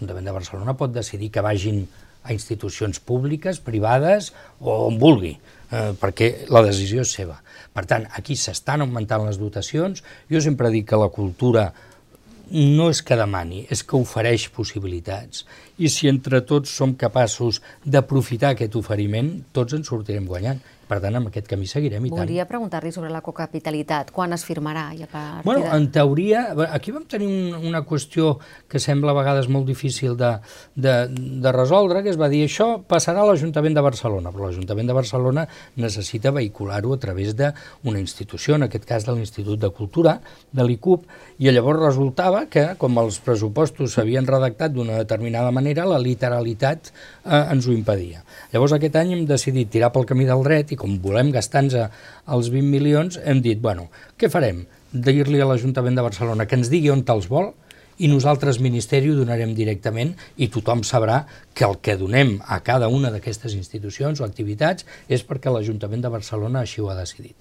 l'Ajuntament 0.01 0.25
de 0.25 0.33
Barcelona 0.33 0.73
pot 0.73 0.91
decidir 0.93 1.29
que 1.29 1.43
vagin 1.45 1.83
a 2.23 2.33
institucions 2.33 2.99
públiques, 2.99 3.59
privades 3.61 4.31
o 4.59 4.87
on 4.87 4.97
vulgui, 4.97 5.35
eh, 5.71 5.93
perquè 5.93 6.47
la 6.49 6.63
decisió 6.65 7.01
és 7.01 7.13
seva. 7.13 7.37
Per 7.73 7.85
tant, 7.85 8.07
aquí 8.17 8.35
s'estan 8.35 8.81
augmentant 8.81 9.25
les 9.25 9.37
dotacions. 9.37 10.01
Jo 10.29 10.41
sempre 10.41 10.71
dic 10.73 10.87
que 10.89 10.97
la 10.97 11.09
cultura 11.09 11.71
no 12.51 12.89
és 12.89 13.01
que 13.01 13.15
demani, 13.15 13.65
és 13.69 13.83
que 13.83 13.95
ofereix 13.95 14.49
possibilitats. 14.49 15.45
I 15.81 15.89
si 15.89 16.09
entre 16.11 16.43
tots 16.45 16.73
som 16.77 16.93
capaços 16.99 17.61
d'aprofitar 17.85 18.53
aquest 18.55 18.77
oferiment, 18.77 19.33
tots 19.55 19.77
ens 19.77 19.89
sortirem 19.89 20.29
guanyant. 20.29 20.61
Per 20.91 20.97
tant, 20.99 21.15
amb 21.15 21.29
aquest 21.29 21.45
camí 21.47 21.69
seguirem 21.71 22.03
i 22.03 22.09
tant. 22.11 22.19
Volia 22.19 22.43
preguntar-li 22.49 22.89
sobre 22.91 23.07
la 23.13 23.21
cocapitalitat. 23.23 24.09
Quan 24.11 24.35
es 24.35 24.43
firmarà? 24.43 24.89
I 24.91 25.05
a 25.07 25.21
bueno, 25.45 25.61
de... 25.63 25.69
en 25.77 25.85
teoria, 25.95 26.41
aquí 26.67 26.91
vam 26.91 27.05
tenir 27.07 27.29
un, 27.31 27.69
una 27.69 27.79
qüestió 27.87 28.33
que 28.67 28.81
sembla 28.83 29.13
a 29.13 29.15
vegades 29.15 29.47
molt 29.47 29.69
difícil 29.69 30.17
de, 30.19 30.33
de, 30.75 30.95
de 31.15 31.53
resoldre, 31.55 32.01
que 32.03 32.11
es 32.11 32.19
va 32.19 32.27
dir 32.27 32.41
això 32.43 32.81
passarà 32.83 33.23
a 33.23 33.29
l'Ajuntament 33.29 33.77
de 33.77 33.85
Barcelona, 33.85 34.33
però 34.35 34.49
l'Ajuntament 34.49 34.91
de 34.91 34.97
Barcelona 34.97 35.45
necessita 35.79 36.35
vehicular-ho 36.35 36.91
a 36.91 36.99
través 36.99 37.39
d'una 37.39 38.03
institució, 38.03 38.59
en 38.59 38.67
aquest 38.67 38.89
cas 38.89 39.07
de 39.07 39.15
l'Institut 39.15 39.63
de 39.63 39.71
Cultura, 39.71 40.17
de 40.51 40.67
l'ICUP, 40.67 41.07
i 41.39 41.55
llavors 41.55 41.85
resultava 41.85 42.43
que, 42.51 42.65
com 42.75 42.99
els 42.99 43.21
pressupostos 43.23 43.95
s'havien 43.95 44.27
redactat 44.27 44.75
d'una 44.75 44.99
determinada 45.05 45.55
manera, 45.55 45.70
la 45.77 45.99
literalitat 46.01 46.91
eh, 46.91 47.53
ens 47.53 47.67
ho 47.67 47.73
impedia. 47.73 48.25
Llavors 48.51 48.75
aquest 48.75 48.97
any 48.99 49.15
hem 49.15 49.25
decidit 49.29 49.71
tirar 49.71 49.91
pel 49.95 50.07
camí 50.09 50.27
del 50.27 50.43
dret 50.43 50.73
i 50.75 50.79
com 50.79 50.99
volem 51.03 51.31
gastar-nos 51.31 51.77
els 51.79 52.51
20 52.51 52.67
milions, 52.67 53.19
hem 53.23 53.39
dit, 53.41 53.59
bueno, 53.63 53.87
què 54.19 54.29
farem? 54.29 54.65
Dir-li 54.91 55.39
a 55.39 55.47
l'Ajuntament 55.47 55.95
de 55.95 56.03
Barcelona 56.03 56.45
que 56.45 56.59
ens 56.59 56.69
digui 56.71 56.91
on 56.91 57.05
te'ls 57.07 57.29
vol 57.31 57.53
i 58.01 58.07
nosaltres, 58.09 58.57
Ministeri, 58.63 59.11
ho 59.11 59.17
donarem 59.17 59.51
directament 59.53 60.15
i 60.41 60.47
tothom 60.49 60.81
sabrà 60.87 61.19
que 61.53 61.67
el 61.67 61.75
que 61.85 61.93
donem 61.99 62.39
a 62.49 62.57
cada 62.65 62.87
una 62.89 63.11
d'aquestes 63.13 63.53
institucions 63.53 64.21
o 64.21 64.25
activitats 64.25 64.87
és 65.05 65.21
perquè 65.27 65.53
l'Ajuntament 65.53 66.01
de 66.01 66.09
Barcelona 66.09 66.63
així 66.65 66.81
ho 66.81 66.89
ha 66.89 66.97
decidit. 66.97 67.35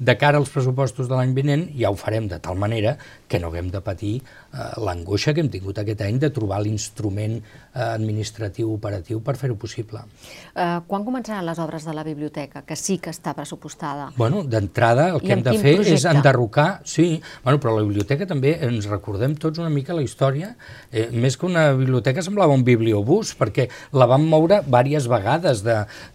De 0.00 0.16
cara 0.18 0.40
als 0.40 0.50
pressupostos 0.50 1.06
de 1.06 1.14
l'any 1.14 1.34
vinent 1.36 1.68
ja 1.78 1.92
ho 1.92 1.98
farem 2.00 2.26
de 2.26 2.40
tal 2.42 2.58
manera 2.58 2.96
que 3.30 3.38
no 3.38 3.48
haguem 3.52 3.70
de 3.70 3.80
patir 3.84 4.16
eh, 4.18 4.64
l'angoixa 4.82 5.32
que 5.34 5.44
hem 5.44 5.50
tingut 5.52 5.78
aquest 5.78 6.02
any 6.02 6.18
de 6.18 6.32
trobar 6.34 6.58
l'instrument 6.64 7.36
eh, 7.38 7.84
administratiu 7.84 8.72
operatiu 8.74 9.20
per 9.22 9.36
fer-ho 9.38 9.54
possible. 9.60 10.02
Uh, 10.50 10.80
quan 10.90 11.04
començaran 11.06 11.44
les 11.46 11.60
obres 11.62 11.86
de 11.86 11.94
la 11.94 12.02
biblioteca, 12.06 12.64
que 12.66 12.74
sí 12.76 12.98
que 12.98 13.12
està 13.14 13.34
pressupostada? 13.38 14.08
Bueno, 14.16 14.42
d'entrada 14.42 15.10
el 15.14 15.20
que 15.22 15.34
hem 15.36 15.44
de 15.46 15.54
fer 15.54 15.76
projecte? 15.78 15.94
és 15.94 16.06
enderrocar, 16.10 16.68
sí, 16.88 17.20
bueno, 17.44 17.60
però 17.62 17.76
la 17.76 17.84
biblioteca 17.86 18.26
també 18.26 18.56
ens 18.66 18.88
recordem 18.90 19.36
tots 19.38 19.62
una 19.62 19.70
mica 19.70 19.94
la 19.94 20.02
història, 20.02 20.56
eh, 20.90 21.06
més 21.12 21.38
que 21.38 21.46
una 21.46 21.68
biblioteca 21.78 22.24
semblava 22.26 22.56
un 22.56 22.66
bibliobús, 22.66 23.36
perquè 23.38 23.68
la 23.94 24.10
vam 24.10 24.26
moure 24.26 24.62
diverses 24.66 25.06
vegades 25.10 25.62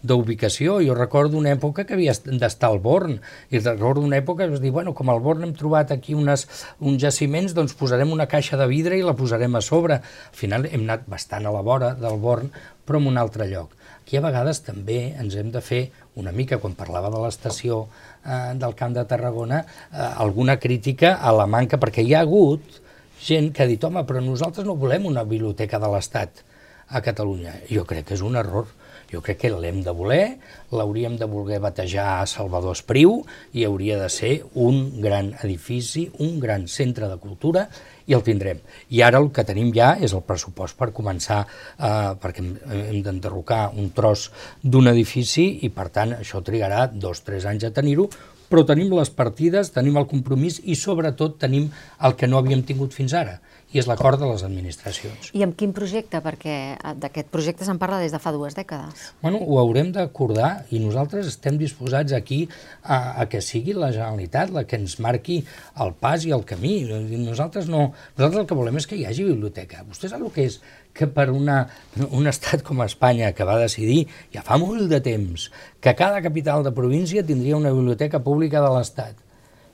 d'ubicació. 0.04 0.80
Jo 0.84 0.94
recordo 0.98 1.38
una 1.38 1.54
època 1.54 1.86
que 1.86 1.96
havia 1.96 2.12
d'estar 2.12 2.68
al 2.68 2.80
Born, 2.84 3.16
i 3.50 3.62
recordo 3.62 4.04
una 4.04 4.20
època 4.20 4.46
que 4.46 4.58
es 4.58 4.60
dir, 4.60 4.74
bueno, 4.74 4.92
com 4.94 5.08
al 5.10 5.22
Born 5.24 5.46
hem 5.46 5.54
trobat 5.56 5.92
aquí 5.94 6.14
unes, 6.14 6.46
uns 6.80 7.05
jaciments, 7.06 7.54
doncs 7.54 7.76
posarem 7.78 8.12
una 8.12 8.28
caixa 8.30 8.58
de 8.60 8.66
vidre 8.70 8.98
i 8.98 9.06
la 9.06 9.16
posarem 9.16 9.56
a 9.56 9.62
sobre. 9.64 10.00
Al 10.02 10.36
final 10.36 10.68
hem 10.68 10.84
anat 10.84 11.06
bastant 11.10 11.46
a 11.46 11.54
la 11.54 11.64
vora 11.64 11.94
del 11.96 12.18
Born, 12.22 12.50
però 12.86 13.00
en 13.02 13.10
un 13.12 13.20
altre 13.22 13.48
lloc. 13.50 13.74
Aquí 14.06 14.18
a 14.18 14.22
vegades 14.22 14.60
també 14.62 15.16
ens 15.18 15.34
hem 15.34 15.48
de 15.50 15.58
fer 15.58 15.80
una 16.20 16.30
mica, 16.30 16.60
quan 16.62 16.76
parlava 16.78 17.10
de 17.10 17.18
l'estació 17.24 17.80
eh, 17.86 18.54
del 18.54 18.76
Camp 18.78 18.94
de 18.94 19.02
Tarragona, 19.10 19.64
eh, 19.90 20.10
alguna 20.26 20.60
crítica 20.62 21.16
a 21.18 21.32
la 21.34 21.48
manca, 21.50 21.80
perquè 21.82 22.04
hi 22.06 22.14
ha 22.14 22.22
hagut 22.22 22.82
gent 23.26 23.50
que 23.50 23.64
ha 23.64 23.70
dit, 23.70 23.82
home, 23.82 24.04
però 24.06 24.22
nosaltres 24.22 24.66
no 24.68 24.76
volem 24.78 25.08
una 25.10 25.24
biblioteca 25.26 25.80
de 25.82 25.90
l'Estat 25.90 26.44
a 26.86 27.02
Catalunya. 27.02 27.56
Jo 27.66 27.82
crec 27.88 28.06
que 28.10 28.14
és 28.14 28.22
un 28.22 28.38
error 28.38 28.70
jo 29.12 29.22
crec 29.22 29.38
que 29.44 29.50
l'hem 29.52 29.82
de 29.86 29.92
voler, 29.94 30.38
l'hauríem 30.74 31.16
de 31.18 31.28
voler 31.30 31.60
batejar 31.62 32.20
a 32.20 32.26
Salvador 32.26 32.74
Espriu 32.74 33.20
i 33.54 33.64
hauria 33.64 34.00
de 34.00 34.08
ser 34.10 34.32
un 34.54 35.00
gran 35.02 35.32
edifici, 35.42 36.08
un 36.18 36.40
gran 36.42 36.66
centre 36.66 37.08
de 37.08 37.18
cultura 37.22 37.68
i 38.06 38.14
el 38.14 38.22
tindrem. 38.26 38.60
I 38.90 39.02
ara 39.06 39.20
el 39.22 39.30
que 39.34 39.44
tenim 39.46 39.72
ja 39.74 39.94
és 40.02 40.14
el 40.14 40.24
pressupost 40.26 40.78
per 40.78 40.92
començar, 40.94 41.44
eh, 41.46 42.14
perquè 42.22 42.42
hem, 42.42 42.54
hem 42.90 43.02
d'enderrocar 43.02 43.70
un 43.74 43.90
tros 43.94 44.30
d'un 44.62 44.90
edifici 44.90 45.46
i 45.66 45.70
per 45.70 45.88
tant 45.94 46.16
això 46.18 46.42
trigarà 46.42 46.86
dos 46.90 47.22
o 47.22 47.30
tres 47.30 47.46
anys 47.46 47.66
a 47.66 47.74
tenir-ho, 47.74 48.08
però 48.46 48.62
tenim 48.66 48.92
les 48.94 49.10
partides, 49.10 49.72
tenim 49.74 49.96
el 49.98 50.06
compromís 50.06 50.60
i 50.64 50.76
sobretot 50.78 51.38
tenim 51.42 51.70
el 52.06 52.14
que 52.18 52.28
no 52.30 52.38
havíem 52.38 52.62
tingut 52.66 52.94
fins 52.94 53.14
ara, 53.18 53.40
i 53.74 53.80
és 53.80 53.88
l'acord 53.90 54.20
de 54.20 54.28
les 54.30 54.44
administracions. 54.46 55.32
I 55.34 55.42
amb 55.42 55.56
quin 55.58 55.72
projecte? 55.74 56.20
Perquè 56.22 56.54
eh, 56.76 56.92
d'aquest 57.02 57.28
projecte 57.34 57.66
se'n 57.66 57.80
parla 57.82 57.98
des 58.02 58.14
de 58.14 58.20
fa 58.22 58.30
dues 58.34 58.54
dècades. 58.54 59.08
Bueno, 59.24 59.40
ho 59.42 59.58
haurem 59.58 59.90
d'acordar 59.94 60.68
i 60.70 60.80
nosaltres 60.82 61.26
estem 61.32 61.58
disposats 61.58 62.14
aquí 62.16 62.44
a, 62.82 63.18
a 63.22 63.26
que 63.30 63.42
sigui 63.42 63.74
la 63.74 63.90
Generalitat 63.94 64.54
la 64.54 64.64
que 64.70 64.78
ens 64.78 64.96
marqui 65.02 65.40
el 65.82 65.92
pas 65.98 66.24
i 66.24 66.32
el 66.36 66.46
camí. 66.46 66.78
Nosaltres 67.26 67.66
no, 67.72 67.90
nosaltres 68.14 68.44
el 68.44 68.48
que 68.48 68.58
volem 68.58 68.78
és 68.78 68.86
que 68.86 69.00
hi 69.00 69.04
hagi 69.08 69.26
biblioteca. 69.26 69.82
Vostè 69.90 70.12
sap 70.12 70.22
el 70.22 70.32
que 70.34 70.46
és 70.46 70.60
que 70.96 71.10
per 71.12 71.28
una, 71.34 71.66
un 72.06 72.30
estat 72.30 72.62
com 72.64 72.80
Espanya 72.86 73.34
que 73.36 73.44
va 73.44 73.58
decidir 73.60 74.06
ja 74.32 74.46
fa 74.46 74.56
molt 74.62 74.86
de 74.88 75.02
temps 75.04 75.50
que 75.82 75.98
cada 75.98 76.22
capital 76.24 76.64
de 76.64 76.72
província 76.72 77.26
tindria 77.26 77.58
una 77.58 77.74
biblioteca 77.74 78.22
pública 78.24 78.62
de 78.64 78.72
l'Estat 78.72 79.18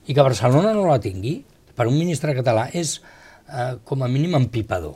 i 0.09 0.13
que 0.17 0.25
Barcelona 0.25 0.73
no 0.75 0.89
la 0.89 0.99
tingui, 0.99 1.37
per 1.73 1.87
un 1.87 1.95
ministre 1.95 2.35
català 2.35 2.67
és 2.75 2.97
eh, 3.47 3.73
com 3.83 4.03
a 4.03 4.11
mínim 4.11 4.35
empipador. 4.39 4.95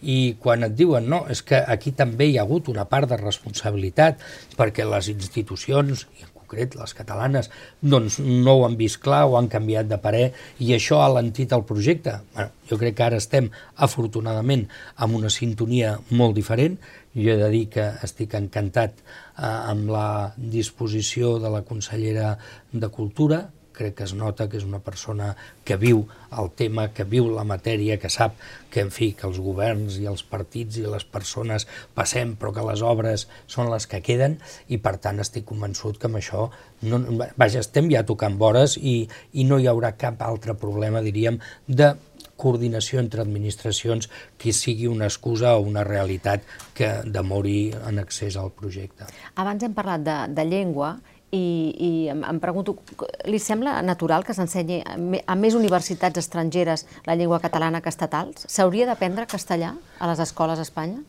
I 0.00 0.38
quan 0.40 0.64
et 0.64 0.74
diuen, 0.78 1.08
no, 1.10 1.24
és 1.28 1.42
que 1.44 1.58
aquí 1.60 1.92
també 1.92 2.30
hi 2.30 2.38
ha 2.38 2.46
hagut 2.46 2.70
una 2.72 2.86
part 2.88 3.10
de 3.10 3.18
responsabilitat 3.20 4.22
perquè 4.56 4.86
les 4.88 5.10
institucions, 5.12 6.06
i 6.16 6.24
en 6.24 6.32
concret 6.48 6.76
les 6.78 6.94
catalanes, 6.96 7.50
doncs 7.82 8.18
no 8.24 8.54
ho 8.56 8.64
han 8.66 8.78
vist 8.80 9.02
clar 9.04 9.26
o 9.28 9.36
han 9.36 9.50
canviat 9.52 9.90
de 9.90 9.98
parer 10.00 10.30
i 10.64 10.72
això 10.72 11.02
ha 11.02 11.10
lentit 11.12 11.52
el 11.52 11.66
projecte. 11.68 12.16
Bueno, 12.34 12.54
jo 12.70 12.78
crec 12.80 12.96
que 12.96 13.04
ara 13.04 13.20
estem, 13.20 13.50
afortunadament, 13.76 14.66
amb 14.96 15.20
una 15.20 15.30
sintonia 15.30 15.98
molt 16.10 16.34
diferent. 16.38 16.78
Jo 17.14 17.34
he 17.34 17.38
de 17.40 17.50
dir 17.52 17.66
que 17.68 17.84
estic 18.06 18.34
encantat 18.38 18.96
eh, 18.96 19.44
amb 19.44 19.90
la 19.92 20.32
disposició 20.36 21.36
de 21.42 21.52
la 21.52 21.64
consellera 21.68 22.36
de 22.72 22.88
Cultura, 22.88 23.48
crec 23.78 23.96
que 23.98 24.06
es 24.08 24.14
nota 24.18 24.48
que 24.50 24.58
és 24.58 24.66
una 24.66 24.80
persona 24.84 25.30
que 25.64 25.78
viu 25.80 26.04
el 26.38 26.50
tema, 26.58 26.88
que 26.94 27.06
viu 27.08 27.30
la 27.32 27.46
matèria, 27.48 27.98
que 28.02 28.10
sap 28.12 28.36
que, 28.72 28.82
en 28.84 28.90
fi, 28.94 29.12
que 29.16 29.28
els 29.28 29.38
governs 29.42 29.98
i 30.02 30.08
els 30.10 30.24
partits 30.26 30.80
i 30.80 30.84
les 30.86 31.06
persones 31.06 31.68
passem, 31.96 32.34
però 32.38 32.52
que 32.56 32.66
les 32.66 32.82
obres 32.82 33.28
són 33.46 33.70
les 33.72 33.86
que 33.88 34.02
queden, 34.04 34.38
i 34.68 34.80
per 34.82 34.96
tant 35.02 35.22
estic 35.22 35.46
convençut 35.48 35.98
que 36.00 36.10
amb 36.10 36.20
això, 36.20 36.48
no, 36.90 37.00
vaja, 37.38 37.62
estem 37.62 37.88
ja 37.92 38.04
tocant 38.06 38.38
vores 38.40 38.76
i, 38.78 39.00
i 39.32 39.48
no 39.48 39.58
hi 39.58 39.70
haurà 39.70 39.94
cap 39.98 40.22
altre 40.26 40.58
problema, 40.58 41.04
diríem, 41.04 41.40
de 41.66 41.94
coordinació 42.38 43.02
entre 43.02 43.24
administracions 43.24 44.08
que 44.38 44.54
sigui 44.54 44.86
una 44.86 45.08
excusa 45.10 45.56
o 45.56 45.64
una 45.66 45.82
realitat 45.84 46.46
que 46.78 46.92
demori 47.04 47.72
en 47.90 47.98
accés 47.98 48.38
al 48.38 48.52
projecte. 48.54 49.08
Abans 49.42 49.66
hem 49.66 49.74
parlat 49.74 50.06
de, 50.06 50.18
de 50.38 50.46
llengua 50.46 50.94
i, 51.30 51.44
i 51.76 51.90
em, 52.08 52.22
em 52.24 52.40
pregunto, 52.40 52.78
li 53.28 53.40
sembla 53.42 53.76
natural 53.84 54.24
que 54.24 54.36
s'ensenyi 54.36 54.80
a 54.84 55.36
més 55.36 55.58
universitats 55.58 56.22
estrangeres 56.22 56.86
la 57.06 57.16
llengua 57.18 57.40
catalana 57.42 57.82
que 57.84 57.92
estatals? 57.92 58.46
S'hauria 58.48 58.88
d'aprendre 58.88 59.28
castellà 59.28 59.74
a 59.98 60.10
les 60.10 60.24
escoles 60.24 60.58
a 60.58 60.66
Espanya? 60.66 61.04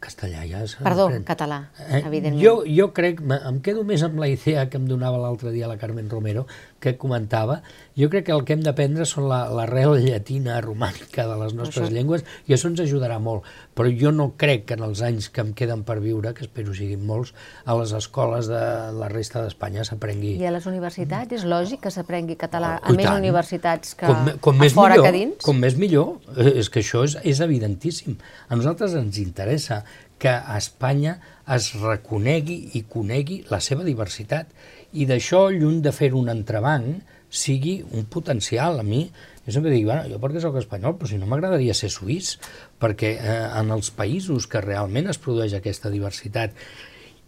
Castellà 0.00 0.42
ja. 0.44 0.60
Perdó, 0.84 1.06
català, 1.24 1.70
eh, 1.80 2.02
evidentment. 2.04 2.42
Jo, 2.42 2.56
jo 2.68 2.90
crec, 2.96 3.22
em 3.24 3.60
quedo 3.64 3.84
més 3.88 4.02
amb 4.04 4.18
la 4.20 4.28
idea 4.28 4.66
que 4.68 4.76
em 4.80 4.84
donava 4.88 5.18
l'altre 5.20 5.52
dia 5.54 5.68
la 5.70 5.78
Carmen 5.80 6.10
Romero, 6.12 6.44
que 6.86 6.94
comentava, 7.02 7.60
jo 7.98 8.08
crec 8.12 8.28
que 8.28 8.34
el 8.34 8.44
que 8.46 8.54
hem 8.54 8.62
d'aprendre 8.62 9.06
són 9.08 9.26
l'arrel 9.28 9.96
la, 9.96 10.00
llatina, 10.04 10.60
romànica 10.62 11.26
de 11.26 11.38
les 11.40 11.54
nostres 11.58 11.88
això... 11.88 11.94
llengües, 11.94 12.22
i 12.46 12.54
això 12.54 12.70
ens 12.70 12.82
ajudarà 12.84 13.18
molt. 13.22 13.46
Però 13.76 13.90
jo 13.90 14.12
no 14.14 14.28
crec 14.38 14.68
que 14.70 14.78
en 14.78 14.84
els 14.86 15.02
anys 15.04 15.28
que 15.32 15.42
em 15.42 15.52
queden 15.58 15.82
per 15.88 15.98
viure, 16.04 16.32
que 16.36 16.46
espero 16.46 16.74
siguin 16.76 17.02
molts, 17.08 17.34
a 17.64 17.76
les 17.80 17.94
escoles 17.96 18.50
de 18.52 18.62
la 18.96 19.10
resta 19.12 19.42
d'Espanya 19.42 19.86
s'aprengui... 19.88 20.36
I 20.38 20.48
a 20.48 20.54
les 20.54 20.68
universitats 20.70 21.40
és 21.40 21.46
lògic 21.48 21.82
que 21.86 21.92
s'aprengui 21.94 22.38
català 22.38 22.76
oh, 22.78 22.92
a 22.92 22.96
més 22.96 23.08
tant. 23.08 23.20
universitats 23.20 23.96
que 23.98 24.10
com, 24.10 24.32
com 24.48 24.62
a 24.62 24.70
fora 24.70 24.94
millor, 24.96 25.08
que 25.08 25.14
dins? 25.18 25.38
Com 25.44 25.62
més 25.62 25.78
millor, 25.80 26.16
eh, 26.36 26.58
és 26.62 26.70
que 26.70 26.84
això 26.84 27.02
és, 27.08 27.18
és 27.26 27.42
evidentíssim. 27.44 28.18
A 28.48 28.58
nosaltres 28.58 28.94
ens 28.98 29.18
interessa 29.22 29.82
que 30.18 30.32
a 30.32 30.56
Espanya 30.56 31.18
es 31.56 31.72
reconegui 31.80 32.56
i 32.78 32.82
conegui 32.88 33.42
la 33.52 33.60
seva 33.64 33.84
diversitat 33.86 34.48
i 34.92 35.06
d'això, 35.08 35.48
lluny 35.50 35.80
de 35.84 35.92
fer 35.94 36.12
un 36.14 36.30
entrebanc, 36.32 37.02
sigui 37.30 37.80
un 37.92 38.06
potencial. 38.10 38.80
A 38.80 38.84
mi, 38.86 39.04
jo 39.46 39.54
sempre 39.54 39.72
dic, 39.74 39.86
bueno, 39.88 40.06
jo 40.10 40.20
perquè 40.22 40.42
sóc 40.42 40.58
espanyol, 40.60 40.96
però 40.98 41.10
si 41.10 41.20
no 41.20 41.28
m'agradaria 41.30 41.74
ser 41.74 41.90
suís, 41.92 42.36
perquè 42.82 43.14
eh, 43.16 43.38
en 43.60 43.72
els 43.74 43.90
països 43.94 44.48
que 44.50 44.62
realment 44.64 45.10
es 45.12 45.20
produeix 45.22 45.56
aquesta 45.56 45.92
diversitat 45.92 46.54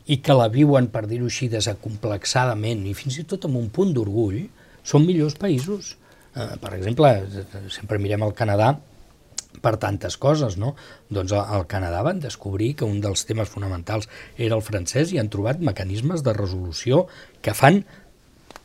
i 0.09 0.21
que 0.25 0.37
la 0.37 0.49
viuen, 0.53 0.89
per 0.93 1.05
dir-ho 1.07 1.29
així, 1.29 1.51
desacomplexadament 1.53 2.87
i 2.89 2.95
fins 2.97 3.19
i 3.21 3.27
tot 3.29 3.45
amb 3.49 3.61
un 3.61 3.69
punt 3.75 3.93
d'orgull, 3.97 4.41
són 4.87 5.05
millors 5.05 5.37
països. 5.37 5.97
Eh, 6.35 6.55
per 6.63 6.73
exemple, 6.79 7.13
sempre 7.75 8.01
mirem 8.01 8.25
el 8.25 8.33
Canadà, 8.39 8.73
per 9.63 9.77
tantes 9.83 10.17
coses, 10.21 10.57
no? 10.61 10.75
Doncs 11.11 11.35
al 11.37 11.67
Canadà 11.71 12.03
van 12.07 12.21
descobrir 12.23 12.75
que 12.79 12.89
un 12.89 13.01
dels 13.05 13.25
temes 13.29 13.51
fonamentals 13.53 14.09
era 14.37 14.57
el 14.57 14.65
francès 14.65 15.13
i 15.13 15.21
han 15.21 15.31
trobat 15.33 15.63
mecanismes 15.65 16.25
de 16.27 16.35
resolució 16.37 17.07
que 17.43 17.55
fan 17.55 17.83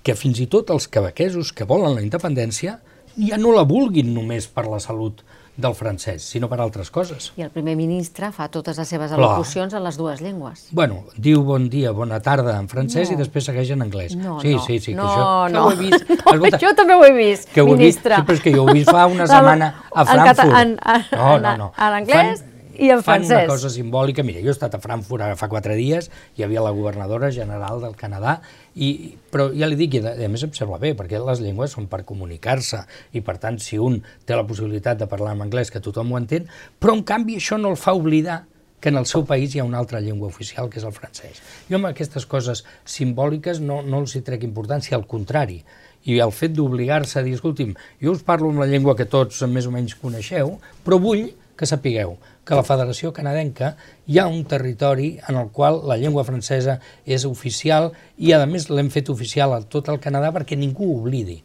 que 0.04 0.18
fins 0.20 0.41
i 0.44 0.50
tot 0.52 0.72
els 0.74 0.89
quebequesos 0.91 1.54
que 1.56 1.68
volen 1.70 1.96
la 1.96 2.04
independència 2.04 2.80
ja 3.16 3.38
no 3.39 3.54
la 3.56 3.66
vulguin 3.68 4.14
només 4.14 4.50
per 4.50 4.66
la 4.68 4.82
salut 4.84 5.22
del 5.56 5.76
francès, 5.78 6.26
sinó 6.26 6.47
per 6.49 6.58
altres 6.64 6.89
coses. 6.93 7.32
I 7.38 7.45
el 7.45 7.51
primer 7.54 7.76
ministre 7.78 8.32
fa 8.34 8.47
totes 8.54 8.80
les 8.82 8.89
seves 8.89 9.12
al·locucions 9.14 9.76
en 9.78 9.84
les 9.86 9.97
dues 9.99 10.22
llengües. 10.24 10.68
Bueno, 10.72 11.04
diu 11.16 11.43
bon 11.45 11.68
dia, 11.70 11.91
bona 11.93 12.20
tarda 12.26 12.56
en 12.58 12.70
francès 12.72 13.12
no. 13.12 13.18
i 13.18 13.22
després 13.22 13.49
segueix 13.51 13.74
en 13.76 13.86
anglès. 13.86 14.16
No, 14.18 14.39
sí, 14.41 14.56
no, 14.56 14.64
sí, 14.66 14.80
sí, 14.80 14.95
no, 14.97 15.04
que 15.04 15.14
això, 15.14 15.28
no. 15.54 15.54
que 15.54 15.66
ho 15.66 15.72
he 15.72 15.82
vist. 15.84 16.10
No, 16.24 16.34
Escolta, 16.34 16.60
jo 16.62 16.72
també 16.78 16.95
ho 16.95 17.04
he 17.06 17.12
vist, 17.14 17.49
que 17.54 17.62
ho 17.62 17.68
ministre. 17.68 18.16
He 18.16 18.24
vist, 18.24 18.24
sí, 18.24 18.28
però 18.30 18.38
és 18.39 18.43
que 18.45 18.56
jo 18.56 18.64
ho 18.64 18.72
he 18.72 18.78
vist 18.80 18.89
fa 18.89 19.06
una 19.12 19.28
setmana 19.34 19.70
a 19.91 20.06
Frankfurt. 20.08 20.58
En, 20.64 20.74
en, 20.80 21.06
no, 21.12 21.38
no, 21.43 21.54
no. 21.60 21.70
En 21.78 21.99
anglès 21.99 22.41
Fan, 22.41 22.53
i 22.78 22.89
en 22.89 23.01
fan 23.03 23.24
francès. 23.24 23.45
una 23.45 23.53
cosa 23.53 23.69
simbòlica. 23.69 24.24
Mira, 24.24 24.41
jo 24.41 24.51
he 24.51 24.55
estat 24.55 24.76
a 24.76 24.80
Frankfurt 24.82 25.24
ara 25.26 25.38
fa 25.39 25.49
quatre 25.51 25.76
dies, 25.80 26.09
hi 26.38 26.45
havia 26.45 26.63
la 26.63 26.71
governadora 26.76 27.32
general 27.32 27.82
del 27.82 27.95
Canadà, 27.99 28.39
i, 28.76 29.13
però 29.32 29.49
ja 29.53 29.69
li 29.69 29.78
dic, 29.80 29.99
i 29.99 30.01
a, 30.03 30.30
més 30.32 30.45
em 30.45 30.53
sembla 30.55 30.80
bé, 30.82 30.93
perquè 30.97 31.21
les 31.21 31.43
llengües 31.43 31.76
són 31.78 31.88
per 31.91 32.03
comunicar-se, 32.07 32.84
i 33.13 33.21
per 33.21 33.38
tant, 33.38 33.59
si 33.61 33.78
un 33.78 34.01
té 34.26 34.38
la 34.38 34.47
possibilitat 34.47 34.99
de 34.99 35.09
parlar 35.11 35.36
en 35.38 35.45
anglès, 35.45 35.71
que 35.71 35.84
tothom 35.84 36.13
ho 36.13 36.19
entén, 36.21 36.49
però 36.80 36.97
en 36.97 37.05
canvi 37.05 37.38
això 37.41 37.59
no 37.61 37.74
el 37.74 37.78
fa 37.78 37.93
oblidar 37.93 38.43
que 38.84 38.89
en 38.89 38.97
el 38.99 39.05
seu 39.07 39.24
país 39.24 39.53
hi 39.55 39.61
ha 39.61 39.63
una 39.63 39.80
altra 39.80 40.01
llengua 40.03 40.28
oficial, 40.28 40.67
que 40.69 40.82
és 40.82 40.84
el 40.84 40.91
francès. 40.91 41.39
Jo 41.69 41.78
amb 41.80 41.88
aquestes 41.88 42.26
coses 42.28 42.65
simbòliques 42.84 43.61
no, 43.63 43.80
no 43.82 44.01
els 44.03 44.17
hi 44.17 44.24
trec 44.28 44.43
importància, 44.43 44.97
al 44.97 45.05
contrari, 45.07 45.61
i 46.03 46.17
el 46.19 46.34
fet 46.36 46.51
d'obligar-se 46.57 47.21
a 47.21 47.24
dir, 47.24 47.38
escolti'm, 47.38 47.71
jo 48.03 48.11
us 48.11 48.26
parlo 48.28 48.51
amb 48.51 48.59
la 48.59 48.67
llengua 48.67 48.97
que 48.99 49.07
tots 49.07 49.39
més 49.47 49.69
o 49.69 49.71
menys 49.71 49.95
coneixeu, 50.01 50.57
però 50.84 50.99
vull 50.99 51.30
que 51.55 51.69
sapigueu 51.69 52.17
que 52.46 52.56
la 52.58 52.66
Federació 52.68 53.14
Canadenca 53.16 53.74
hi 54.08 54.20
ha 54.20 54.28
un 54.28 54.44
territori 54.50 55.18
en 55.30 55.39
el 55.39 55.50
qual 55.56 55.82
la 55.88 55.98
llengua 55.98 56.26
francesa 56.28 56.80
és 57.06 57.26
oficial 57.30 57.91
i 58.18 58.34
a 58.36 58.44
més 58.46 58.70
l'hem 58.70 58.91
fet 58.91 59.12
oficial 59.14 59.56
a 59.56 59.62
tot 59.64 59.91
el 59.94 60.02
Canadà 60.04 60.34
perquè 60.36 60.58
ningú 60.60 60.89
ho 60.89 61.00
oblidi. 61.02 61.39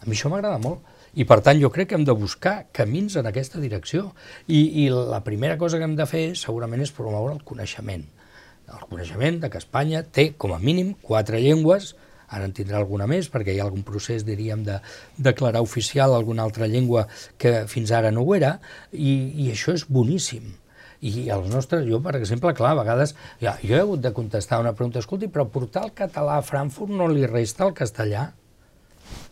A 0.00 0.08
mi 0.08 0.16
això 0.16 0.30
m'agrada 0.32 0.58
molt 0.62 0.86
i 1.14 1.26
per 1.26 1.40
tant 1.42 1.58
jo 1.58 1.70
crec 1.74 1.90
que 1.90 1.98
hem 1.98 2.06
de 2.06 2.14
buscar 2.14 2.70
camins 2.72 3.16
en 3.18 3.26
aquesta 3.26 3.62
direcció 3.62 4.12
i, 4.46 4.84
i 4.84 4.88
la 4.90 5.22
primera 5.26 5.58
cosa 5.58 5.78
que 5.78 5.86
hem 5.86 5.96
de 5.98 6.06
fer 6.06 6.24
segurament 6.38 6.82
és 6.82 6.94
promoure 6.94 7.34
el 7.34 7.42
coneixement. 7.46 8.04
El 8.70 8.86
coneixement 8.86 9.40
de 9.42 9.50
que 9.50 9.58
Espanya 9.58 10.04
té 10.06 10.30
com 10.38 10.54
a 10.54 10.60
mínim 10.62 10.94
quatre 11.02 11.40
llengües 11.42 11.94
ara 12.30 12.46
en 12.46 12.54
tindrà 12.54 12.78
alguna 12.78 13.08
més, 13.10 13.28
perquè 13.30 13.54
hi 13.54 13.60
ha 13.60 13.66
algun 13.66 13.82
procés, 13.86 14.24
diríem, 14.26 14.62
de 14.66 14.78
declarar 15.18 15.62
oficial 15.66 16.14
alguna 16.14 16.46
altra 16.46 16.68
llengua 16.70 17.06
que 17.38 17.64
fins 17.70 17.92
ara 17.96 18.12
no 18.14 18.24
ho 18.24 18.34
era, 18.38 18.56
i, 18.92 19.14
i 19.44 19.50
això 19.52 19.74
és 19.76 19.86
boníssim. 19.88 20.52
I 21.00 21.30
els 21.32 21.48
nostres, 21.48 21.86
jo, 21.88 21.98
per 22.04 22.12
exemple, 22.18 22.52
clar, 22.56 22.74
a 22.74 22.80
vegades, 22.82 23.14
ja, 23.40 23.54
jo 23.64 23.72
he 23.76 23.80
hagut 23.80 24.02
de 24.04 24.12
contestar 24.16 24.60
una 24.60 24.74
pregunta, 24.76 25.00
escolti, 25.00 25.30
però 25.32 25.46
portar 25.48 25.86
el 25.88 25.94
català 25.96 26.36
a 26.36 26.44
Frankfurt 26.44 26.92
no 26.92 27.08
li 27.08 27.24
resta 27.26 27.64
el 27.66 27.72
castellà? 27.76 28.26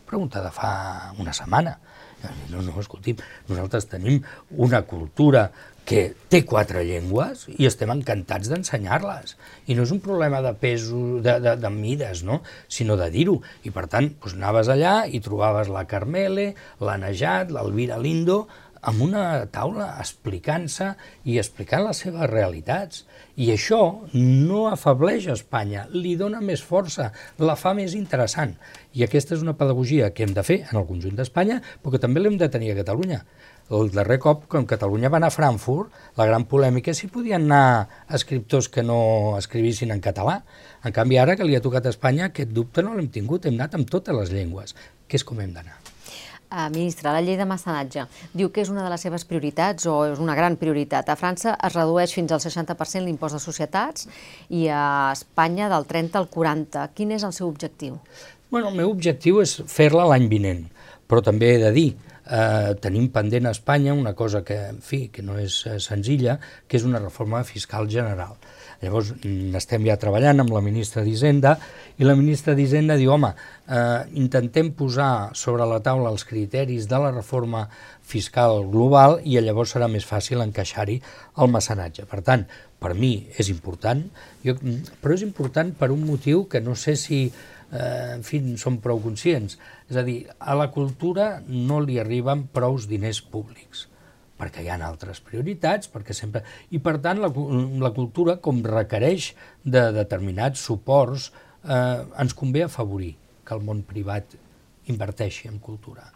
Pregunta 0.09 0.40
de 0.40 0.51
fa 0.55 0.70
una 1.20 1.34
setmana. 1.36 1.76
No, 2.51 2.62
no, 2.64 2.72
escolti'm, 2.80 3.20
nosaltres 3.46 3.86
tenim 3.92 4.16
una 4.64 4.80
cultura 4.88 5.44
que 5.89 6.03
té 6.28 6.43
quatre 6.45 6.82
llengües 6.84 7.47
i 7.55 7.64
estem 7.64 7.89
encantats 7.95 8.51
d'ensenyar-les. 8.53 9.34
I 9.72 9.76
no 9.78 9.86
és 9.86 9.93
un 9.95 10.03
problema 10.05 10.43
de 10.45 10.53
pesos, 10.61 11.22
de, 11.24 11.39
de, 11.41 11.55
de 11.57 11.70
mides, 11.72 12.20
no? 12.28 12.43
sinó 12.68 12.99
de 13.01 13.09
dir-ho. 13.14 13.39
I 13.64 13.72
per 13.72 13.86
tant, 13.89 14.11
doncs 14.20 14.36
anaves 14.36 14.68
allà 14.74 14.99
i 15.09 15.22
trobaves 15.24 15.72
la 15.72 15.86
Carmele, 15.89 16.51
la 16.84 16.99
Najat, 17.01 17.55
l'Alvira 17.57 17.97
Lindo, 18.05 18.43
amb 18.89 19.01
una 19.03 19.22
taula 19.51 19.89
explicant-se 19.99 20.93
i 21.26 21.41
explicant 21.41 21.86
les 21.89 22.05
seves 22.05 22.28
realitats. 22.30 23.07
I 23.41 23.49
això 23.55 23.80
no 24.12 24.66
afableix 24.68 25.30
Espanya, 25.32 25.86
li 25.95 26.18
dona 26.20 26.45
més 26.45 26.61
força, 26.61 27.14
la 27.41 27.57
fa 27.57 27.72
més 27.74 27.97
interessant. 27.97 28.59
I 28.93 29.09
aquesta 29.09 29.39
és 29.39 29.45
una 29.47 29.57
pedagogia 29.57 30.12
que 30.12 30.28
hem 30.28 30.36
de 30.36 30.45
fer 30.45 30.66
en 30.68 30.82
el 30.82 30.89
conjunt 30.91 31.16
d'Espanya, 31.16 31.62
però 31.80 31.97
que 31.97 32.03
també 32.03 32.20
l'hem 32.20 32.36
de 32.36 32.53
tenir 32.53 32.74
a 32.74 32.82
Catalunya 32.84 33.24
el 33.71 33.91
darrer 33.93 34.19
cop, 34.23 34.47
quan 34.49 34.66
Catalunya 34.69 35.11
va 35.12 35.19
anar 35.21 35.29
a 35.29 35.35
Frankfurt, 35.35 35.93
la 36.16 36.27
gran 36.29 36.47
polèmica 36.49 36.93
és 36.95 37.03
si 37.03 37.11
podien 37.12 37.45
anar 37.45 37.89
escriptors 38.16 38.71
que 38.73 38.85
no 38.85 39.37
escrivissin 39.39 39.93
en 39.93 40.01
català. 40.05 40.41
En 40.85 40.95
canvi, 40.97 41.19
ara 41.21 41.37
que 41.37 41.45
li 41.45 41.57
ha 41.57 41.64
tocat 41.64 41.87
a 41.87 41.93
Espanya, 41.93 42.31
aquest 42.31 42.55
dubte 42.55 42.85
no 42.85 42.97
l'hem 42.97 43.11
tingut, 43.12 43.45
hem 43.45 43.59
anat 43.61 43.77
amb 43.77 43.91
totes 43.91 44.16
les 44.16 44.33
llengües, 44.33 44.75
que 45.07 45.21
és 45.21 45.27
com 45.27 45.41
hem 45.45 45.53
d'anar. 45.53 45.77
Uh, 46.49 46.71
ministre, 46.73 47.11
la 47.12 47.21
llei 47.21 47.37
de 47.37 47.45
mecenatge 47.45 48.07
diu 48.33 48.49
que 48.49 48.62
és 48.62 48.71
una 48.73 48.81
de 48.81 48.89
les 48.89 49.03
seves 49.05 49.27
prioritats 49.29 49.85
o 49.85 49.99
és 50.09 50.21
una 50.23 50.33
gran 50.33 50.55
prioritat. 50.57 51.11
A 51.12 51.16
França 51.21 51.53
es 51.53 51.75
redueix 51.77 52.14
fins 52.16 52.33
al 52.33 52.41
60% 52.41 53.05
l'impost 53.05 53.37
de 53.37 53.41
societats 53.43 54.09
i 54.49 54.64
a 54.73 55.12
Espanya 55.12 55.69
del 55.69 55.85
30 55.85 56.16
al 56.16 56.31
40. 56.33 56.87
Quin 56.97 57.12
és 57.12 57.27
el 57.29 57.37
seu 57.37 57.51
objectiu? 57.53 57.99
Bueno, 58.49 58.71
el 58.71 58.81
meu 58.81 58.89
objectiu 58.89 59.43
és 59.45 59.59
fer-la 59.69 60.09
l'any 60.09 60.25
vinent, 60.33 60.64
però 61.05 61.21
també 61.21 61.53
he 61.53 61.61
de 61.61 61.75
dir 61.77 61.91
eh, 62.29 62.74
tenim 62.83 63.09
pendent 63.14 63.49
a 63.49 63.55
Espanya 63.57 63.95
una 63.95 64.14
cosa 64.14 64.45
que, 64.45 64.59
en 64.68 64.81
fi, 64.85 65.09
que 65.09 65.24
no 65.24 65.39
és 65.41 65.62
eh, 65.66 65.79
senzilla, 65.81 66.39
que 66.68 66.79
és 66.79 66.87
una 66.87 67.01
reforma 67.03 67.43
fiscal 67.45 67.89
general. 67.91 68.37
Llavors, 68.79 69.11
estem 69.59 69.89
ja 69.89 69.97
treballant 69.99 70.45
amb 70.45 70.53
la 70.55 70.62
ministra 70.62 71.03
d'Hisenda 71.03 71.57
i 71.99 72.07
la 72.07 72.14
ministra 72.14 72.55
d'Hisenda 72.55 72.95
diu, 73.01 73.11
home, 73.16 73.33
eh, 73.66 74.05
intentem 74.20 74.70
posar 74.79 75.35
sobre 75.35 75.66
la 75.66 75.81
taula 75.83 76.12
els 76.14 76.24
criteris 76.29 76.87
de 76.87 77.01
la 77.03 77.11
reforma 77.11 77.64
fiscal 78.09 78.62
global 78.70 79.18
i 79.24 79.41
llavors 79.43 79.74
serà 79.74 79.91
més 79.91 80.07
fàcil 80.07 80.45
encaixar-hi 80.45 81.01
el 81.43 81.51
mecenatge. 81.51 82.07
Per 82.07 82.22
tant, 82.22 82.47
per 82.79 82.95
mi 82.95 83.16
és 83.37 83.51
important, 83.51 84.05
jo, 84.45 84.55
però 85.03 85.16
és 85.16 85.26
important 85.26 85.74
per 85.74 85.91
un 85.91 86.07
motiu 86.07 86.47
que 86.47 86.62
no 86.62 86.79
sé 86.79 86.95
si 86.95 87.24
eh, 87.72 88.14
en 88.14 88.22
fi, 88.22 88.41
som 88.57 88.79
prou 88.85 89.03
conscients. 89.03 89.59
És 89.89 89.97
a 89.97 90.05
dir, 90.05 90.18
a 90.39 90.55
la 90.59 90.68
cultura 90.72 91.39
no 91.49 91.80
li 91.80 91.97
arriben 92.01 92.47
prous 92.53 92.89
diners 92.91 93.22
públics 93.24 93.86
perquè 94.39 94.62
hi 94.62 94.68
ha 94.70 94.78
altres 94.86 95.20
prioritats, 95.24 95.91
perquè 95.91 96.14
sempre... 96.14 96.45
I 96.70 96.78
per 96.82 96.99
tant 97.03 97.18
la, 97.18 97.30
la 97.82 97.91
cultura, 97.97 98.36
com 98.45 98.61
requereix 98.62 99.32
de 99.66 99.89
determinats 99.97 100.62
suports, 100.62 101.32
eh, 101.64 102.05
ens 102.22 102.36
convé 102.39 102.62
afavorir 102.64 103.16
que 103.43 103.57
el 103.57 103.64
món 103.66 103.82
privat 103.89 104.36
inverteixi 104.93 105.51
en 105.51 105.59
cultura. 105.59 106.07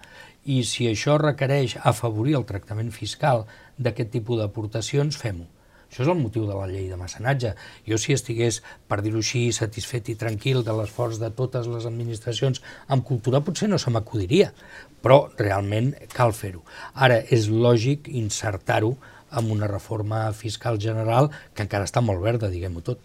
I 0.47 0.63
si 0.67 0.87
això 0.91 1.19
requereix 1.21 1.77
afavorir 1.83 2.39
el 2.39 2.47
tractament 2.49 2.93
fiscal 2.95 3.45
d'aquest 3.79 4.15
tipus 4.15 4.41
d'aportacions, 4.41 5.19
fem-ho. 5.19 5.49
Això 5.93 6.07
és 6.07 6.09
el 6.09 6.21
motiu 6.23 6.47
de 6.49 6.55
la 6.57 6.67
llei 6.71 6.87
de 6.89 6.97
mecenatge. 6.97 7.51
Jo 7.85 7.99
si 8.01 8.15
estigués, 8.17 8.63
per 8.89 9.03
dir-ho 9.05 9.21
així, 9.21 9.43
satisfet 9.53 10.09
i 10.09 10.17
tranquil 10.17 10.63
de 10.65 10.73
l'esforç 10.79 11.19
de 11.21 11.29
totes 11.37 11.69
les 11.69 11.85
administracions 11.85 12.63
amb 12.89 13.05
cultura, 13.05 13.43
potser 13.45 13.69
no 13.69 13.77
se 13.77 13.93
m'acudiria, 13.93 14.49
però 15.05 15.27
realment 15.37 15.93
cal 16.17 16.33
fer-ho. 16.33 16.65
Ara, 16.97 17.21
és 17.29 17.51
lògic 17.53 18.09
insertar-ho 18.09 18.95
amb 19.37 19.53
una 19.53 19.69
reforma 19.69 20.25
fiscal 20.33 20.81
general 20.81 21.29
que 21.53 21.67
encara 21.67 21.85
està 21.85 22.01
molt 22.01 22.25
verda, 22.25 22.49
diguem-ho 22.49 22.81
tot. 22.89 23.05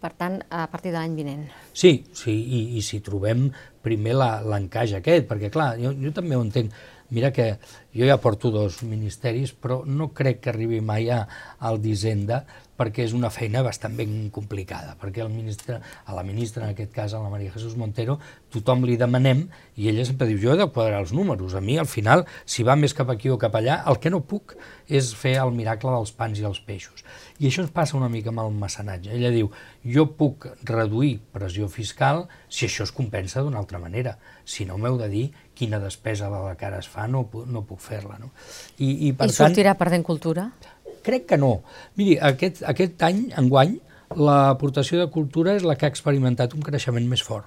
Per 0.00 0.10
tant, 0.16 0.40
a 0.48 0.64
partir 0.72 0.90
de 0.90 0.96
l'any 0.96 1.12
vinent. 1.20 1.44
Sí, 1.76 1.98
sí 2.16 2.32
i, 2.32 2.62
i 2.80 2.82
si 2.82 3.04
trobem 3.04 3.50
primer 3.84 4.16
l'encaix 4.16 4.96
aquest, 4.96 5.28
perquè 5.28 5.52
clar, 5.52 5.74
jo, 5.78 5.92
jo 6.00 6.16
també 6.16 6.40
ho 6.40 6.42
entenc, 6.42 6.72
Mira 7.12 7.30
que 7.30 7.58
jo 7.92 8.08
ja 8.08 8.18
porto 8.20 8.50
dos 8.50 8.80
ministeris, 8.88 9.52
però 9.52 9.82
no 9.86 10.10
crec 10.16 10.40
que 10.40 10.52
arribi 10.52 10.80
mai 10.80 11.10
a, 11.12 11.26
al 11.60 11.80
d'Hisenda 11.82 12.42
perquè 12.82 13.06
és 13.06 13.14
una 13.14 13.30
feina 13.30 13.62
bastant 13.62 13.94
ben 13.98 14.26
complicada, 14.34 14.96
perquè 14.98 15.22
el 15.22 15.30
ministre, 15.30 15.78
a 15.78 16.16
la 16.16 16.24
ministra, 16.26 16.66
en 16.66 16.74
aquest 16.74 16.90
cas, 16.94 17.14
a 17.14 17.22
la 17.22 17.30
Maria 17.30 17.54
Jesús 17.54 17.76
Montero, 17.78 18.18
tothom 18.52 18.82
li 18.88 18.98
demanem 18.98 19.46
i 19.78 19.88
ella 19.92 20.04
sempre 20.08 20.26
diu, 20.26 20.40
jo 20.42 20.52
he 20.52 20.58
de 20.58 20.66
quadrar 20.74 21.00
els 21.04 21.14
números, 21.14 21.54
a 21.54 21.62
mi 21.62 21.78
al 21.78 21.86
final, 21.86 22.26
si 22.44 22.66
va 22.66 22.76
més 22.76 22.96
cap 22.98 23.12
aquí 23.14 23.30
o 23.30 23.38
cap 23.40 23.54
allà, 23.58 23.82
el 23.88 24.00
que 24.02 24.10
no 24.10 24.24
puc 24.26 24.56
és 24.90 25.12
fer 25.16 25.36
el 25.40 25.54
miracle 25.54 25.94
dels 25.94 26.12
pans 26.16 26.40
i 26.40 26.48
els 26.48 26.60
peixos. 26.66 27.06
I 27.38 27.48
això 27.48 27.62
ens 27.64 27.72
passa 27.74 27.96
una 27.98 28.10
mica 28.12 28.30
amb 28.32 28.42
el 28.42 28.52
mecenatge. 28.54 29.14
Ella 29.14 29.30
diu, 29.34 29.48
jo 29.94 30.04
puc 30.18 30.48
reduir 30.68 31.16
pressió 31.34 31.68
fiscal 31.72 32.26
si 32.48 32.66
això 32.68 32.86
es 32.86 32.92
compensa 32.94 33.42
d'una 33.42 33.58
altra 33.62 33.80
manera, 33.82 34.16
si 34.44 34.66
no 34.68 34.78
m'heu 34.78 34.98
de 35.00 35.08
dir 35.12 35.24
quina 35.58 35.80
despesa 35.82 36.28
de 36.32 36.42
la 36.42 36.54
cara 36.60 36.80
es 36.82 36.88
fa, 36.90 37.06
no, 37.08 37.24
no 37.46 37.64
puc 37.66 37.80
fer-la. 37.82 38.18
No? 38.20 38.32
I, 38.78 39.08
i, 39.08 39.12
per 39.16 39.30
I 39.30 39.34
sortirà 39.34 39.74
tant, 39.74 39.82
perdent 39.84 40.06
cultura? 40.06 40.50
Crec 41.02 41.26
que 41.32 41.38
no. 41.38 41.62
Miri, 41.98 42.18
aquest, 42.30 42.62
aquest 42.68 43.02
any, 43.06 43.24
enguany, 43.40 43.78
l'aportació 44.18 45.00
de 45.00 45.08
cultura 45.10 45.56
és 45.56 45.64
la 45.66 45.76
que 45.78 45.86
ha 45.86 45.92
experimentat 45.92 46.54
un 46.56 46.62
creixement 46.64 47.06
més 47.08 47.22
fort. 47.24 47.46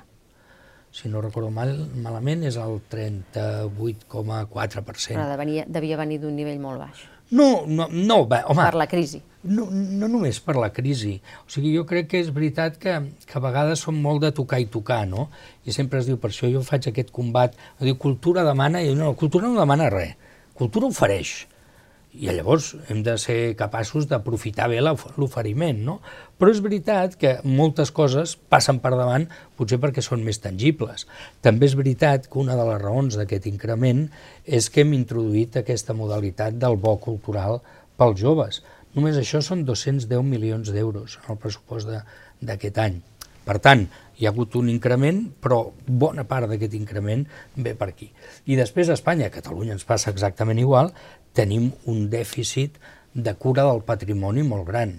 Si 0.96 1.10
no 1.12 1.20
recordo 1.20 1.50
mal, 1.52 1.74
malament, 2.00 2.46
és 2.48 2.56
el 2.56 2.80
38,4%. 2.92 5.12
Però 5.12 5.26
devia, 5.36 5.66
devia 5.68 5.98
venir 6.00 6.22
d'un 6.24 6.36
nivell 6.38 6.62
molt 6.64 6.80
baix. 6.86 7.04
No, 7.36 7.66
no, 7.68 7.90
no 7.92 8.28
va, 8.30 8.46
home... 8.48 8.62
Per 8.62 8.78
la 8.80 8.88
crisi. 8.88 9.20
No, 9.50 9.66
no 9.72 10.08
només 10.08 10.40
per 10.46 10.56
la 10.56 10.70
crisi. 10.74 11.22
O 11.44 11.50
sigui, 11.52 11.74
jo 11.76 11.84
crec 11.90 12.08
que 12.14 12.20
és 12.22 12.30
veritat 12.34 12.78
que, 12.82 12.94
que 13.26 13.36
a 13.36 13.42
vegades 13.44 13.80
som 13.84 13.96
molt 13.98 14.22
de 14.24 14.32
tocar 14.38 14.60
i 14.62 14.70
tocar, 14.72 15.08
no? 15.10 15.28
I 15.66 15.72
sempre 15.76 16.00
es 16.00 16.06
diu, 16.08 16.18
per 16.22 16.30
això 16.32 16.48
jo 16.54 16.62
faig 16.66 16.88
aquest 16.92 17.12
combat, 17.16 17.58
diu, 17.82 17.98
cultura 18.00 18.46
demana, 18.48 18.82
i 18.86 18.96
no, 18.96 19.16
cultura 19.20 19.50
no 19.50 19.60
demana 19.60 19.90
res, 19.92 20.16
cultura 20.56 20.88
ofereix 20.94 21.30
i 22.20 22.30
llavors 22.32 22.72
hem 22.90 23.02
de 23.04 23.16
ser 23.22 23.56
capaços 23.60 24.08
d'aprofitar 24.10 24.70
bé 24.72 24.82
l'oferiment, 24.82 25.82
no? 25.88 25.96
Però 26.40 26.52
és 26.52 26.62
veritat 26.64 27.18
que 27.20 27.38
moltes 27.44 27.92
coses 27.96 28.36
passen 28.52 28.80
per 28.84 28.94
davant 28.96 29.28
potser 29.58 29.80
perquè 29.84 30.04
són 30.04 30.24
més 30.26 30.40
tangibles. 30.44 31.08
També 31.46 31.68
és 31.70 31.76
veritat 31.80 32.30
que 32.30 32.40
una 32.42 32.56
de 32.60 32.68
les 32.70 32.82
raons 32.82 33.18
d'aquest 33.20 33.50
increment 33.52 34.06
és 34.46 34.70
que 34.70 34.86
hem 34.86 34.96
introduït 34.98 35.60
aquesta 35.60 35.96
modalitat 35.98 36.60
del 36.62 36.80
bo 36.80 36.96
cultural 37.04 37.62
pels 38.00 38.20
joves. 38.20 38.62
Només 38.96 39.20
això 39.20 39.42
són 39.44 39.66
210 39.68 40.24
milions 40.24 40.72
d'euros 40.72 41.20
en 41.24 41.36
el 41.36 41.42
pressupost 41.42 41.92
d'aquest 42.42 42.80
any. 42.80 43.02
Per 43.46 43.60
tant, 43.62 43.86
hi 44.18 44.26
ha 44.26 44.32
hagut 44.32 44.56
un 44.56 44.70
increment, 44.72 45.22
però 45.42 45.62
bona 45.88 46.24
part 46.30 46.50
d'aquest 46.50 46.76
increment 46.78 47.26
ve 47.56 47.76
per 47.76 47.90
aquí. 47.92 48.10
I 48.46 48.58
després 48.60 48.90
a 48.90 48.96
Espanya, 48.96 49.28
a 49.28 49.34
Catalunya 49.34 49.76
ens 49.76 49.88
passa 49.88 50.12
exactament 50.14 50.62
igual, 50.62 50.94
tenim 51.36 51.72
un 51.92 52.08
dèficit 52.10 52.80
de 53.14 53.34
cura 53.40 53.66
del 53.68 53.84
patrimoni 53.88 54.44
molt 54.48 54.68
gran. 54.68 54.96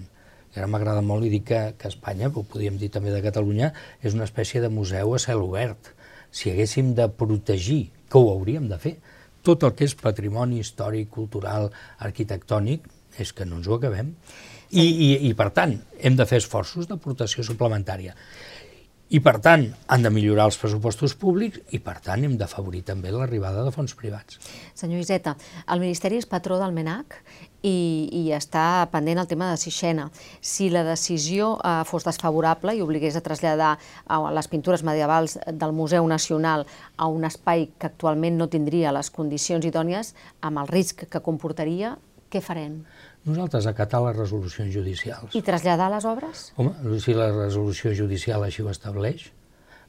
I 0.53 0.61
ara 0.61 0.69
m'agrada 0.69 1.03
molt 1.05 1.25
i 1.25 1.31
dir 1.33 1.43
que, 1.45 1.61
que 1.77 1.89
Espanya, 1.89 2.29
però 2.29 2.45
podríem 2.45 2.77
dir 2.81 2.91
també 2.93 3.13
de 3.13 3.23
Catalunya, 3.25 3.71
és 4.01 4.17
una 4.17 4.25
espècie 4.25 4.61
de 4.61 4.69
museu 4.73 5.13
a 5.13 5.21
cel 5.21 5.41
obert. 5.45 5.93
Si 6.31 6.51
haguéssim 6.51 6.93
de 6.97 7.07
protegir, 7.09 7.87
que 8.09 8.19
ho 8.19 8.31
hauríem 8.31 8.69
de 8.69 8.77
fer, 8.81 8.97
tot 9.45 9.63
el 9.63 9.73
que 9.77 9.87
és 9.87 9.95
patrimoni 9.95 10.61
històric, 10.61 11.09
cultural, 11.13 11.69
arquitectònic, 12.03 12.85
és 13.17 13.33
que 13.33 13.45
no 13.47 13.57
ens 13.61 13.67
ho 13.69 13.77
acabem. 13.77 14.13
I, 14.67 14.83
i, 14.83 15.09
i 15.29 15.33
per 15.37 15.49
tant, 15.55 15.77
hem 16.03 16.17
de 16.19 16.25
fer 16.27 16.41
esforços 16.41 16.89
d'aportació 16.89 17.45
suplementària. 17.47 18.15
I, 19.07 19.21
per 19.23 19.37
tant, 19.39 19.61
han 19.87 20.03
de 20.03 20.09
millorar 20.11 20.49
els 20.49 20.57
pressupostos 20.59 21.13
públics 21.15 21.61
i, 21.71 21.79
per 21.79 21.95
tant, 22.03 22.25
hem 22.27 22.33
d'afavorir 22.35 22.81
també 22.89 23.13
l'arribada 23.13 23.63
de 23.63 23.71
fons 23.71 23.93
privats. 23.95 24.35
Senyor 24.75 24.99
Iseta, 24.99 25.37
el 25.71 25.79
Ministeri 25.79 26.19
és 26.19 26.27
patró 26.27 26.57
del 26.59 26.75
MENAC 26.75 27.15
i, 27.63 27.77
i 28.11 28.23
està 28.35 28.89
pendent 28.91 29.21
el 29.23 29.29
tema 29.31 29.47
de 29.53 29.61
Sixena. 29.61 30.09
Si 30.43 30.67
la 30.73 30.83
decisió 30.83 31.53
eh, 31.55 31.77
fos 31.87 32.03
desfavorable 32.03 32.75
i 32.75 32.83
obligués 32.83 33.15
a 33.15 33.23
traslladar 33.23 33.77
a 34.11 34.19
les 34.35 34.51
pintures 34.51 34.83
medievals 34.83 35.37
del 35.47 35.71
Museu 35.71 36.07
Nacional 36.11 36.67
a 36.97 37.07
un 37.07 37.23
espai 37.31 37.69
que 37.79 37.87
actualment 37.87 38.35
no 38.35 38.51
tindria 38.51 38.91
les 38.91 39.07
condicions 39.07 39.63
idònies, 39.71 40.17
amb 40.43 40.59
el 40.59 40.67
risc 40.67 41.07
que 41.07 41.23
comportaria, 41.23 41.95
què 42.31 42.41
farem? 42.43 42.81
Nosaltres 43.27 43.67
acatar 43.69 44.01
les 44.05 44.15
resolucions 44.17 44.71
judicials. 44.73 45.33
I 45.35 45.43
traslladar 45.43 45.89
les 45.93 46.05
obres? 46.07 46.51
Home, 46.59 46.99
si 47.03 47.15
la 47.15 47.31
resolució 47.33 47.91
judicial 47.95 48.45
així 48.45 48.63
ho 48.63 48.71
estableix. 48.71 49.29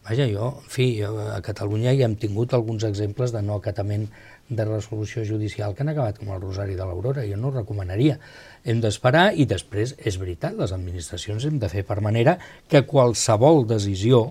Vaja, 0.09 0.25
jo, 0.31 0.53
en 0.63 0.71
fi, 0.73 0.87
a 1.05 1.41
Catalunya 1.45 1.93
ja 1.99 2.07
hem 2.07 2.15
tingut 2.17 2.55
alguns 2.57 2.85
exemples 2.87 3.35
de 3.35 3.43
no 3.45 3.59
acatament 3.59 4.07
de 4.49 4.65
resolució 4.65 5.25
judicial 5.29 5.75
que 5.75 5.85
han 5.85 5.91
acabat 5.93 6.21
com 6.21 6.31
el 6.33 6.41
Rosari 6.41 6.79
de 6.79 6.87
l'Aurora, 6.87 7.27
jo 7.29 7.37
no 7.37 7.51
ho 7.51 7.57
recomanaria. 7.59 8.17
Hem 8.65 8.81
d'esperar 8.81 9.33
i 9.37 9.45
després, 9.51 9.97
és 9.99 10.17
veritat, 10.17 10.57
les 10.57 10.73
administracions 10.73 11.45
hem 11.45 11.59
de 11.61 11.69
fer 11.69 11.85
per 11.85 11.99
manera 12.05 12.39
que 12.71 12.87
qualsevol 12.89 13.67
decisió 13.69 14.31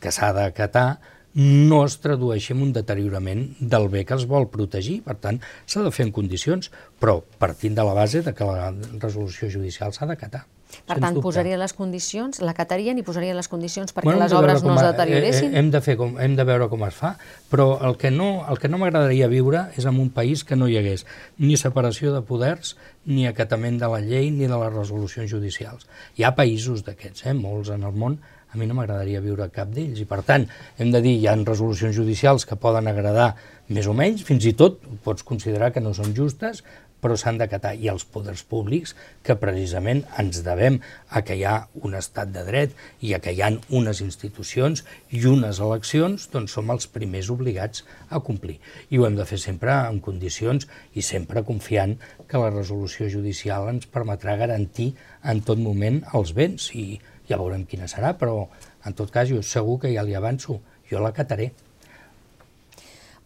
que 0.00 0.12
s'ha 0.14 0.30
d'acatar 0.36 1.00
no 1.34 1.84
es 1.86 1.98
tradueixi 2.02 2.54
en 2.54 2.62
un 2.66 2.72
deteriorament 2.74 3.44
del 3.60 3.88
bé 3.88 4.04
que 4.04 4.16
es 4.18 4.26
vol 4.30 4.48
protegir. 4.50 5.00
Per 5.06 5.16
tant, 5.22 5.40
s'ha 5.66 5.84
de 5.86 5.92
fer 5.94 6.08
en 6.08 6.14
condicions, 6.14 6.72
però 7.00 7.20
partint 7.42 7.76
de 7.78 7.86
la 7.86 7.94
base 7.94 8.24
de 8.26 8.34
que 8.34 8.48
la 8.48 8.72
resolució 8.98 9.50
judicial 9.50 9.94
s'ha 9.94 10.10
d'acatar. 10.10 10.46
Per 10.70 10.98
tant, 10.98 11.14
dubte. 11.14 11.24
posaria 11.24 11.56
les 11.58 11.72
condicions, 11.74 12.40
l'acatarien 12.44 12.98
i 12.98 13.02
posarien 13.06 13.36
les 13.38 13.48
condicions 13.50 13.90
perquè 13.94 14.06
bueno, 14.06 14.22
les 14.22 14.34
obres 14.36 14.62
no 14.62 14.76
es 14.76 14.84
deterioressin? 14.86 15.52
Eh, 15.54 15.58
hem, 15.58 15.70
de 15.74 15.80
fer 15.82 15.96
com, 15.98 16.16
hem 16.22 16.36
de 16.38 16.46
veure 16.46 16.68
com 16.70 16.84
es 16.86 16.94
fa, 16.94 17.16
però 17.50 17.72
el 17.86 17.96
que 17.98 18.12
no, 18.14 18.44
el 18.50 18.60
que 18.62 18.70
no 18.70 18.78
m'agradaria 18.78 19.28
viure 19.30 19.66
és 19.78 19.86
en 19.90 19.98
un 20.02 20.10
país 20.14 20.44
que 20.46 20.58
no 20.58 20.68
hi 20.70 20.78
hagués 20.78 21.06
ni 21.38 21.58
separació 21.60 22.14
de 22.14 22.22
poders, 22.26 22.76
ni 23.06 23.26
acatament 23.26 23.80
de 23.82 23.90
la 23.90 24.02
llei, 24.04 24.30
ni 24.30 24.46
de 24.46 24.60
les 24.62 24.74
resolucions 24.74 25.30
judicials. 25.30 25.88
Hi 26.18 26.26
ha 26.26 26.36
països 26.38 26.84
d'aquests, 26.86 27.26
eh, 27.26 27.34
molts 27.34 27.74
en 27.74 27.86
el 27.88 27.96
món, 27.96 28.20
a 28.50 28.58
mi 28.58 28.66
no 28.66 28.74
m'agradaria 28.74 29.22
viure 29.24 29.48
cap 29.54 29.70
d'ells 29.74 30.02
i 30.02 30.06
per 30.10 30.22
tant 30.26 30.46
hem 30.78 30.92
de 30.94 31.00
dir 31.04 31.16
hi 31.16 31.26
ha 31.30 31.36
resolucions 31.38 31.96
judicials 31.96 32.46
que 32.46 32.58
poden 32.58 32.90
agradar 32.90 33.32
més 33.70 33.86
o 33.86 33.94
menys, 33.94 34.24
fins 34.26 34.46
i 34.50 34.54
tot 34.58 34.80
pots 35.04 35.22
considerar 35.26 35.70
que 35.70 35.82
no 35.82 35.94
són 35.94 36.14
justes, 36.16 36.64
però 37.00 37.16
s'han 37.16 37.38
d'acatar 37.40 37.72
i 37.80 37.88
els 37.92 38.04
poders 38.04 38.42
públics 38.46 38.92
que 39.26 39.36
precisament 39.40 40.02
ens 40.20 40.42
devem 40.46 40.78
a 41.08 41.22
que 41.26 41.36
hi 41.38 41.44
ha 41.48 41.54
un 41.86 41.96
estat 41.98 42.32
de 42.34 42.44
dret 42.46 42.74
i 43.06 43.14
a 43.16 43.20
que 43.24 43.32
hi 43.32 43.42
ha 43.42 43.50
unes 43.80 44.02
institucions 44.04 44.84
i 45.16 45.22
unes 45.30 45.62
eleccions, 45.64 46.28
doncs 46.32 46.56
som 46.58 46.70
els 46.74 46.88
primers 46.92 47.30
obligats 47.32 47.84
a 48.10 48.20
complir. 48.26 48.58
I 48.90 49.00
ho 49.00 49.06
hem 49.08 49.16
de 49.18 49.26
fer 49.28 49.40
sempre 49.40 49.74
en 49.88 50.00
condicions 50.04 50.68
i 50.94 51.04
sempre 51.06 51.44
confiant 51.46 51.96
que 52.28 52.42
la 52.42 52.52
resolució 52.52 53.08
judicial 53.08 53.70
ens 53.72 53.88
permetrà 53.88 54.36
garantir 54.40 54.92
en 55.24 55.40
tot 55.46 55.60
moment 55.60 56.02
els 56.14 56.34
béns 56.36 56.70
i 56.76 57.00
ja 57.30 57.38
veurem 57.40 57.64
quina 57.68 57.88
serà, 57.90 58.14
però 58.18 58.48
en 58.86 58.96
tot 58.98 59.12
cas 59.14 59.30
jo 59.30 59.42
segur 59.46 59.78
que 59.84 59.92
ja 59.94 60.04
li 60.06 60.16
avanço, 60.18 60.60
jo 60.90 61.02
la 61.02 61.14
cataré. 61.16 61.52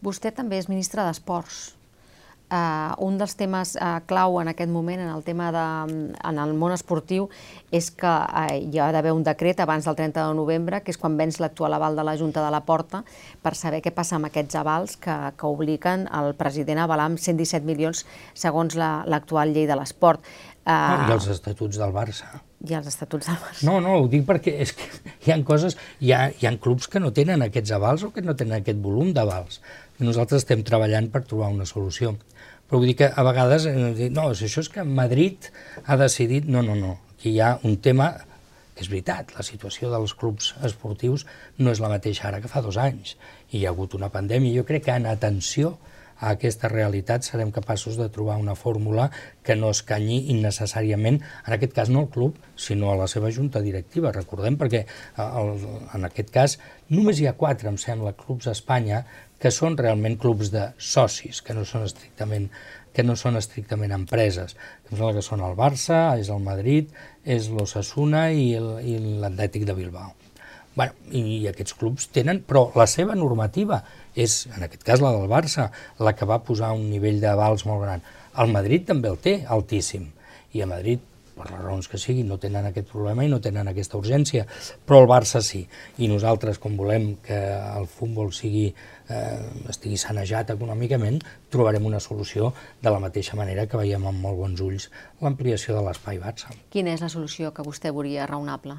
Vostè 0.04 0.34
també 0.36 0.60
és 0.60 0.68
ministre 0.68 1.04
d'Esports. 1.06 1.72
Uh, 2.54 2.92
un 3.02 3.16
dels 3.18 3.32
temes 3.40 3.72
uh, 3.80 4.02
clau 4.04 4.36
en 4.38 4.50
aquest 4.52 4.68
moment, 4.70 5.00
en 5.00 5.08
el 5.10 5.22
tema 5.24 5.48
de, 5.50 5.62
en 6.28 6.38
el 6.38 6.52
món 6.54 6.74
esportiu, 6.74 7.24
és 7.74 7.88
que 7.88 8.06
uh, 8.06 8.42
hi 8.52 8.78
ha 8.78 8.90
d'haver 8.94 9.14
un 9.16 9.24
decret 9.26 9.62
abans 9.64 9.88
del 9.88 9.96
30 9.96 10.20
de 10.20 10.36
novembre, 10.36 10.82
que 10.84 10.92
és 10.92 11.00
quan 11.00 11.16
vens 11.18 11.40
l'actual 11.40 11.74
aval 11.74 11.96
de 11.96 12.04
la 12.04 12.14
Junta 12.20 12.44
de 12.44 12.52
la 12.52 12.60
Porta, 12.68 13.00
per 13.42 13.54
saber 13.58 13.80
què 13.82 13.94
passa 13.96 14.20
amb 14.20 14.28
aquests 14.28 14.60
avals 14.60 14.98
que, 15.00 15.16
que 15.40 15.50
obliguen 15.50 16.04
el 16.20 16.36
president 16.38 16.82
a 16.82 16.84
avalar 16.84 17.08
amb 17.10 17.18
117 17.18 17.64
milions 17.64 18.04
segons 18.36 18.76
l'actual 18.76 19.48
la, 19.48 19.54
llei 19.56 19.66
de 19.66 19.80
l'esport. 19.80 20.20
Uh, 20.64 21.04
I 21.10 21.12
els 21.12 21.28
estatuts 21.28 21.76
del 21.76 21.92
Barça 21.92 22.40
i 22.64 22.74
els 22.78 22.88
estatuts 22.88 23.28
del 23.28 23.36
Barça. 23.36 23.64
No, 23.66 23.78
no, 23.84 23.98
ho 24.00 24.08
dic 24.10 24.24
perquè 24.28 24.54
és 24.64 24.72
que 24.76 24.86
hi 25.26 25.32
ha 25.34 25.38
coses, 25.46 25.76
hi 26.00 26.12
ha, 26.16 26.28
hi 26.32 26.48
ha 26.48 26.54
clubs 26.64 26.88
que 26.90 27.02
no 27.02 27.12
tenen 27.16 27.44
aquests 27.44 27.74
avals 27.76 28.06
o 28.06 28.12
que 28.14 28.24
no 28.24 28.36
tenen 28.38 28.60
aquest 28.60 28.80
volum 28.84 29.12
d'avals. 29.16 29.60
Nosaltres 30.00 30.44
estem 30.44 30.64
treballant 30.66 31.10
per 31.12 31.24
trobar 31.28 31.52
una 31.52 31.68
solució. 31.68 32.14
Però 32.64 32.80
vull 32.80 32.88
dir 32.90 32.98
que 33.02 33.10
a 33.12 33.24
vegades, 33.26 33.66
eh, 33.68 34.08
no, 34.10 34.30
això 34.32 34.64
és 34.64 34.70
que 34.72 34.84
Madrid 34.84 35.50
ha 35.84 35.98
decidit... 36.00 36.48
No, 36.48 36.64
no, 36.64 36.76
no, 36.78 36.96
aquí 37.18 37.34
hi 37.34 37.42
ha 37.44 37.58
un 37.68 37.76
tema 37.84 38.14
que 38.74 38.82
és 38.82 38.90
veritat, 38.90 39.36
la 39.36 39.44
situació 39.46 39.90
dels 39.92 40.16
clubs 40.18 40.54
esportius 40.66 41.28
no 41.60 41.70
és 41.70 41.82
la 41.82 41.92
mateixa 41.92 42.26
ara 42.30 42.40
que 42.42 42.50
fa 42.50 42.64
dos 42.64 42.80
anys. 42.80 43.14
Hi 43.52 43.62
ha 43.62 43.74
hagut 43.74 43.94
una 43.94 44.10
pandèmia. 44.10 44.56
Jo 44.56 44.64
crec 44.66 44.88
que 44.88 44.96
en 44.96 45.06
atenció 45.06 45.76
a 46.24 46.32
aquesta 46.34 46.70
realitat 46.72 47.26
serem 47.26 47.50
capaços 47.52 47.98
de 48.00 48.08
trobar 48.12 48.38
una 48.40 48.56
fórmula 48.56 49.10
que 49.44 49.56
no 49.60 49.70
escanyi 49.74 50.22
innecessàriament, 50.32 51.20
en 51.44 51.56
aquest 51.56 51.76
cas 51.76 51.92
no 51.92 52.04
al 52.04 52.10
club, 52.14 52.38
sinó 52.56 52.92
a 52.92 52.96
la 53.00 53.08
seva 53.10 53.32
junta 53.34 53.60
directiva. 53.64 54.12
Recordem 54.16 54.56
perquè 54.60 54.84
el, 55.20 55.52
en 55.94 56.08
aquest 56.08 56.32
cas 56.32 56.56
només 56.88 57.20
hi 57.20 57.28
ha 57.28 57.36
quatre, 57.36 57.68
em 57.68 57.76
sembla, 57.80 58.16
clubs 58.16 58.48
a 58.48 58.56
Espanya 58.56 59.04
que 59.40 59.52
són 59.52 59.76
realment 59.76 60.16
clubs 60.20 60.48
de 60.54 60.70
socis, 60.78 61.42
que 61.44 61.56
no 61.56 61.66
són 61.68 61.84
estrictament 61.90 62.48
que 62.94 63.02
no 63.02 63.16
són 63.18 63.34
estrictament 63.34 63.90
empreses. 63.90 64.54
Em 64.86 64.94
sembla 64.94 65.16
que 65.16 65.24
són 65.26 65.40
el 65.42 65.56
Barça, 65.58 66.14
és 66.20 66.30
el 66.30 66.38
Madrid, 66.44 66.92
és 67.26 67.48
l'Ossassuna 67.50 68.28
i 68.30 68.54
l'Atlètic 68.54 69.66
de 69.66 69.74
Bilbao. 69.74 70.14
Bueno, 70.74 70.94
i 71.14 71.44
aquests 71.50 71.74
clubs 71.78 72.08
tenen, 72.14 72.40
però 72.46 72.68
la 72.78 72.86
seva 72.90 73.14
normativa 73.18 73.82
és, 74.14 74.44
en 74.54 74.66
aquest 74.66 74.84
cas 74.86 75.02
la 75.02 75.12
del 75.14 75.28
Barça, 75.30 75.70
la 75.98 76.14
que 76.14 76.28
va 76.28 76.42
posar 76.46 76.72
un 76.76 76.86
nivell 76.90 77.20
d'avals 77.22 77.66
molt 77.66 77.82
gran. 77.84 78.04
El 78.38 78.54
Madrid 78.54 78.86
també 78.88 79.10
el 79.10 79.18
té, 79.22 79.40
altíssim, 79.46 80.08
i 80.54 80.62
a 80.62 80.70
Madrid, 80.70 81.02
per 81.34 81.48
les 81.50 81.60
raons 81.60 81.88
que 81.90 81.98
sigui, 81.98 82.22
no 82.26 82.38
tenen 82.38 82.68
aquest 82.68 82.86
problema 82.92 83.24
i 83.26 83.30
no 83.30 83.40
tenen 83.42 83.66
aquesta 83.70 83.98
urgència, 83.98 84.44
però 84.86 85.00
el 85.02 85.08
Barça 85.10 85.42
sí. 85.42 85.64
I 85.98 86.08
nosaltres, 86.10 86.60
com 86.62 86.76
volem 86.78 87.08
que 87.26 87.38
el 87.80 87.88
futbol 87.90 88.30
sigui, 88.34 88.68
eh, 89.10 89.40
estigui 89.70 89.98
sanejat 90.00 90.54
econòmicament, 90.54 91.20
trobarem 91.50 91.86
una 91.90 92.00
solució 92.00 92.52
de 92.82 92.94
la 92.94 93.02
mateixa 93.02 93.38
manera 93.40 93.66
que 93.66 93.80
veiem 93.80 94.06
amb 94.06 94.22
molt 94.22 94.38
bons 94.38 94.62
ulls 94.64 94.90
l'ampliació 95.22 95.74
de 95.74 95.82
l'espai 95.88 96.22
Barça. 96.22 96.54
Quina 96.70 96.94
és 96.94 97.02
la 97.02 97.10
solució 97.10 97.50
que 97.54 97.66
vostè 97.66 97.90
veuria 97.90 98.30
raonable? 98.30 98.78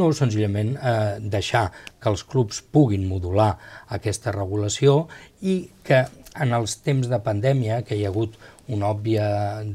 No, 0.00 0.08
senzillament 0.16 0.72
eh, 0.78 1.18
deixar 1.20 1.66
que 2.00 2.08
els 2.08 2.22
clubs 2.24 2.62
puguin 2.72 3.04
modular 3.10 3.50
aquesta 3.92 4.32
regulació 4.32 5.06
i 5.44 5.58
que 5.84 6.06
en 6.40 6.54
els 6.56 6.78
temps 6.80 7.10
de 7.10 7.18
pandèmia, 7.20 7.82
que 7.84 7.98
hi 7.98 8.06
ha 8.06 8.12
hagut 8.12 8.38
un 8.72 8.84
òbvia 8.86 9.26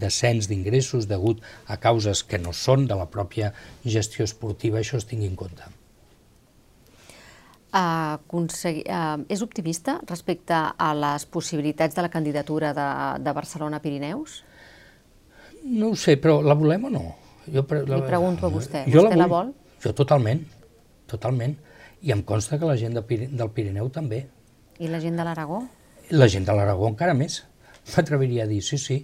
descens 0.02 0.48
d'ingressos 0.50 1.06
degut 1.10 1.44
a 1.68 1.78
causes 1.78 2.24
que 2.26 2.40
no 2.42 2.54
són 2.54 2.88
de 2.90 2.98
la 2.98 3.06
pròpia 3.14 3.52
gestió 3.86 4.26
esportiva, 4.26 4.80
això 4.80 4.98
es 4.98 5.06
tingui 5.06 5.30
en 5.30 5.36
compte. 5.38 5.68
Uh, 7.78 8.18
uh, 8.40 9.22
és 9.30 9.44
optimista 9.44 10.00
respecte 10.10 10.56
a 10.56 10.90
les 10.98 11.28
possibilitats 11.30 11.94
de 11.94 12.02
la 12.02 12.10
candidatura 12.10 12.72
de, 12.74 12.88
de 13.22 13.34
Barcelona-Pirineus? 13.38 14.42
No 15.68 15.92
ho 15.92 16.00
sé, 16.00 16.16
però 16.18 16.40
la 16.42 16.56
volem 16.58 16.88
o 16.88 16.94
no? 16.96 17.06
Jo, 17.52 17.62
la, 17.70 18.00
Li 18.00 18.08
pregunto 18.08 18.48
a 18.48 18.52
vostè, 18.52 18.86
jo 18.88 19.04
vostè 19.04 19.04
la, 19.04 19.12
vull, 19.12 19.22
la 19.22 19.28
vol? 19.36 19.52
Jo 19.84 19.94
totalment, 19.98 20.44
totalment. 21.10 21.56
I 22.06 22.14
em 22.14 22.24
consta 22.26 22.60
que 22.60 22.70
la 22.70 22.78
gent 22.78 22.98
de, 22.98 23.04
del 23.04 23.52
Pirineu 23.54 23.90
també. 23.94 24.26
I 24.80 24.90
la 24.92 25.02
gent 25.02 25.18
de 25.18 25.26
l'Aragó? 25.26 25.64
La 26.14 26.28
gent 26.32 26.46
de 26.48 26.56
l'Aragó 26.56 26.90
encara 26.90 27.16
més. 27.18 27.42
M'atreviria 27.94 28.46
a 28.46 28.50
dir, 28.50 28.62
sí, 28.66 28.78
sí. 28.82 29.00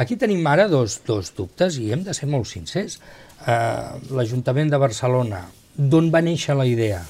Aquí 0.00 0.18
tenim 0.20 0.46
ara 0.50 0.68
dos, 0.68 1.00
dos 1.06 1.32
dubtes 1.36 1.78
i 1.80 1.90
hem 1.94 2.04
de 2.06 2.14
ser 2.16 2.28
molt 2.30 2.50
sincers. 2.50 2.98
Uh, 3.44 4.00
L'Ajuntament 4.16 4.72
de 4.72 4.80
Barcelona, 4.80 5.44
d'on 5.76 6.10
va 6.12 6.22
néixer 6.24 6.56
la 6.58 6.66
idea? 6.68 7.02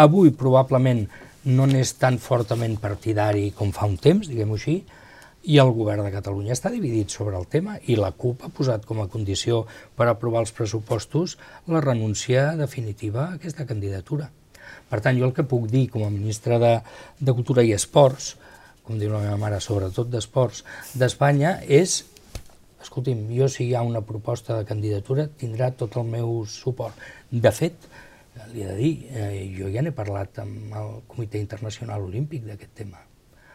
Avui 0.00 0.32
probablement 0.34 1.04
no 1.44 1.66
n'és 1.68 1.94
tan 2.00 2.18
fortament 2.18 2.78
partidari 2.80 3.50
com 3.56 3.72
fa 3.76 3.86
un 3.90 3.98
temps, 4.00 4.28
diguem-ho 4.30 4.56
així, 4.56 4.78
i 5.44 5.58
el 5.60 5.70
govern 5.76 6.06
de 6.06 6.12
Catalunya 6.14 6.54
està 6.54 6.70
dividit 6.72 7.12
sobre 7.12 7.36
el 7.36 7.44
tema 7.52 7.76
i 7.90 7.98
la 7.98 8.12
CUP 8.16 8.46
ha 8.46 8.52
posat 8.54 8.86
com 8.88 9.02
a 9.02 9.08
condició 9.12 9.64
per 9.96 10.06
aprovar 10.08 10.40
els 10.44 10.54
pressupostos 10.56 11.36
la 11.68 11.82
renúncia 11.84 12.54
definitiva 12.56 13.26
a 13.26 13.34
aquesta 13.36 13.66
candidatura. 13.68 14.30
Per 14.88 15.00
tant, 15.04 15.18
jo 15.18 15.28
el 15.28 15.34
que 15.36 15.44
puc 15.48 15.68
dir 15.68 15.86
com 15.92 16.06
a 16.06 16.12
ministre 16.12 16.58
de, 16.62 16.72
de 17.20 17.36
Cultura 17.36 17.64
i 17.64 17.74
Esports, 17.76 18.34
com 18.84 18.98
diu 19.00 19.12
la 19.12 19.20
meva 19.20 19.36
mare, 19.40 19.60
sobretot 19.60 20.08
d'Esports, 20.12 20.64
d'Espanya, 20.96 21.58
és 21.68 22.02
escolti'm, 22.84 23.26
jo 23.36 23.48
si 23.48 23.68
hi 23.68 23.74
ha 23.76 23.84
una 23.84 24.04
proposta 24.04 24.58
de 24.58 24.68
candidatura 24.68 25.28
tindrà 25.40 25.70
tot 25.76 25.96
el 26.00 26.08
meu 26.08 26.42
suport. 26.48 27.00
De 27.30 27.52
fet, 27.52 27.88
li 28.52 28.64
he 28.64 28.68
de 28.68 28.76
dir, 28.80 28.94
eh, 29.12 29.32
jo 29.56 29.72
ja 29.72 29.84
n'he 29.84 29.94
parlat 29.96 30.44
amb 30.44 30.76
el 30.80 30.94
Comitè 31.08 31.40
Internacional 31.40 32.04
Olímpic 32.04 32.44
d'aquest 32.48 32.80
tema 32.84 33.00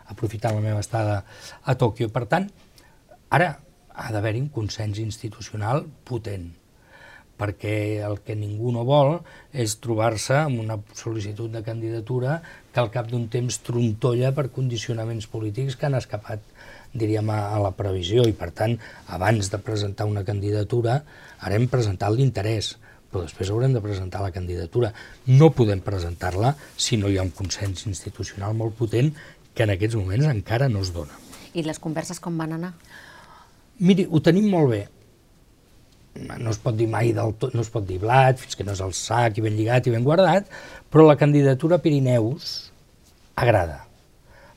aprofitant 0.09 0.57
la 0.57 0.65
meva 0.65 0.83
estada 0.83 1.23
a 1.63 1.75
Tòquio. 1.79 2.09
Per 2.13 2.25
tant, 2.29 2.49
ara 3.29 3.51
ha 3.99 4.09
d'haver-hi 4.13 4.41
un 4.45 4.49
consens 4.53 4.99
institucional 5.01 5.85
potent, 6.07 6.49
perquè 7.39 8.01
el 8.03 8.19
que 8.25 8.35
ningú 8.35 8.73
no 8.75 8.83
vol 8.87 9.19
és 9.55 9.77
trobar-se 9.79 10.35
amb 10.41 10.59
una 10.59 10.75
sol·licitud 10.97 11.51
de 11.53 11.63
candidatura 11.63 12.41
que 12.73 12.81
al 12.81 12.91
cap 12.91 13.07
d'un 13.07 13.29
temps 13.31 13.61
trontolla 13.63 14.33
per 14.35 14.49
condicionaments 14.55 15.29
polítics 15.31 15.79
que 15.79 15.87
han 15.87 15.95
escapat 15.99 16.43
diríem, 16.93 17.29
a, 17.29 17.57
la 17.61 17.71
previsió 17.77 18.25
i, 18.27 18.33
per 18.35 18.51
tant, 18.55 18.75
abans 19.13 19.49
de 19.51 19.59
presentar 19.61 20.07
una 20.09 20.23
candidatura, 20.25 20.99
ara 21.39 21.57
hem 21.57 21.67
presentat 21.69 22.15
l'interès, 22.15 22.75
però 23.09 23.23
després 23.25 23.49
haurem 23.49 23.73
de 23.73 23.81
presentar 23.81 24.21
la 24.21 24.33
candidatura. 24.33 24.91
No 25.29 25.51
podem 25.55 25.81
presentar-la 25.85 26.53
si 26.77 26.97
no 26.97 27.09
hi 27.09 27.17
ha 27.17 27.25
un 27.25 27.33
consens 27.33 27.85
institucional 27.89 28.57
molt 28.57 28.77
potent 28.77 29.13
que 29.55 29.65
en 29.65 29.73
aquests 29.75 29.97
moments 29.99 30.29
encara 30.29 30.69
no 30.69 30.83
es 30.85 30.93
dona. 30.95 31.15
I 31.53 31.65
les 31.65 31.81
converses 31.81 32.21
com 32.21 32.37
van 32.37 32.55
anar? 32.57 32.73
Miri, 33.79 34.05
ho 34.09 34.21
tenim 34.23 34.49
molt 34.51 34.73
bé. 34.73 34.81
No 36.19 36.51
es 36.51 36.59
pot 36.59 36.75
dir 36.75 36.89
mai 36.91 37.13
del 37.15 37.35
tot, 37.39 37.53
no 37.55 37.63
es 37.63 37.69
pot 37.71 37.85
dir 37.87 37.99
blat, 38.01 38.39
fins 38.41 38.57
que 38.57 38.65
no 38.67 38.73
és 38.75 38.81
el 38.83 38.91
sac 38.97 39.37
i 39.37 39.45
ben 39.45 39.55
lligat 39.55 39.87
i 39.87 39.93
ben 39.93 40.03
guardat, 40.03 40.49
però 40.91 41.05
la 41.07 41.17
candidatura 41.19 41.77
a 41.79 41.83
Pirineus 41.83 42.49
agrada. 43.39 43.85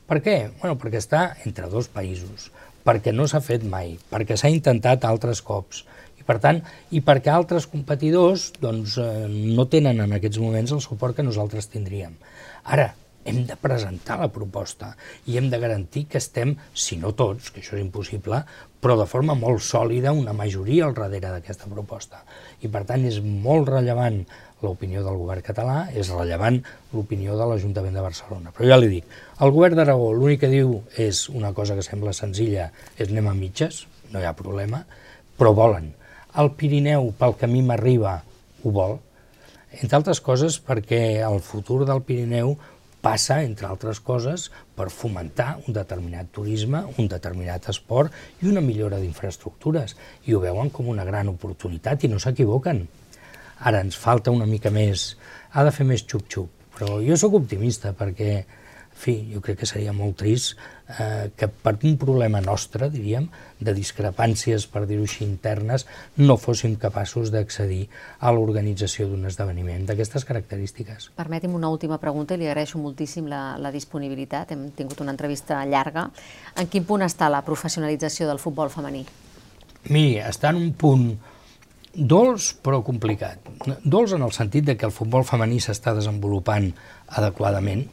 Per 0.09 0.19
què? 0.25 0.35
Bueno, 0.59 0.75
perquè 0.81 0.99
està 0.99 1.23
entre 1.47 1.69
dos 1.71 1.87
països, 1.93 2.49
perquè 2.83 3.13
no 3.15 3.29
s'ha 3.29 3.39
fet 3.43 3.63
mai, 3.63 3.95
perquè 4.11 4.35
s'ha 4.37 4.51
intentat 4.51 5.05
altres 5.07 5.39
cops, 5.45 5.85
i 6.19 6.25
per 6.27 6.37
tant, 6.43 6.59
i 6.91 6.99
perquè 7.05 7.31
altres 7.31 7.67
competidors 7.71 8.49
doncs, 8.59 8.97
eh, 8.99 9.27
no 9.29 9.65
tenen 9.71 10.03
en 10.03 10.17
aquests 10.17 10.41
moments 10.43 10.75
el 10.75 10.83
suport 10.83 11.15
que 11.15 11.25
nosaltres 11.25 11.71
tindríem. 11.71 12.17
Ara, 12.63 12.91
hem 13.25 13.43
de 13.47 13.55
presentar 13.59 14.19
la 14.19 14.29
proposta 14.31 14.93
i 15.29 15.37
hem 15.39 15.49
de 15.51 15.59
garantir 15.59 16.05
que 16.11 16.19
estem, 16.19 16.55
si 16.73 16.97
no 17.01 17.13
tots, 17.17 17.51
que 17.51 17.61
això 17.61 17.77
és 17.77 17.83
impossible, 17.83 18.41
però 18.83 18.97
de 18.99 19.07
forma 19.07 19.35
molt 19.39 19.63
sòlida, 19.63 20.11
una 20.11 20.35
majoria 20.35 20.87
al 20.87 20.95
darrere 20.97 21.31
d'aquesta 21.31 21.69
proposta. 21.71 22.23
I 22.61 22.71
per 22.71 22.83
tant 22.89 23.05
és 23.07 23.21
molt 23.23 23.71
rellevant 23.71 24.19
l'opinió 24.63 25.03
del 25.03 25.19
govern 25.19 25.43
català, 25.43 25.77
és 25.91 26.11
rellevant 26.11 26.59
l'opinió 26.93 27.37
de 27.39 27.47
l'Ajuntament 27.47 27.95
de 27.95 28.03
Barcelona. 28.03 28.51
Però 28.55 28.67
ja 28.69 28.79
li 28.79 28.91
dic, 28.91 29.07
el 29.43 29.55
govern 29.55 29.79
d'Aragó 29.79 30.11
l'únic 30.15 30.43
que 30.43 30.51
diu 30.51 30.77
és 30.99 31.25
una 31.31 31.53
cosa 31.55 31.75
que 31.79 31.85
sembla 31.85 32.15
senzilla, 32.15 32.69
és 32.97 33.11
anem 33.11 33.31
a 33.31 33.37
mitges, 33.37 33.85
no 34.11 34.19
hi 34.21 34.27
ha 34.27 34.35
problema, 34.37 34.83
però 35.39 35.55
volen. 35.55 35.91
El 36.39 36.53
Pirineu, 36.57 37.11
pel 37.19 37.35
camí 37.39 37.63
m'arriba, 37.65 38.19
ho 38.63 38.71
vol, 38.71 38.97
entre 39.81 39.97
altres 39.97 40.21
coses 40.21 40.59
perquè 40.61 41.23
el 41.25 41.39
futur 41.41 41.81
del 41.89 42.03
Pirineu 42.05 42.53
passa, 43.03 43.41
entre 43.43 43.67
altres 43.67 43.99
coses, 43.99 44.47
per 44.77 44.87
fomentar 44.93 45.57
un 45.67 45.75
determinat 45.75 46.31
turisme, 46.31 46.85
un 46.97 47.09
determinat 47.11 47.67
esport 47.73 48.15
i 48.41 48.49
una 48.49 48.63
millora 48.63 49.01
d'infraestructures. 49.01 49.97
I 50.27 50.33
ho 50.33 50.41
veuen 50.43 50.71
com 50.71 50.87
una 50.93 51.05
gran 51.07 51.29
oportunitat 51.31 52.05
i 52.07 52.11
no 52.11 52.21
s'equivoquen. 52.23 52.85
Ara 53.67 53.83
ens 53.83 53.99
falta 53.99 54.31
una 54.31 54.47
mica 54.47 54.71
més, 54.71 55.13
ha 55.51 55.63
de 55.67 55.71
fer 55.75 55.85
més 55.87 56.05
xup-xup, 56.07 56.49
però 56.77 56.97
jo 57.03 57.19
sóc 57.19 57.35
optimista 57.39 57.93
perquè 57.97 58.41
fi, 58.93 59.17
jo 59.33 59.41
crec 59.43 59.61
que 59.61 59.69
seria 59.69 59.93
molt 59.95 60.17
trist 60.21 60.57
eh, 60.99 61.31
que 61.35 61.47
per 61.47 61.75
un 61.83 61.97
problema 61.97 62.41
nostre, 62.41 62.89
diríem, 62.93 63.27
de 63.59 63.73
discrepàncies, 63.73 64.67
per 64.67 64.85
dir-ho 64.89 65.05
així, 65.07 65.23
internes, 65.25 65.87
no 66.17 66.37
fóssim 66.37 66.75
capaços 66.79 67.31
d'accedir 67.33 67.87
a 68.19 68.31
l'organització 68.35 69.07
d'un 69.09 69.25
esdeveniment 69.29 69.87
d'aquestes 69.89 70.25
característiques. 70.29 71.11
Permeti'm 71.17 71.55
una 71.55 71.71
última 71.73 71.99
pregunta 72.01 72.35
i 72.35 72.41
li 72.41 72.49
agraeixo 72.49 72.81
moltíssim 72.81 73.27
la, 73.31 73.57
la 73.57 73.71
disponibilitat. 73.71 74.53
Hem 74.53 74.69
tingut 74.77 75.01
una 75.01 75.13
entrevista 75.15 75.63
llarga. 75.65 76.09
En 76.59 76.69
quin 76.71 76.87
punt 76.87 77.05
està 77.05 77.29
la 77.31 77.43
professionalització 77.45 78.27
del 78.29 78.41
futbol 78.41 78.71
femení? 78.73 79.05
Miri, 79.89 80.19
està 80.23 80.53
en 80.53 80.61
un 80.61 80.73
punt 80.79 81.07
dolç 81.93 82.53
però 82.65 82.81
complicat. 82.85 83.39
Dolç 83.83 84.15
en 84.17 84.23
el 84.25 84.33
sentit 84.33 84.65
de 84.65 84.77
que 84.77 84.87
el 84.87 84.95
futbol 84.95 85.25
femení 85.27 85.59
s'està 85.61 85.93
desenvolupant 85.93 86.71
adequadament, 87.07 87.85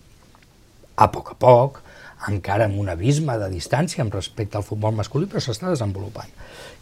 a 0.97 1.09
poc 1.13 1.33
a 1.35 1.37
poc, 1.39 1.81
encara 2.29 2.66
amb 2.68 2.77
un 2.81 2.91
abisme 2.93 3.37
de 3.41 3.49
distància 3.53 4.03
amb 4.05 4.12
respecte 4.14 4.59
al 4.59 4.66
futbol 4.66 4.93
masculí, 4.97 5.29
però 5.31 5.41
s'està 5.41 5.71
desenvolupant. 5.71 6.29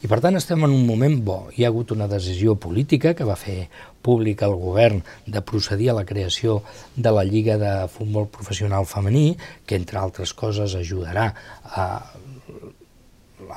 I 0.03 0.11
per 0.11 0.19
tant 0.25 0.39
estem 0.39 0.65
en 0.67 0.75
un 0.75 0.85
moment 0.87 1.15
bo. 1.23 1.39
Hi 1.55 1.65
ha 1.65 1.71
hagut 1.71 1.93
una 1.95 2.09
decisió 2.11 2.57
política 2.59 3.15
que 3.15 3.27
va 3.29 3.39
fer 3.39 3.69
pública 4.03 4.47
el 4.47 4.57
govern 4.59 5.03
de 5.27 5.43
procedir 5.43 5.91
a 5.93 5.99
la 6.01 6.07
creació 6.09 6.63
de 6.97 7.15
la 7.15 7.25
Lliga 7.25 7.59
de 7.59 7.73
Futbol 7.93 8.29
Professional 8.35 8.87
Femení, 8.87 9.37
que 9.67 9.79
entre 9.79 10.03
altres 10.03 10.35
coses 10.35 10.75
ajudarà 10.75 11.33
a 11.65 11.89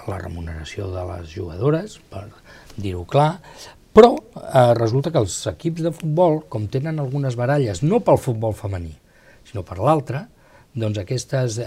la 0.08 0.18
remuneració 0.22 0.92
de 0.94 1.06
les 1.10 1.30
jugadores, 1.34 2.00
per 2.10 2.28
dir-ho 2.78 3.06
clar, 3.10 3.40
Però 3.92 4.14
eh, 4.16 4.74
resulta 4.78 5.12
que 5.12 5.20
els 5.20 5.34
equips 5.52 5.84
de 5.84 5.92
futbol, 5.92 6.38
com 6.48 6.68
tenen 6.72 7.02
algunes 7.04 7.36
baralles, 7.36 7.82
no 7.84 8.00
pel 8.00 8.20
futbol 8.24 8.56
femení, 8.56 8.94
sinó 9.50 9.66
per 9.68 9.82
l'altre, 9.84 10.30
doncs 10.74 11.02
aquestes 11.02 11.58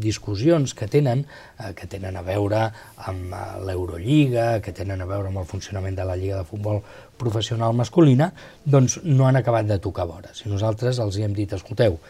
discussions 0.00 0.72
que 0.74 0.88
tenen, 0.88 1.24
eh, 1.60 1.72
que 1.76 1.88
tenen 1.90 2.16
a 2.16 2.22
veure 2.24 2.62
amb 3.04 3.34
eh, 3.34 3.42
l'Eurolliga, 3.68 4.62
que 4.64 4.72
tenen 4.72 5.02
a 5.02 5.08
veure 5.08 5.28
amb 5.28 5.42
el 5.42 5.48
funcionament 5.48 5.98
de 5.98 6.06
la 6.08 6.16
Lliga 6.16 6.40
de 6.40 6.48
Futbol 6.48 6.80
Professional 7.20 7.76
Masculina, 7.76 8.30
doncs 8.64 9.00
no 9.04 9.28
han 9.28 9.36
acabat 9.36 9.68
de 9.68 9.78
tocar 9.82 10.08
vora. 10.08 10.32
Si 10.34 10.48
nosaltres 10.48 11.00
els 11.04 11.18
hi 11.18 11.26
hem 11.26 11.36
dit, 11.36 11.52
escolteu, 11.52 12.00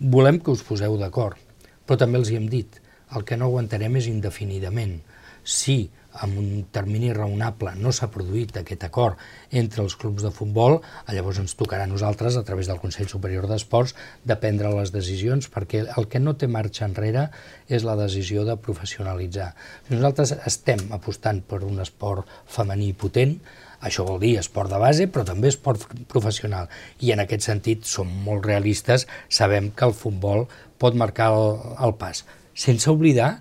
volem 0.00 0.40
que 0.42 0.50
us 0.50 0.64
poseu 0.66 0.98
d'acord, 0.98 1.38
però 1.86 1.98
també 1.98 2.18
els 2.18 2.30
hi 2.32 2.38
hem 2.40 2.48
dit, 2.50 2.80
el 3.14 3.26
que 3.28 3.36
no 3.36 3.50
aguantarem 3.50 4.00
és 4.00 4.08
indefinidament. 4.10 4.98
Si 5.44 5.90
en 6.22 6.36
un 6.38 6.50
termini 6.74 7.12
raonable 7.16 7.72
no 7.80 7.92
s'ha 7.92 8.10
produït 8.12 8.56
aquest 8.60 8.84
acord 8.84 9.20
entre 9.50 9.82
els 9.84 9.96
clubs 9.96 10.24
de 10.24 10.32
futbol, 10.34 10.80
llavors 11.08 11.40
ens 11.42 11.56
tocarà 11.58 11.86
a 11.88 11.90
nosaltres, 11.90 12.36
a 12.36 12.44
través 12.44 12.68
del 12.68 12.80
Consell 12.82 13.08
Superior 13.08 13.48
d'Esports, 13.48 13.94
de 14.24 14.36
prendre 14.36 14.72
les 14.76 14.92
decisions, 14.92 15.48
perquè 15.52 15.86
el 15.96 16.08
que 16.12 16.20
no 16.20 16.36
té 16.36 16.48
marxa 16.50 16.86
enrere 16.88 17.28
és 17.68 17.86
la 17.88 17.96
decisió 17.96 18.44
de 18.48 18.58
professionalitzar. 18.60 19.52
Nosaltres 19.90 20.36
estem 20.46 20.88
apostant 20.92 21.42
per 21.48 21.62
un 21.64 21.80
esport 21.84 22.28
femení 22.46 22.92
potent, 22.92 23.38
això 23.82 24.04
vol 24.06 24.20
dir 24.22 24.36
esport 24.38 24.70
de 24.70 24.78
base, 24.78 25.08
però 25.10 25.24
també 25.26 25.50
esport 25.50 25.88
professional. 26.10 26.68
I 27.02 27.10
en 27.16 27.24
aquest 27.24 27.48
sentit 27.48 27.88
som 27.88 28.10
molt 28.26 28.46
realistes, 28.46 29.08
sabem 29.28 29.72
que 29.74 29.88
el 29.88 29.96
futbol 29.98 30.46
pot 30.78 30.94
marcar 30.94 31.32
el, 31.34 31.58
el 31.82 31.96
pas. 31.98 32.22
Sense 32.54 32.90
oblidar 32.92 33.40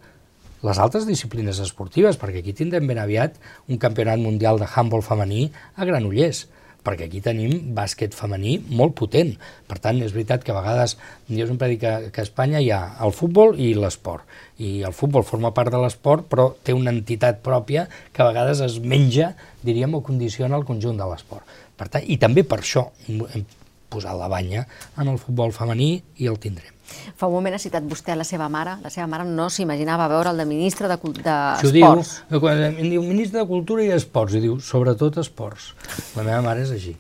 les 0.61 0.79
altres 0.79 1.07
disciplines 1.09 1.59
esportives, 1.63 2.17
perquè 2.21 2.41
aquí 2.41 2.53
tindrem 2.57 2.87
ben 2.89 3.01
aviat 3.01 3.37
un 3.67 3.79
campionat 3.81 4.21
mundial 4.21 4.61
de 4.61 4.67
handball 4.69 5.05
femení 5.05 5.47
a 5.75 5.87
Granollers, 5.89 6.45
perquè 6.85 7.05
aquí 7.07 7.21
tenim 7.21 7.73
bàsquet 7.77 8.15
femení 8.17 8.55
molt 8.69 8.95
potent. 8.97 9.35
Per 9.69 9.77
tant, 9.81 10.01
és 10.01 10.13
veritat 10.15 10.43
que 10.45 10.53
a 10.53 10.57
vegades, 10.57 10.97
jo 11.29 11.47
sempre 11.49 11.69
dic 11.71 11.81
que, 11.83 11.93
que 12.13 12.23
a 12.23 12.25
Espanya 12.25 12.61
hi 12.61 12.71
ha 12.73 12.81
el 13.05 13.13
futbol 13.13 13.53
i 13.61 13.71
l'esport. 13.77 14.25
I 14.61 14.81
el 14.87 14.95
futbol 14.97 15.25
forma 15.27 15.53
part 15.57 15.73
de 15.73 15.81
l'esport, 15.81 16.25
però 16.29 16.51
té 16.65 16.73
una 16.77 16.93
entitat 16.93 17.41
pròpia 17.45 17.87
que 18.13 18.23
a 18.23 18.29
vegades 18.31 18.63
es 18.65 18.79
menja, 18.81 19.33
diríem, 19.65 19.93
o 19.97 20.05
condiciona 20.05 20.57
el 20.57 20.67
conjunt 20.67 20.97
de 20.97 21.09
l'esport. 21.09 21.45
Per 21.77 21.89
tant, 21.89 22.05
I 22.05 22.17
també 22.21 22.45
per 22.45 22.61
això 22.61 22.89
hem 23.07 23.45
posat 23.91 24.17
la 24.17 24.29
banya 24.31 24.65
en 24.97 25.09
el 25.11 25.19
futbol 25.21 25.53
femení 25.53 25.95
i 26.21 26.29
el 26.31 26.39
tindrem. 26.41 26.80
Fa 27.17 27.27
un 27.29 27.35
moment 27.35 27.55
ha 27.55 27.61
citat 27.61 27.85
vostè 27.89 28.15
la 28.17 28.25
seva 28.27 28.47
mare. 28.51 28.77
La 28.83 28.91
seva 28.93 29.07
mare 29.11 29.25
no 29.27 29.49
s'imaginava 29.49 30.07
veure 30.11 30.31
el 30.33 30.41
de 30.41 30.45
ministre 30.49 30.89
d'Esports. 30.91 31.23
De, 31.23 31.73
diu, 31.75 32.41
quan 32.43 32.63
em 32.69 32.87
diu 32.87 33.03
ministre 33.05 33.41
de 33.41 33.47
Cultura 33.49 33.85
i 33.85 33.91
Esports, 33.95 34.37
i 34.37 34.43
diu 34.43 34.59
sobretot 34.63 35.19
esports. 35.21 35.71
La 36.17 36.25
meva 36.27 36.41
mare 36.45 36.65
és 36.65 36.73
així. 36.75 36.95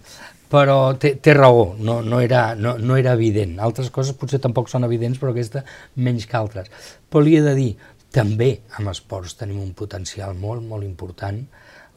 Però 0.51 0.77
té, 0.99 1.13
té 1.23 1.33
raó, 1.37 1.77
no, 1.79 2.01
no, 2.03 2.19
era, 2.19 2.51
no, 2.59 2.75
no 2.77 2.97
era 2.99 3.13
evident. 3.15 3.55
Altres 3.63 3.89
coses 3.93 4.17
potser 4.19 4.41
tampoc 4.43 4.67
són 4.67 4.83
evidents, 4.83 5.19
però 5.21 5.31
aquesta 5.31 5.63
menys 5.95 6.27
que 6.27 6.37
altres. 6.39 6.67
Però 7.07 7.23
li 7.23 7.37
he 7.39 7.43
de 7.45 7.55
dir, 7.55 7.69
també 8.11 8.57
amb 8.77 8.91
esports 8.91 9.37
tenim 9.39 9.61
un 9.63 9.71
potencial 9.77 10.35
molt, 10.35 10.65
molt 10.67 10.83
important 10.83 11.45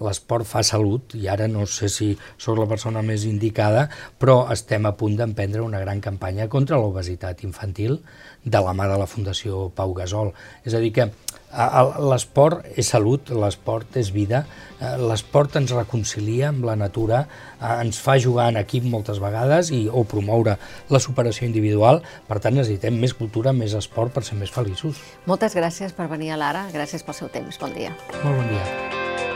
l'esport 0.03 0.47
fa 0.49 0.62
salut 0.66 1.14
i 1.14 1.28
ara 1.30 1.47
no 1.51 1.66
sé 1.70 1.88
si 1.92 2.11
sóc 2.36 2.59
la 2.59 2.68
persona 2.70 3.03
més 3.03 3.26
indicada, 3.28 3.88
però 4.18 4.45
estem 4.53 4.86
a 4.86 4.95
punt 4.99 5.18
d'emprendre 5.20 5.62
una 5.62 5.82
gran 5.82 6.01
campanya 6.01 6.49
contra 6.49 6.80
l'obesitat 6.80 7.45
infantil 7.47 8.01
de 8.45 8.61
la 8.61 8.74
mà 8.74 8.88
de 8.90 8.99
la 8.99 9.07
Fundació 9.09 9.68
Pau 9.74 9.95
Gasol. 9.95 10.32
És 10.64 10.74
a 10.74 10.82
dir 10.82 10.92
que 10.92 11.11
l'esport 11.55 12.64
és 12.74 12.88
salut, 12.90 13.30
l'esport 13.30 13.97
és 13.97 14.11
vida, 14.11 14.45
eh, 14.80 14.97
l'esport 14.99 15.57
ens 15.61 15.70
reconcilia 15.70 16.49
amb 16.49 16.64
la 16.66 16.74
natura, 16.76 17.26
eh, 17.61 17.80
ens 17.84 18.01
fa 18.01 18.18
jugar 18.18 18.49
en 18.51 18.59
equip 18.59 18.84
moltes 18.84 19.20
vegades 19.22 19.70
i, 19.70 19.86
o 19.88 20.05
promoure 20.05 20.57
la 20.90 21.01
superació 21.01 21.47
individual, 21.47 22.03
per 22.26 22.40
tant 22.40 22.55
necessitem 22.55 22.99
més 22.99 23.14
cultura, 23.14 23.53
més 23.53 23.74
esport 23.74 24.12
per 24.12 24.24
ser 24.24 24.38
més 24.40 24.51
feliços. 24.51 24.99
Moltes 25.26 25.55
gràcies 25.55 25.95
per 25.95 26.09
venir 26.11 26.34
a 26.34 26.40
l'Ara, 26.40 26.66
gràcies 26.74 27.07
pel 27.07 27.14
seu 27.14 27.30
temps, 27.30 27.59
bon 27.61 27.72
dia. 27.74 27.95
Molt 28.24 28.42
bon 28.42 28.51
dia. 28.51 29.34